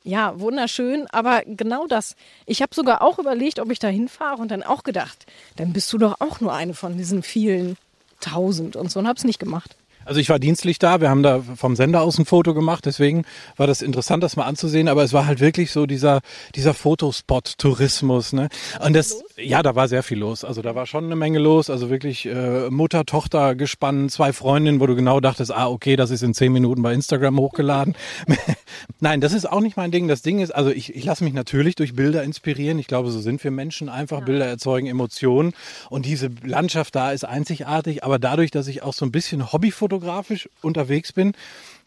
Ja, 0.04 0.38
wunderschön, 0.38 1.06
aber 1.08 1.42
genau 1.44 1.86
das. 1.86 2.14
Ich 2.46 2.62
habe 2.62 2.74
sogar 2.74 3.02
auch 3.02 3.18
überlegt, 3.18 3.58
ob 3.58 3.70
ich 3.70 3.78
da 3.78 3.88
hinfahre 3.88 4.40
und 4.40 4.50
dann 4.50 4.62
auch 4.62 4.84
gedacht, 4.84 5.26
dann 5.56 5.72
bist 5.72 5.92
du 5.92 5.98
doch 5.98 6.20
auch 6.20 6.40
nur 6.40 6.52
eine 6.52 6.74
von 6.74 6.96
diesen 6.96 7.22
vielen 7.22 7.76
tausend 8.20 8.76
und 8.76 8.90
so 8.90 9.00
und 9.00 9.08
habe 9.08 9.18
es 9.18 9.24
nicht 9.24 9.38
gemacht. 9.38 9.76
Also 10.04 10.20
ich 10.20 10.28
war 10.28 10.38
dienstlich 10.38 10.78
da, 10.78 11.00
wir 11.00 11.10
haben 11.10 11.22
da 11.22 11.42
vom 11.56 11.76
Sender 11.76 12.02
aus 12.02 12.18
ein 12.18 12.24
Foto 12.24 12.54
gemacht, 12.54 12.86
deswegen 12.86 13.24
war 13.56 13.66
das 13.66 13.82
interessant, 13.82 14.22
das 14.22 14.36
mal 14.36 14.44
anzusehen, 14.44 14.88
aber 14.88 15.02
es 15.02 15.12
war 15.12 15.26
halt 15.26 15.40
wirklich 15.40 15.70
so 15.70 15.86
dieser, 15.86 16.20
dieser 16.54 16.74
Fotospot-Tourismus. 16.74 18.32
Ne? 18.32 18.48
Und 18.84 18.94
das, 18.94 19.22
ja, 19.36 19.62
da 19.62 19.74
war 19.74 19.88
sehr 19.88 20.02
viel 20.02 20.18
los. 20.18 20.44
Also 20.44 20.62
da 20.62 20.74
war 20.74 20.86
schon 20.86 21.04
eine 21.04 21.16
Menge 21.16 21.38
los, 21.38 21.70
also 21.70 21.90
wirklich 21.90 22.26
äh, 22.26 22.70
Mutter, 22.70 23.04
Tochter 23.04 23.54
gespannt, 23.54 24.10
zwei 24.12 24.32
Freundinnen, 24.32 24.80
wo 24.80 24.86
du 24.86 24.96
genau 24.96 25.20
dachtest, 25.20 25.52
ah, 25.52 25.68
okay, 25.68 25.96
das 25.96 26.10
ist 26.10 26.22
in 26.22 26.34
zehn 26.34 26.52
Minuten 26.52 26.82
bei 26.82 26.94
Instagram 26.94 27.38
hochgeladen. 27.38 27.94
Nein, 29.00 29.20
das 29.20 29.32
ist 29.32 29.50
auch 29.50 29.60
nicht 29.60 29.76
mein 29.76 29.90
Ding. 29.90 30.08
Das 30.08 30.22
Ding 30.22 30.40
ist, 30.40 30.50
also 30.50 30.70
ich, 30.70 30.94
ich 30.94 31.04
lasse 31.04 31.24
mich 31.24 31.32
natürlich 31.32 31.74
durch 31.76 31.94
Bilder 31.94 32.22
inspirieren. 32.22 32.78
Ich 32.78 32.86
glaube, 32.86 33.10
so 33.10 33.20
sind 33.20 33.42
wir 33.44 33.50
Menschen 33.50 33.88
einfach. 33.88 34.20
Ja. 34.20 34.24
Bilder 34.24 34.46
erzeugen 34.46 34.86
Emotionen. 34.86 35.52
Und 35.90 36.06
diese 36.06 36.30
Landschaft 36.44 36.94
da 36.94 37.12
ist 37.12 37.24
einzigartig. 37.24 38.04
Aber 38.04 38.18
dadurch, 38.18 38.50
dass 38.50 38.66
ich 38.66 38.82
auch 38.82 38.94
so 38.94 39.04
ein 39.04 39.12
bisschen 39.12 39.52
hobbyfotografisch 39.98 40.48
unterwegs 40.62 41.12
bin, 41.12 41.32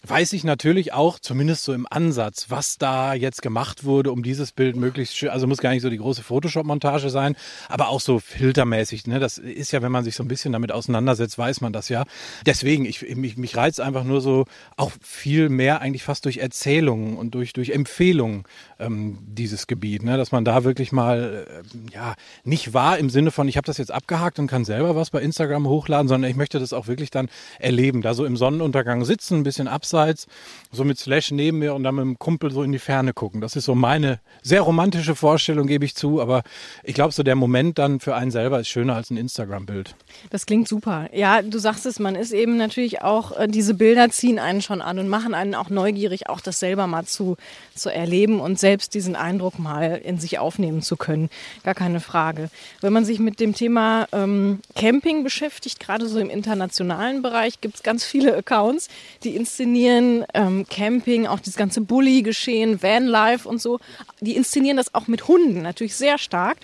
weiß 0.03 0.33
ich 0.33 0.43
natürlich 0.43 0.93
auch, 0.93 1.19
zumindest 1.19 1.63
so 1.63 1.73
im 1.73 1.85
Ansatz, 1.89 2.47
was 2.49 2.79
da 2.79 3.13
jetzt 3.13 3.43
gemacht 3.43 3.83
wurde, 3.83 4.11
um 4.11 4.23
dieses 4.23 4.51
Bild 4.51 4.75
möglichst 4.75 5.15
schön, 5.15 5.29
also 5.29 5.45
muss 5.45 5.59
gar 5.59 5.71
nicht 5.71 5.83
so 5.83 5.91
die 5.91 5.97
große 5.97 6.23
Photoshop-Montage 6.23 7.11
sein, 7.11 7.35
aber 7.69 7.89
auch 7.89 8.01
so 8.01 8.19
filtermäßig. 8.19 9.05
Ne? 9.05 9.19
Das 9.19 9.37
ist 9.37 9.71
ja, 9.71 9.83
wenn 9.83 9.91
man 9.91 10.03
sich 10.03 10.15
so 10.15 10.23
ein 10.23 10.27
bisschen 10.27 10.53
damit 10.53 10.71
auseinandersetzt, 10.71 11.37
weiß 11.37 11.61
man 11.61 11.71
das 11.71 11.89
ja. 11.89 12.05
Deswegen, 12.47 12.85
ich, 12.85 13.15
mich, 13.15 13.37
mich 13.37 13.55
reizt 13.55 13.79
einfach 13.79 14.03
nur 14.03 14.21
so 14.21 14.45
auch 14.75 14.91
viel 15.01 15.49
mehr 15.49 15.81
eigentlich 15.81 16.03
fast 16.03 16.25
durch 16.25 16.37
Erzählungen 16.37 17.17
und 17.17 17.35
durch, 17.35 17.53
durch 17.53 17.69
Empfehlungen 17.69 18.43
ähm, 18.79 19.19
dieses 19.21 19.67
Gebiet, 19.67 20.01
ne? 20.01 20.17
dass 20.17 20.31
man 20.31 20.43
da 20.43 20.63
wirklich 20.63 20.91
mal, 20.91 21.45
äh, 21.47 21.93
ja, 21.93 22.15
nicht 22.43 22.73
wahr 22.73 22.97
im 22.97 23.11
Sinne 23.11 23.29
von, 23.29 23.47
ich 23.47 23.55
habe 23.55 23.67
das 23.67 23.77
jetzt 23.77 23.91
abgehakt 23.91 24.39
und 24.39 24.47
kann 24.47 24.65
selber 24.65 24.95
was 24.95 25.11
bei 25.11 25.21
Instagram 25.21 25.67
hochladen, 25.67 26.07
sondern 26.07 26.31
ich 26.31 26.37
möchte 26.37 26.57
das 26.57 26.73
auch 26.73 26.87
wirklich 26.87 27.11
dann 27.11 27.29
erleben, 27.59 28.01
da 28.01 28.15
so 28.15 28.25
im 28.25 28.35
Sonnenuntergang 28.35 29.05
sitzen, 29.05 29.39
ein 29.39 29.43
bisschen 29.43 29.67
abseits 29.67 29.90
abseits, 29.91 30.27
so 30.71 30.85
mit 30.85 30.97
Slash 30.97 31.31
neben 31.31 31.59
mir 31.59 31.73
und 31.73 31.83
dann 31.83 31.95
mit 31.95 32.03
dem 32.03 32.17
Kumpel 32.17 32.51
so 32.51 32.63
in 32.63 32.71
die 32.71 32.79
Ferne 32.79 33.13
gucken. 33.13 33.41
Das 33.41 33.55
ist 33.55 33.65
so 33.65 33.75
meine 33.75 34.19
sehr 34.41 34.61
romantische 34.61 35.15
Vorstellung, 35.15 35.67
gebe 35.67 35.83
ich 35.83 35.95
zu. 35.95 36.21
Aber 36.21 36.43
ich 36.83 36.93
glaube, 36.93 37.11
so 37.11 37.23
der 37.23 37.35
Moment 37.35 37.77
dann 37.77 37.99
für 37.99 38.15
einen 38.15 38.31
selber 38.31 38.59
ist 38.59 38.69
schöner 38.69 38.95
als 38.95 39.09
ein 39.09 39.17
Instagram-Bild. 39.17 39.95
Das 40.29 40.45
klingt 40.45 40.69
super. 40.69 41.09
Ja, 41.13 41.41
du 41.41 41.59
sagst 41.59 41.85
es, 41.85 41.99
man 41.99 42.15
ist 42.15 42.31
eben 42.31 42.55
natürlich 42.55 43.01
auch, 43.01 43.37
äh, 43.37 43.47
diese 43.47 43.73
Bilder 43.73 44.09
ziehen 44.09 44.39
einen 44.39 44.61
schon 44.61 44.81
an 44.81 44.97
und 44.97 45.09
machen 45.09 45.33
einen 45.33 45.55
auch 45.55 45.69
neugierig, 45.69 46.29
auch 46.29 46.39
das 46.39 46.59
selber 46.59 46.87
mal 46.87 47.05
zu, 47.05 47.35
zu 47.75 47.89
erleben 47.89 48.39
und 48.39 48.57
selbst 48.57 48.93
diesen 48.93 49.17
Eindruck 49.17 49.59
mal 49.59 50.01
in 50.03 50.19
sich 50.19 50.39
aufnehmen 50.39 50.81
zu 50.81 50.95
können. 50.95 51.29
Gar 51.63 51.75
keine 51.75 51.99
Frage. 51.99 52.49
Wenn 52.79 52.93
man 52.93 53.03
sich 53.03 53.19
mit 53.19 53.41
dem 53.41 53.53
Thema 53.53 54.07
ähm, 54.13 54.59
Camping 54.75 55.23
beschäftigt, 55.23 55.81
gerade 55.81 56.07
so 56.07 56.17
im 56.17 56.29
internationalen 56.29 57.21
Bereich, 57.21 57.59
gibt 57.59 57.75
es 57.75 57.83
ganz 57.83 58.05
viele 58.05 58.37
Accounts, 58.37 58.87
die 59.23 59.35
inszenieren 59.35 59.80
inszenieren 59.81 60.25
ähm, 60.33 60.65
Camping, 60.69 61.27
auch 61.27 61.39
das 61.39 61.55
ganze 61.55 61.81
Bully-Geschehen, 61.81 62.81
Vanlife 62.81 63.47
und 63.47 63.61
so. 63.61 63.79
Die 64.19 64.35
inszenieren 64.35 64.77
das 64.77 64.93
auch 64.93 65.07
mit 65.07 65.27
Hunden, 65.27 65.61
natürlich 65.61 65.95
sehr 65.95 66.17
stark. 66.17 66.57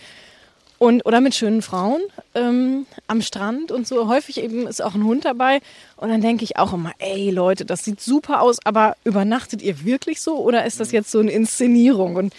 Und, 0.80 1.08
oder 1.08 1.21
mit 1.21 1.34
schönen 1.34 1.63
Frauen 1.63 2.01
ähm, 2.36 2.86
am 3.08 3.23
Strand 3.23 3.71
und 3.71 3.88
so. 3.88 4.08
Häufig 4.08 4.39
eben 4.39 4.67
ist 4.67 4.84
auch 4.84 4.93
ein 4.93 5.06
Hund 5.06 5.25
dabei. 5.25 5.60
Und 5.95 6.10
dann 6.10 6.21
denke 6.21 6.43
ich 6.43 6.58
auch 6.58 6.71
immer, 6.71 6.91
ey 6.99 7.32
Leute, 7.32 7.65
das 7.65 7.84
sieht 7.84 7.99
super 7.99 8.41
aus, 8.41 8.60
aber 8.63 8.95
übernachtet 9.03 9.63
ihr 9.63 9.84
wirklich 9.84 10.21
so 10.21 10.38
oder 10.38 10.65
ist 10.65 10.80
das 10.80 10.91
jetzt 10.91 11.10
so 11.10 11.19
eine 11.19 11.32
Inszenierung? 11.32 12.15
Und 12.15 12.32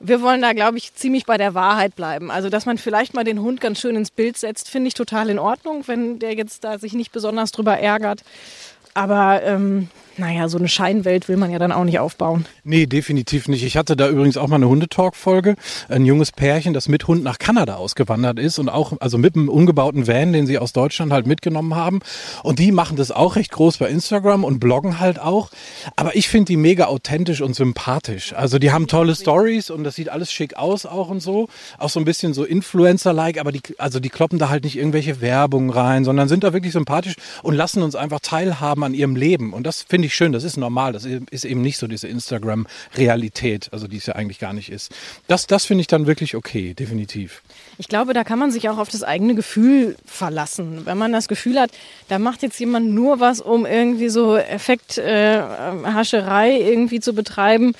wir 0.00 0.22
wollen 0.22 0.40
da, 0.40 0.54
glaube 0.54 0.78
ich, 0.78 0.94
ziemlich 0.94 1.26
bei 1.26 1.36
der 1.36 1.52
Wahrheit 1.52 1.94
bleiben. 1.94 2.30
Also, 2.30 2.48
dass 2.48 2.64
man 2.64 2.78
vielleicht 2.78 3.12
mal 3.12 3.24
den 3.24 3.40
Hund 3.40 3.60
ganz 3.60 3.80
schön 3.80 3.96
ins 3.96 4.10
Bild 4.10 4.38
setzt, 4.38 4.70
finde 4.70 4.88
ich 4.88 4.94
total 4.94 5.28
in 5.28 5.38
Ordnung, 5.38 5.86
wenn 5.86 6.18
der 6.18 6.34
jetzt 6.34 6.64
da 6.64 6.78
sich 6.78 6.94
nicht 6.94 7.12
besonders 7.12 7.52
drüber 7.52 7.78
ärgert. 7.78 8.22
Aber 8.98 9.40
ähm, 9.44 9.88
naja, 10.18 10.48
so 10.48 10.58
eine 10.58 10.68
Scheinwelt 10.68 11.28
will 11.28 11.36
man 11.36 11.50
ja 11.50 11.58
dann 11.58 11.72
auch 11.72 11.84
nicht 11.84 11.98
aufbauen. 11.98 12.44
Nee, 12.64 12.86
definitiv 12.86 13.48
nicht. 13.48 13.62
Ich 13.62 13.76
hatte 13.76 13.96
da 13.96 14.08
übrigens 14.08 14.36
auch 14.36 14.48
mal 14.48 14.56
eine 14.56 14.68
Hundetalk-Folge. 14.68 15.56
Ein 15.88 16.04
junges 16.04 16.32
Pärchen, 16.32 16.74
das 16.74 16.88
mit 16.88 17.06
Hund 17.06 17.22
nach 17.22 17.38
Kanada 17.38 17.76
ausgewandert 17.76 18.38
ist 18.38 18.58
und 18.58 18.68
auch, 18.68 18.94
also 19.00 19.18
mit 19.18 19.36
einem 19.36 19.48
umgebauten 19.48 20.06
Van, 20.06 20.32
den 20.32 20.46
sie 20.46 20.58
aus 20.58 20.72
Deutschland 20.72 21.12
halt 21.12 21.26
mitgenommen 21.26 21.74
haben. 21.74 22.00
Und 22.42 22.58
die 22.58 22.72
machen 22.72 22.96
das 22.96 23.10
auch 23.10 23.36
recht 23.36 23.52
groß 23.52 23.78
bei 23.78 23.88
Instagram 23.88 24.44
und 24.44 24.58
bloggen 24.60 24.98
halt 25.00 25.18
auch. 25.20 25.50
Aber 25.96 26.16
ich 26.16 26.28
finde 26.28 26.46
die 26.46 26.56
mega 26.56 26.86
authentisch 26.86 27.40
und 27.40 27.54
sympathisch. 27.54 28.32
Also 28.32 28.58
die 28.58 28.72
haben 28.72 28.86
tolle 28.86 29.14
Stories 29.14 29.70
und 29.70 29.84
das 29.84 29.94
sieht 29.94 30.08
alles 30.08 30.32
schick 30.32 30.56
aus 30.56 30.86
auch 30.86 31.08
und 31.08 31.20
so. 31.20 31.48
Auch 31.78 31.90
so 31.90 32.00
ein 32.00 32.04
bisschen 32.04 32.34
so 32.34 32.44
Influencer-like, 32.44 33.38
aber 33.38 33.52
die, 33.52 33.62
also 33.78 34.00
die 34.00 34.10
kloppen 34.10 34.38
da 34.38 34.48
halt 34.48 34.64
nicht 34.64 34.76
irgendwelche 34.76 35.20
Werbung 35.20 35.70
rein, 35.70 36.04
sondern 36.04 36.28
sind 36.28 36.44
da 36.44 36.52
wirklich 36.52 36.72
sympathisch 36.72 37.14
und 37.42 37.54
lassen 37.54 37.82
uns 37.82 37.94
einfach 37.94 38.20
teilhaben 38.20 38.82
an 38.84 38.94
ihrem 38.94 39.16
Leben. 39.16 39.52
Und 39.52 39.66
das 39.66 39.82
finde 39.82 40.06
ich 40.06 40.07
schön, 40.14 40.32
das 40.32 40.44
ist 40.44 40.56
normal. 40.56 40.92
Das 40.92 41.04
ist 41.04 41.44
eben 41.44 41.60
nicht 41.60 41.78
so 41.78 41.86
diese 41.86 42.08
Instagram-Realität, 42.08 43.68
also 43.72 43.86
die 43.86 43.98
es 43.98 44.06
ja 44.06 44.14
eigentlich 44.14 44.38
gar 44.38 44.52
nicht 44.52 44.70
ist. 44.70 44.94
Das, 45.26 45.46
das 45.46 45.64
finde 45.64 45.82
ich 45.82 45.86
dann 45.86 46.06
wirklich 46.06 46.34
okay, 46.34 46.74
definitiv. 46.74 47.42
Ich 47.78 47.88
glaube, 47.88 48.12
da 48.12 48.24
kann 48.24 48.38
man 48.38 48.50
sich 48.50 48.68
auch 48.68 48.78
auf 48.78 48.88
das 48.88 49.02
eigene 49.02 49.34
Gefühl 49.34 49.96
verlassen. 50.04 50.84
Wenn 50.84 50.98
man 50.98 51.12
das 51.12 51.28
Gefühl 51.28 51.60
hat, 51.60 51.70
da 52.08 52.18
macht 52.18 52.42
jetzt 52.42 52.58
jemand 52.60 52.90
nur 52.90 53.20
was, 53.20 53.40
um 53.40 53.66
irgendwie 53.66 54.08
so 54.08 54.36
Effekthascherei 54.36 56.50
äh, 56.50 56.70
irgendwie 56.70 57.00
zu 57.00 57.12
betreiben, 57.12 57.74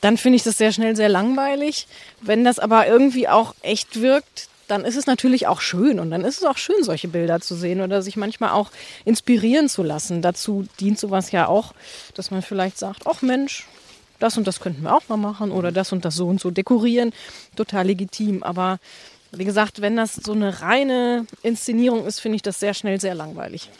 dann 0.00 0.18
finde 0.18 0.36
ich 0.36 0.42
das 0.42 0.58
sehr 0.58 0.72
schnell 0.72 0.96
sehr 0.96 1.08
langweilig. 1.08 1.86
Wenn 2.20 2.44
das 2.44 2.58
aber 2.58 2.86
irgendwie 2.86 3.28
auch 3.28 3.54
echt 3.62 4.00
wirkt, 4.00 4.48
dann 4.68 4.84
ist 4.84 4.96
es 4.96 5.06
natürlich 5.06 5.46
auch 5.46 5.60
schön 5.60 6.00
und 6.00 6.10
dann 6.10 6.24
ist 6.24 6.38
es 6.38 6.44
auch 6.44 6.56
schön, 6.56 6.82
solche 6.82 7.08
Bilder 7.08 7.40
zu 7.40 7.54
sehen 7.54 7.80
oder 7.80 8.02
sich 8.02 8.16
manchmal 8.16 8.50
auch 8.50 8.70
inspirieren 9.04 9.68
zu 9.68 9.82
lassen. 9.82 10.22
Dazu 10.22 10.66
dient 10.80 10.98
sowas 10.98 11.32
ja 11.32 11.46
auch, 11.46 11.74
dass 12.14 12.30
man 12.30 12.42
vielleicht 12.42 12.78
sagt, 12.78 13.06
ach 13.06 13.22
Mensch, 13.22 13.66
das 14.18 14.36
und 14.38 14.46
das 14.46 14.60
könnten 14.60 14.82
wir 14.82 14.94
auch 14.94 15.08
mal 15.08 15.16
machen 15.16 15.50
oder 15.50 15.72
das 15.72 15.92
und 15.92 16.04
das 16.04 16.16
so 16.16 16.26
und 16.28 16.40
so 16.40 16.50
dekorieren. 16.50 17.12
Total 17.56 17.86
legitim. 17.86 18.42
Aber 18.42 18.78
wie 19.32 19.44
gesagt, 19.44 19.80
wenn 19.80 19.96
das 19.96 20.14
so 20.14 20.32
eine 20.32 20.62
reine 20.62 21.26
Inszenierung 21.42 22.06
ist, 22.06 22.20
finde 22.20 22.36
ich 22.36 22.42
das 22.42 22.60
sehr 22.60 22.74
schnell 22.74 23.00
sehr 23.00 23.14
langweilig. 23.14 23.70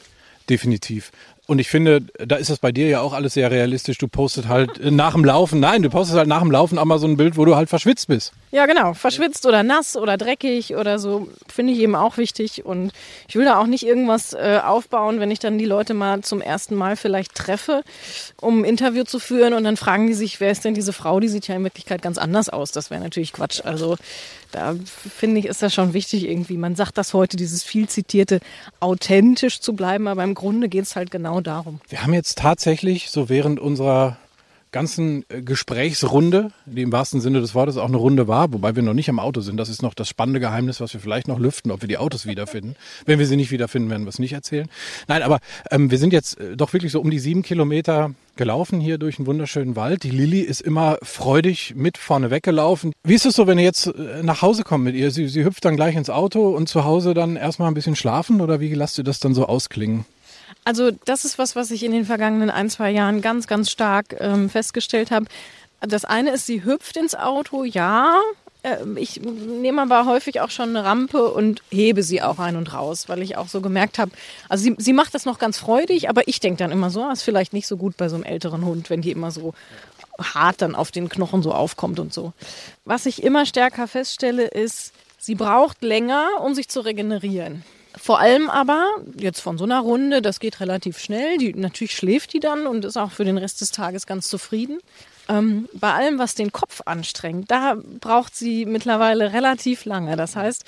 Definitiv. 0.50 1.12
Und 1.46 1.58
ich 1.58 1.68
finde, 1.68 2.00
da 2.16 2.36
ist 2.36 2.48
das 2.48 2.58
bei 2.58 2.72
dir 2.72 2.88
ja 2.88 3.00
auch 3.02 3.12
alles 3.12 3.34
sehr 3.34 3.50
realistisch. 3.50 3.98
Du 3.98 4.08
postet 4.08 4.48
halt 4.48 4.80
äh, 4.80 4.90
nach 4.90 5.12
dem 5.12 5.24
Laufen, 5.24 5.60
nein, 5.60 5.82
du 5.82 5.90
postest 5.90 6.16
halt 6.16 6.28
nach 6.28 6.40
dem 6.40 6.50
Laufen 6.50 6.78
auch 6.78 6.86
mal 6.86 6.98
so 6.98 7.06
ein 7.06 7.18
Bild, 7.18 7.36
wo 7.36 7.44
du 7.44 7.54
halt 7.54 7.68
verschwitzt 7.68 8.08
bist. 8.08 8.32
Ja, 8.50 8.64
genau. 8.64 8.94
Verschwitzt 8.94 9.44
oder 9.44 9.62
nass 9.62 9.94
oder 9.94 10.16
dreckig 10.16 10.74
oder 10.74 10.98
so, 10.98 11.28
finde 11.46 11.74
ich 11.74 11.80
eben 11.80 11.96
auch 11.96 12.16
wichtig. 12.16 12.64
Und 12.64 12.92
ich 13.28 13.36
will 13.36 13.44
da 13.44 13.58
auch 13.60 13.66
nicht 13.66 13.84
irgendwas 13.84 14.32
äh, 14.32 14.60
aufbauen, 14.64 15.20
wenn 15.20 15.30
ich 15.30 15.38
dann 15.38 15.58
die 15.58 15.66
Leute 15.66 15.92
mal 15.92 16.22
zum 16.22 16.40
ersten 16.40 16.76
Mal 16.76 16.96
vielleicht 16.96 17.34
treffe, 17.34 17.82
um 18.40 18.60
ein 18.60 18.64
Interview 18.64 19.04
zu 19.04 19.18
führen. 19.18 19.52
Und 19.52 19.64
dann 19.64 19.76
fragen 19.76 20.06
die 20.06 20.14
sich, 20.14 20.40
wer 20.40 20.50
ist 20.50 20.64
denn 20.64 20.72
diese 20.72 20.94
Frau? 20.94 21.20
Die 21.20 21.28
sieht 21.28 21.46
ja 21.46 21.56
in 21.56 21.64
Wirklichkeit 21.64 22.00
ganz 22.00 22.16
anders 22.16 22.48
aus. 22.48 22.72
Das 22.72 22.90
wäre 22.90 23.02
natürlich 23.02 23.34
Quatsch. 23.34 23.60
Also 23.64 23.96
da 24.50 24.76
finde 25.16 25.40
ich, 25.40 25.46
ist 25.46 25.62
das 25.62 25.74
schon 25.74 25.92
wichtig 25.92 26.28
irgendwie. 26.28 26.56
Man 26.56 26.76
sagt 26.76 26.96
das 26.96 27.12
heute, 27.12 27.36
dieses 27.36 27.64
viel 27.64 27.88
zitierte, 27.88 28.38
authentisch 28.78 29.60
zu 29.60 29.74
bleiben. 29.74 30.06
Aber 30.06 30.22
im 30.22 30.34
Grunde 30.34 30.68
geht 30.68 30.84
es 30.84 30.96
halt 30.96 31.10
genau 31.10 31.33
darum. 31.40 31.80
Wir 31.88 32.02
haben 32.02 32.14
jetzt 32.14 32.38
tatsächlich 32.38 33.10
so 33.10 33.28
während 33.28 33.60
unserer 33.60 34.16
ganzen 34.74 35.24
äh, 35.28 35.40
Gesprächsrunde, 35.40 36.50
die 36.66 36.82
im 36.82 36.90
wahrsten 36.92 37.20
Sinne 37.20 37.40
des 37.40 37.54
Wortes 37.54 37.76
auch 37.76 37.86
eine 37.86 37.96
Runde 37.96 38.26
war, 38.26 38.52
wobei 38.52 38.74
wir 38.74 38.82
noch 38.82 38.92
nicht 38.92 39.08
am 39.08 39.20
Auto 39.20 39.40
sind. 39.40 39.56
Das 39.56 39.68
ist 39.68 39.82
noch 39.82 39.94
das 39.94 40.08
spannende 40.08 40.40
Geheimnis, 40.40 40.80
was 40.80 40.92
wir 40.92 41.00
vielleicht 41.00 41.28
noch 41.28 41.38
lüften, 41.38 41.70
ob 41.70 41.80
wir 41.80 41.88
die 41.88 41.96
Autos 41.96 42.26
wiederfinden. 42.26 42.74
Wenn 43.06 43.20
wir 43.20 43.26
sie 43.26 43.36
nicht 43.36 43.52
wiederfinden, 43.52 43.88
werden 43.88 44.04
wir 44.04 44.08
es 44.08 44.18
nicht 44.18 44.32
erzählen. 44.32 44.68
Nein, 45.06 45.22
aber 45.22 45.38
ähm, 45.70 45.92
wir 45.92 45.98
sind 45.98 46.12
jetzt 46.12 46.40
äh, 46.40 46.56
doch 46.56 46.72
wirklich 46.72 46.90
so 46.90 47.00
um 47.00 47.08
die 47.08 47.20
sieben 47.20 47.42
Kilometer 47.42 48.10
gelaufen 48.34 48.80
hier 48.80 48.98
durch 48.98 49.20
einen 49.20 49.28
wunderschönen 49.28 49.76
Wald. 49.76 50.02
Die 50.02 50.10
Lilly 50.10 50.40
ist 50.40 50.60
immer 50.60 50.98
freudig 51.02 51.74
mit 51.76 51.96
vorne 51.96 52.32
weggelaufen. 52.32 52.92
Wie 53.04 53.14
ist 53.14 53.26
es 53.26 53.36
so, 53.36 53.46
wenn 53.46 53.58
ihr 53.58 53.64
jetzt 53.64 53.86
äh, 53.86 54.24
nach 54.24 54.42
Hause 54.42 54.64
kommt 54.64 54.82
mit 54.82 54.96
ihr? 54.96 55.12
Sie, 55.12 55.28
sie 55.28 55.44
hüpft 55.44 55.64
dann 55.64 55.76
gleich 55.76 55.94
ins 55.94 56.10
Auto 56.10 56.48
und 56.48 56.68
zu 56.68 56.84
Hause 56.84 57.14
dann 57.14 57.36
erstmal 57.36 57.68
ein 57.68 57.74
bisschen 57.74 57.94
schlafen 57.94 58.40
oder 58.40 58.58
wie 58.58 58.74
lasst 58.74 58.98
ihr 58.98 59.04
das 59.04 59.20
dann 59.20 59.34
so 59.34 59.46
ausklingen? 59.46 60.04
Also 60.64 60.90
das 60.90 61.24
ist 61.24 61.38
was, 61.38 61.56
was 61.56 61.70
ich 61.70 61.82
in 61.82 61.92
den 61.92 62.04
vergangenen 62.04 62.50
ein, 62.50 62.70
zwei 62.70 62.90
Jahren 62.90 63.20
ganz, 63.20 63.46
ganz 63.46 63.70
stark 63.70 64.16
ähm, 64.18 64.48
festgestellt 64.48 65.10
habe. 65.10 65.26
Das 65.80 66.04
eine 66.04 66.30
ist, 66.30 66.46
sie 66.46 66.64
hüpft 66.64 66.96
ins 66.96 67.14
Auto, 67.14 67.64
ja. 67.64 68.20
Äh, 68.62 68.78
ich 68.96 69.20
nehme 69.20 69.82
aber 69.82 70.06
häufig 70.06 70.40
auch 70.40 70.50
schon 70.50 70.70
eine 70.70 70.84
Rampe 70.84 71.30
und 71.30 71.62
hebe 71.70 72.02
sie 72.02 72.22
auch 72.22 72.38
ein 72.38 72.56
und 72.56 72.72
raus, 72.72 73.08
weil 73.08 73.22
ich 73.22 73.36
auch 73.36 73.48
so 73.48 73.60
gemerkt 73.60 73.98
habe, 73.98 74.10
also 74.48 74.64
sie, 74.64 74.74
sie 74.78 74.92
macht 74.92 75.14
das 75.14 75.24
noch 75.26 75.38
ganz 75.38 75.58
freudig, 75.58 76.08
aber 76.08 76.26
ich 76.26 76.40
denke 76.40 76.58
dann 76.58 76.72
immer 76.72 76.90
so, 76.90 77.02
ah, 77.02 77.12
ist 77.12 77.22
vielleicht 77.22 77.52
nicht 77.52 77.66
so 77.66 77.76
gut 77.76 77.96
bei 77.96 78.08
so 78.08 78.16
einem 78.16 78.24
älteren 78.24 78.64
Hund, 78.64 78.90
wenn 78.90 79.02
die 79.02 79.12
immer 79.12 79.30
so 79.30 79.54
hart 80.18 80.62
dann 80.62 80.74
auf 80.74 80.90
den 80.90 81.08
Knochen 81.08 81.42
so 81.42 81.52
aufkommt 81.52 81.98
und 81.98 82.12
so. 82.12 82.32
Was 82.84 83.06
ich 83.06 83.22
immer 83.22 83.46
stärker 83.46 83.88
feststelle, 83.88 84.46
ist, 84.46 84.92
sie 85.18 85.34
braucht 85.34 85.82
länger, 85.82 86.26
um 86.42 86.54
sich 86.54 86.68
zu 86.68 86.80
regenerieren. 86.80 87.64
Vor 87.96 88.18
allem 88.18 88.50
aber, 88.50 88.86
jetzt 89.16 89.40
von 89.40 89.56
so 89.56 89.64
einer 89.64 89.80
Runde, 89.80 90.20
das 90.20 90.40
geht 90.40 90.60
relativ 90.60 90.98
schnell. 90.98 91.38
Die, 91.38 91.54
natürlich 91.54 91.94
schläft 91.94 92.32
die 92.32 92.40
dann 92.40 92.66
und 92.66 92.84
ist 92.84 92.96
auch 92.96 93.12
für 93.12 93.24
den 93.24 93.38
Rest 93.38 93.60
des 93.60 93.70
Tages 93.70 94.06
ganz 94.06 94.28
zufrieden. 94.28 94.78
Ähm, 95.28 95.68
bei 95.74 95.92
allem, 95.92 96.18
was 96.18 96.34
den 96.34 96.52
Kopf 96.52 96.82
anstrengt, 96.86 97.50
da 97.50 97.76
braucht 98.00 98.34
sie 98.34 98.66
mittlerweile 98.66 99.32
relativ 99.32 99.84
lange. 99.84 100.16
Das 100.16 100.34
heißt, 100.34 100.64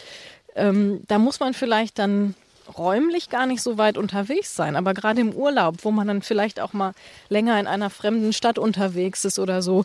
ähm, 0.55 1.01
da 1.09 1.19
muss 1.19 1.41
man 1.41 1.53
vielleicht 1.53 1.99
dann 1.99 2.35
räumlich 2.79 3.29
gar 3.29 3.47
nicht 3.47 3.63
so 3.63 3.77
weit 3.77 3.99
unterwegs 3.99 4.55
sein. 4.55 4.77
Aber 4.77 4.95
gerade 4.95 5.21
im 5.21 5.33
Urlaub, 5.33 5.77
wo 5.83 5.91
man 5.91 6.07
dann 6.07 6.23
vielleicht 6.23 6.61
auch 6.61 6.73
mal 6.73 6.93
länger 7.29 7.59
in 7.59 7.67
einer 7.67 7.91
fremden 7.91 8.33
Stadt 8.33 8.59
unterwegs 8.59 9.25
ist 9.25 9.39
oder 9.39 9.63
so, 9.63 9.85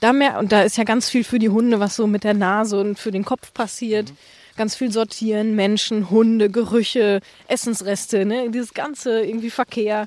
da 0.00 0.12
mehr, 0.12 0.38
und 0.38 0.52
da 0.52 0.62
ist 0.62 0.76
ja 0.76 0.84
ganz 0.84 1.08
viel 1.08 1.24
für 1.24 1.38
die 1.38 1.48
Hunde, 1.48 1.80
was 1.80 1.96
so 1.96 2.06
mit 2.06 2.24
der 2.24 2.34
Nase 2.34 2.78
und 2.80 2.98
für 2.98 3.12
den 3.12 3.24
Kopf 3.24 3.54
passiert. 3.54 4.10
Mhm 4.10 4.16
ganz 4.56 4.74
viel 4.74 4.92
sortieren, 4.92 5.54
Menschen, 5.54 6.10
Hunde, 6.10 6.50
Gerüche, 6.50 7.20
Essensreste, 7.48 8.24
ne? 8.24 8.50
dieses 8.50 8.74
ganze 8.74 9.22
irgendwie 9.22 9.50
Verkehr. 9.50 10.06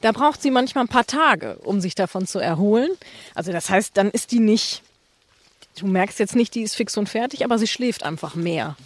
Da 0.00 0.12
braucht 0.12 0.40
sie 0.42 0.50
manchmal 0.50 0.84
ein 0.84 0.88
paar 0.88 1.06
Tage, 1.06 1.56
um 1.64 1.80
sich 1.80 1.94
davon 1.94 2.26
zu 2.26 2.38
erholen. 2.38 2.90
Also 3.34 3.52
das 3.52 3.68
heißt, 3.68 3.96
dann 3.96 4.10
ist 4.10 4.30
die 4.30 4.38
nicht, 4.38 4.82
du 5.78 5.86
merkst 5.86 6.18
jetzt 6.18 6.36
nicht, 6.36 6.54
die 6.54 6.62
ist 6.62 6.76
fix 6.76 6.96
und 6.96 7.08
fertig, 7.08 7.44
aber 7.44 7.58
sie 7.58 7.66
schläft 7.66 8.04
einfach 8.04 8.34
mehr. 8.34 8.76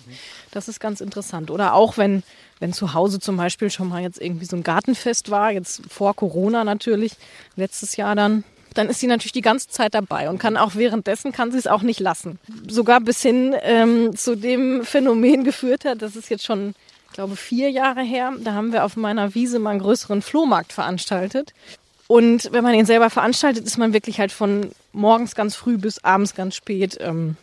Das 0.52 0.68
ist 0.68 0.80
ganz 0.80 1.00
interessant. 1.00 1.50
Oder 1.50 1.74
auch 1.74 1.98
wenn, 1.98 2.22
wenn 2.60 2.72
zu 2.72 2.94
Hause 2.94 3.20
zum 3.20 3.36
Beispiel 3.36 3.70
schon 3.70 3.88
mal 3.88 4.02
jetzt 4.02 4.20
irgendwie 4.20 4.46
so 4.46 4.56
ein 4.56 4.62
Gartenfest 4.62 5.30
war, 5.30 5.52
jetzt 5.52 5.82
vor 5.90 6.14
Corona 6.14 6.64
natürlich, 6.64 7.12
letztes 7.56 7.96
Jahr 7.96 8.14
dann, 8.14 8.44
dann 8.72 8.88
ist 8.88 9.00
sie 9.00 9.06
natürlich 9.06 9.32
die 9.32 9.40
ganze 9.40 9.68
Zeit 9.68 9.94
dabei 9.94 10.28
und 10.28 10.38
kann 10.38 10.56
auch 10.56 10.74
währenddessen 10.74 11.32
kann 11.32 11.52
sie 11.52 11.58
es 11.58 11.66
auch 11.66 11.82
nicht 11.82 12.00
lassen. 12.00 12.38
Sogar 12.68 13.00
bis 13.00 13.22
hin 13.22 13.54
ähm, 13.62 14.16
zu 14.16 14.36
dem 14.36 14.84
Phänomen 14.84 15.44
geführt 15.44 15.84
hat, 15.84 16.02
das 16.02 16.16
ist 16.16 16.30
jetzt 16.30 16.44
schon, 16.44 16.74
ich 17.08 17.14
glaube, 17.14 17.36
vier 17.36 17.70
Jahre 17.70 18.02
her. 18.02 18.32
Da 18.40 18.54
haben 18.54 18.72
wir 18.72 18.84
auf 18.84 18.96
meiner 18.96 19.34
Wiese 19.34 19.58
mal 19.58 19.70
einen 19.70 19.80
größeren 19.80 20.22
Flohmarkt 20.22 20.72
veranstaltet. 20.72 21.52
Und 22.08 22.52
wenn 22.52 22.64
man 22.64 22.74
ihn 22.74 22.86
selber 22.86 23.10
veranstaltet, 23.10 23.64
ist 23.64 23.78
man 23.78 23.92
wirklich 23.92 24.20
halt 24.20 24.32
von 24.32 24.70
morgens 24.92 25.34
ganz 25.34 25.54
früh 25.54 25.78
bis 25.78 26.04
abends 26.04 26.34
ganz 26.34 26.54
spät 26.54 26.98
ähm, 27.00 27.36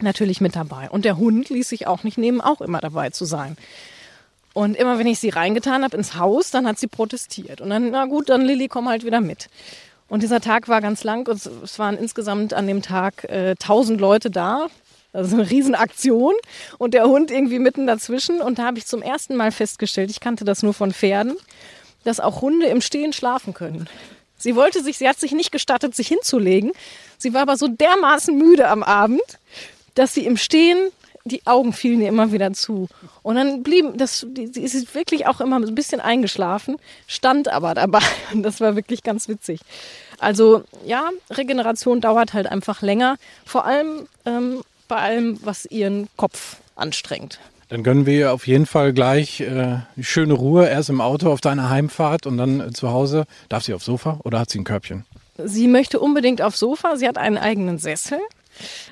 natürlich 0.00 0.40
mit 0.40 0.56
dabei. 0.56 0.90
Und 0.90 1.04
der 1.04 1.16
Hund 1.16 1.48
ließ 1.48 1.68
sich 1.68 1.86
auch 1.86 2.04
nicht 2.04 2.18
nehmen, 2.18 2.40
auch 2.40 2.60
immer 2.60 2.80
dabei 2.80 3.10
zu 3.10 3.24
sein. 3.24 3.56
Und 4.52 4.76
immer 4.76 4.98
wenn 4.98 5.06
ich 5.06 5.18
sie 5.18 5.30
reingetan 5.30 5.82
habe 5.82 5.96
ins 5.96 6.16
Haus, 6.16 6.50
dann 6.50 6.66
hat 6.66 6.78
sie 6.78 6.86
protestiert. 6.86 7.60
Und 7.60 7.70
dann, 7.70 7.90
na 7.90 8.06
gut, 8.06 8.28
dann 8.28 8.42
Lilly, 8.42 8.68
komm 8.68 8.88
halt 8.88 9.04
wieder 9.04 9.20
mit. 9.20 9.48
Und 10.08 10.22
dieser 10.22 10.40
Tag 10.40 10.68
war 10.68 10.80
ganz 10.80 11.02
lang 11.02 11.26
und 11.28 11.44
es 11.64 11.78
waren 11.78 11.96
insgesamt 11.96 12.52
an 12.52 12.66
dem 12.66 12.82
Tag 12.82 13.24
äh, 13.24 13.50
1000 13.50 14.00
Leute 14.00 14.30
da. 14.30 14.68
Also 15.12 15.36
eine 15.36 15.48
Riesenaktion 15.48 16.34
und 16.78 16.92
der 16.92 17.04
Hund 17.04 17.30
irgendwie 17.30 17.60
mitten 17.60 17.86
dazwischen. 17.86 18.40
Und 18.40 18.58
da 18.58 18.64
habe 18.64 18.78
ich 18.78 18.86
zum 18.86 19.00
ersten 19.00 19.36
Mal 19.36 19.52
festgestellt, 19.52 20.10
ich 20.10 20.18
kannte 20.18 20.44
das 20.44 20.64
nur 20.64 20.74
von 20.74 20.92
Pferden, 20.92 21.36
dass 22.02 22.18
auch 22.18 22.42
Hunde 22.42 22.66
im 22.66 22.80
Stehen 22.80 23.12
schlafen 23.12 23.54
können. 23.54 23.88
Sie 24.36 24.56
wollte 24.56 24.82
sich, 24.82 24.98
sie 24.98 25.08
hat 25.08 25.18
sich 25.18 25.30
nicht 25.30 25.52
gestattet, 25.52 25.94
sich 25.94 26.08
hinzulegen. 26.08 26.72
Sie 27.16 27.32
war 27.32 27.42
aber 27.42 27.56
so 27.56 27.68
dermaßen 27.68 28.36
müde 28.36 28.68
am 28.68 28.82
Abend, 28.82 29.22
dass 29.94 30.14
sie 30.14 30.26
im 30.26 30.36
Stehen 30.36 30.90
die 31.24 31.46
Augen 31.46 31.72
fielen 31.72 32.02
ihr 32.02 32.08
immer 32.08 32.32
wieder 32.32 32.52
zu. 32.52 32.88
Und 33.22 33.36
dann 33.36 33.62
blieb 33.62 33.96
das, 33.96 34.26
sie 34.34 34.62
ist 34.62 34.94
wirklich 34.94 35.26
auch 35.26 35.40
immer 35.40 35.56
ein 35.56 35.74
bisschen 35.74 36.00
eingeschlafen, 36.00 36.76
stand 37.06 37.48
aber 37.48 37.74
dabei. 37.74 38.00
Und 38.32 38.42
das 38.42 38.60
war 38.60 38.76
wirklich 38.76 39.02
ganz 39.02 39.28
witzig. 39.28 39.60
Also 40.18 40.64
ja, 40.84 41.10
Regeneration 41.30 42.00
dauert 42.00 42.34
halt 42.34 42.46
einfach 42.46 42.82
länger. 42.82 43.16
Vor 43.44 43.64
allem 43.64 44.06
ähm, 44.26 44.62
bei 44.86 44.96
allem, 44.96 45.38
was 45.42 45.64
ihren 45.66 46.08
Kopf 46.16 46.56
anstrengt. 46.76 47.40
Dann 47.70 47.82
gönnen 47.82 48.06
wir 48.06 48.32
auf 48.32 48.46
jeden 48.46 48.66
Fall 48.66 48.92
gleich 48.92 49.40
äh, 49.40 49.78
schöne 50.00 50.34
Ruhe. 50.34 50.68
Erst 50.68 50.90
im 50.90 51.00
Auto 51.00 51.32
auf 51.32 51.40
deiner 51.40 51.70
Heimfahrt 51.70 52.26
und 52.26 52.36
dann 52.36 52.60
äh, 52.60 52.72
zu 52.72 52.90
Hause. 52.90 53.24
Darf 53.48 53.64
sie 53.64 53.74
aufs 53.74 53.86
Sofa 53.86 54.20
oder 54.24 54.38
hat 54.40 54.50
sie 54.50 54.60
ein 54.60 54.64
Körbchen? 54.64 55.04
Sie 55.42 55.66
möchte 55.66 55.98
unbedingt 55.98 56.42
aufs 56.42 56.58
Sofa. 56.58 56.96
Sie 56.96 57.08
hat 57.08 57.18
einen 57.18 57.38
eigenen 57.38 57.78
Sessel. 57.78 58.18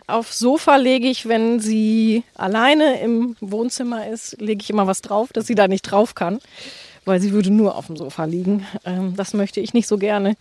Aufs 0.06 0.38
Sofa 0.38 0.76
lege 0.76 1.08
ich, 1.08 1.26
wenn 1.26 1.60
sie 1.60 2.22
alleine 2.34 3.00
im 3.00 3.36
Wohnzimmer 3.40 4.08
ist, 4.08 4.40
lege 4.40 4.62
ich 4.62 4.70
immer 4.70 4.86
was 4.86 5.02
drauf, 5.02 5.32
dass 5.32 5.46
sie 5.46 5.54
da 5.54 5.68
nicht 5.68 5.82
drauf 5.82 6.14
kann. 6.14 6.40
weil 7.04 7.20
sie 7.20 7.32
würde 7.32 7.50
nur 7.50 7.76
auf 7.76 7.86
dem 7.86 7.96
Sofa 7.96 8.24
liegen. 8.26 8.64
Ähm, 8.84 9.14
das 9.16 9.34
möchte 9.34 9.60
ich 9.60 9.74
nicht 9.74 9.88
so 9.88 9.98
gerne. 9.98 10.36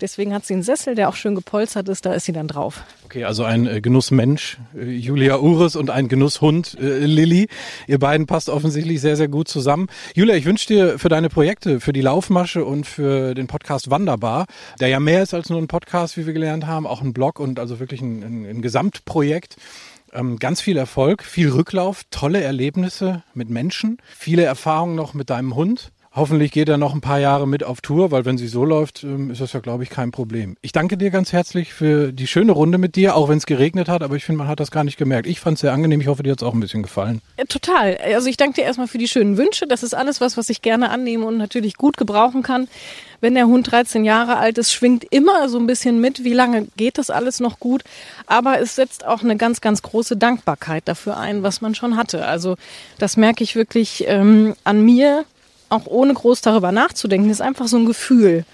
Deswegen 0.00 0.34
hat 0.34 0.44
sie 0.44 0.54
einen 0.54 0.62
Sessel, 0.62 0.94
der 0.94 1.08
auch 1.08 1.16
schön 1.16 1.34
gepolstert 1.34 1.88
ist, 1.88 2.04
da 2.04 2.12
ist 2.12 2.26
sie 2.26 2.32
dann 2.32 2.48
drauf. 2.48 2.84
Okay, 3.04 3.24
also 3.24 3.44
ein 3.44 3.66
äh, 3.66 3.80
Genussmensch, 3.80 4.58
äh, 4.76 4.84
Julia 4.84 5.38
Ures 5.38 5.74
und 5.76 5.90
ein 5.90 6.08
Genusshund, 6.08 6.76
äh, 6.78 6.98
Lilly. 6.98 7.48
Ihr 7.86 7.98
beiden 7.98 8.26
passt 8.26 8.48
offensichtlich 8.48 9.00
sehr, 9.00 9.16
sehr 9.16 9.28
gut 9.28 9.48
zusammen. 9.48 9.88
Julia, 10.14 10.34
ich 10.34 10.44
wünsche 10.44 10.66
dir 10.66 10.98
für 10.98 11.08
deine 11.08 11.28
Projekte, 11.28 11.80
für 11.80 11.92
die 11.92 12.02
Laufmasche 12.02 12.64
und 12.64 12.86
für 12.86 13.34
den 13.34 13.46
Podcast 13.46 13.90
Wanderbar, 13.90 14.46
der 14.80 14.88
ja 14.88 15.00
mehr 15.00 15.22
ist 15.22 15.32
als 15.32 15.48
nur 15.48 15.60
ein 15.60 15.68
Podcast, 15.68 16.16
wie 16.16 16.26
wir 16.26 16.32
gelernt 16.32 16.66
haben, 16.66 16.86
auch 16.86 17.00
ein 17.00 17.12
Blog 17.12 17.40
und 17.40 17.58
also 17.58 17.80
wirklich 17.80 18.02
ein, 18.02 18.22
ein, 18.22 18.46
ein 18.46 18.62
Gesamtprojekt. 18.62 19.56
Ähm, 20.12 20.38
ganz 20.38 20.60
viel 20.60 20.76
Erfolg, 20.76 21.24
viel 21.24 21.50
Rücklauf, 21.50 22.02
tolle 22.10 22.42
Erlebnisse 22.42 23.22
mit 23.34 23.50
Menschen, 23.50 23.98
viele 24.16 24.44
Erfahrungen 24.44 24.94
noch 24.94 25.14
mit 25.14 25.30
deinem 25.30 25.54
Hund. 25.54 25.90
Hoffentlich 26.16 26.50
geht 26.50 26.70
er 26.70 26.78
noch 26.78 26.94
ein 26.94 27.02
paar 27.02 27.20
Jahre 27.20 27.46
mit 27.46 27.62
auf 27.62 27.82
Tour, 27.82 28.10
weil 28.10 28.24
wenn 28.24 28.38
sie 28.38 28.48
so 28.48 28.64
läuft, 28.64 29.04
ähm, 29.04 29.30
ist 29.30 29.42
das 29.42 29.52
ja, 29.52 29.60
glaube 29.60 29.82
ich, 29.82 29.90
kein 29.90 30.12
Problem. 30.12 30.56
Ich 30.62 30.72
danke 30.72 30.96
dir 30.96 31.10
ganz 31.10 31.34
herzlich 31.34 31.74
für 31.74 32.10
die 32.10 32.26
schöne 32.26 32.52
Runde 32.52 32.78
mit 32.78 32.96
dir, 32.96 33.14
auch 33.14 33.28
wenn 33.28 33.36
es 33.36 33.44
geregnet 33.44 33.90
hat, 33.90 34.02
aber 34.02 34.16
ich 34.16 34.24
finde, 34.24 34.38
man 34.38 34.48
hat 34.48 34.58
das 34.58 34.70
gar 34.70 34.82
nicht 34.82 34.96
gemerkt. 34.96 35.26
Ich 35.26 35.40
fand 35.40 35.56
es 35.56 35.60
sehr 35.60 35.74
angenehm. 35.74 36.00
Ich 36.00 36.06
hoffe, 36.06 36.22
dir 36.22 36.32
hat 36.32 36.40
es 36.40 36.48
auch 36.48 36.54
ein 36.54 36.60
bisschen 36.60 36.82
gefallen. 36.82 37.20
Ja, 37.36 37.44
total. 37.44 37.98
Also 37.98 38.30
ich 38.30 38.38
danke 38.38 38.54
dir 38.54 38.62
erstmal 38.62 38.88
für 38.88 38.96
die 38.96 39.08
schönen 39.08 39.36
Wünsche. 39.36 39.66
Das 39.66 39.82
ist 39.82 39.92
alles 39.92 40.22
was, 40.22 40.38
was 40.38 40.48
ich 40.48 40.62
gerne 40.62 40.88
annehme 40.88 41.26
und 41.26 41.36
natürlich 41.36 41.76
gut 41.76 41.98
gebrauchen 41.98 42.42
kann. 42.42 42.66
Wenn 43.20 43.34
der 43.34 43.46
Hund 43.46 43.70
13 43.70 44.06
Jahre 44.06 44.38
alt 44.38 44.56
ist, 44.56 44.72
schwingt 44.72 45.04
immer 45.10 45.50
so 45.50 45.58
ein 45.58 45.66
bisschen 45.66 46.00
mit, 46.00 46.24
wie 46.24 46.32
lange 46.32 46.66
geht 46.78 46.96
das 46.96 47.10
alles 47.10 47.40
noch 47.40 47.60
gut. 47.60 47.84
Aber 48.26 48.58
es 48.58 48.74
setzt 48.74 49.06
auch 49.06 49.22
eine 49.22 49.36
ganz, 49.36 49.60
ganz 49.60 49.82
große 49.82 50.16
Dankbarkeit 50.16 50.84
dafür 50.86 51.18
ein, 51.18 51.42
was 51.42 51.60
man 51.60 51.74
schon 51.74 51.94
hatte. 51.98 52.24
Also 52.24 52.56
das 52.98 53.18
merke 53.18 53.44
ich 53.44 53.54
wirklich 53.54 54.04
ähm, 54.06 54.54
an 54.64 54.82
mir, 54.82 55.26
auch 55.68 55.86
ohne 55.86 56.14
groß 56.14 56.40
darüber 56.40 56.72
nachzudenken, 56.72 57.30
ist 57.30 57.42
einfach 57.42 57.66
so 57.68 57.76
ein 57.76 57.86
Gefühl, 57.86 58.44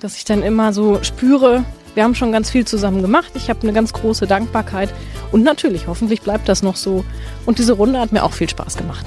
dass 0.00 0.16
ich 0.16 0.24
dann 0.24 0.42
immer 0.42 0.72
so 0.72 1.02
spüre, 1.02 1.64
wir 1.94 2.04
haben 2.04 2.14
schon 2.14 2.30
ganz 2.30 2.50
viel 2.50 2.66
zusammen 2.66 3.00
gemacht. 3.00 3.32
Ich 3.34 3.48
habe 3.48 3.62
eine 3.62 3.72
ganz 3.72 3.94
große 3.94 4.26
Dankbarkeit 4.26 4.92
und 5.32 5.42
natürlich, 5.42 5.86
hoffentlich 5.86 6.20
bleibt 6.20 6.46
das 6.46 6.62
noch 6.62 6.76
so. 6.76 7.04
Und 7.46 7.58
diese 7.58 7.72
Runde 7.72 7.98
hat 7.98 8.12
mir 8.12 8.22
auch 8.22 8.34
viel 8.34 8.50
Spaß 8.50 8.76
gemacht. 8.76 9.06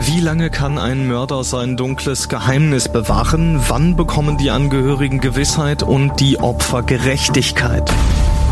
Wie 0.00 0.20
lange 0.20 0.50
kann 0.50 0.78
ein 0.78 1.06
Mörder 1.06 1.44
sein 1.44 1.76
dunkles 1.76 2.28
Geheimnis 2.28 2.88
bewahren? 2.88 3.60
Wann 3.68 3.94
bekommen 3.94 4.36
die 4.38 4.50
Angehörigen 4.50 5.20
Gewissheit 5.20 5.84
und 5.84 6.18
die 6.18 6.40
Opfer 6.40 6.82
Gerechtigkeit? 6.82 7.88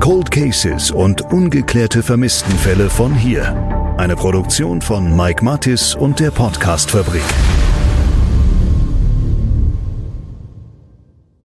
Cold 0.00 0.30
Cases 0.30 0.90
und 0.90 1.22
ungeklärte 1.32 2.02
Vermisstenfälle 2.02 2.88
von 2.88 3.14
hier. 3.14 3.54
Eine 3.98 4.14
Produktion 4.16 4.80
von 4.80 5.16
Mike 5.16 5.44
Mattis 5.44 5.94
und 5.94 6.20
der 6.20 6.30
Podcastfabrik. 6.30 7.22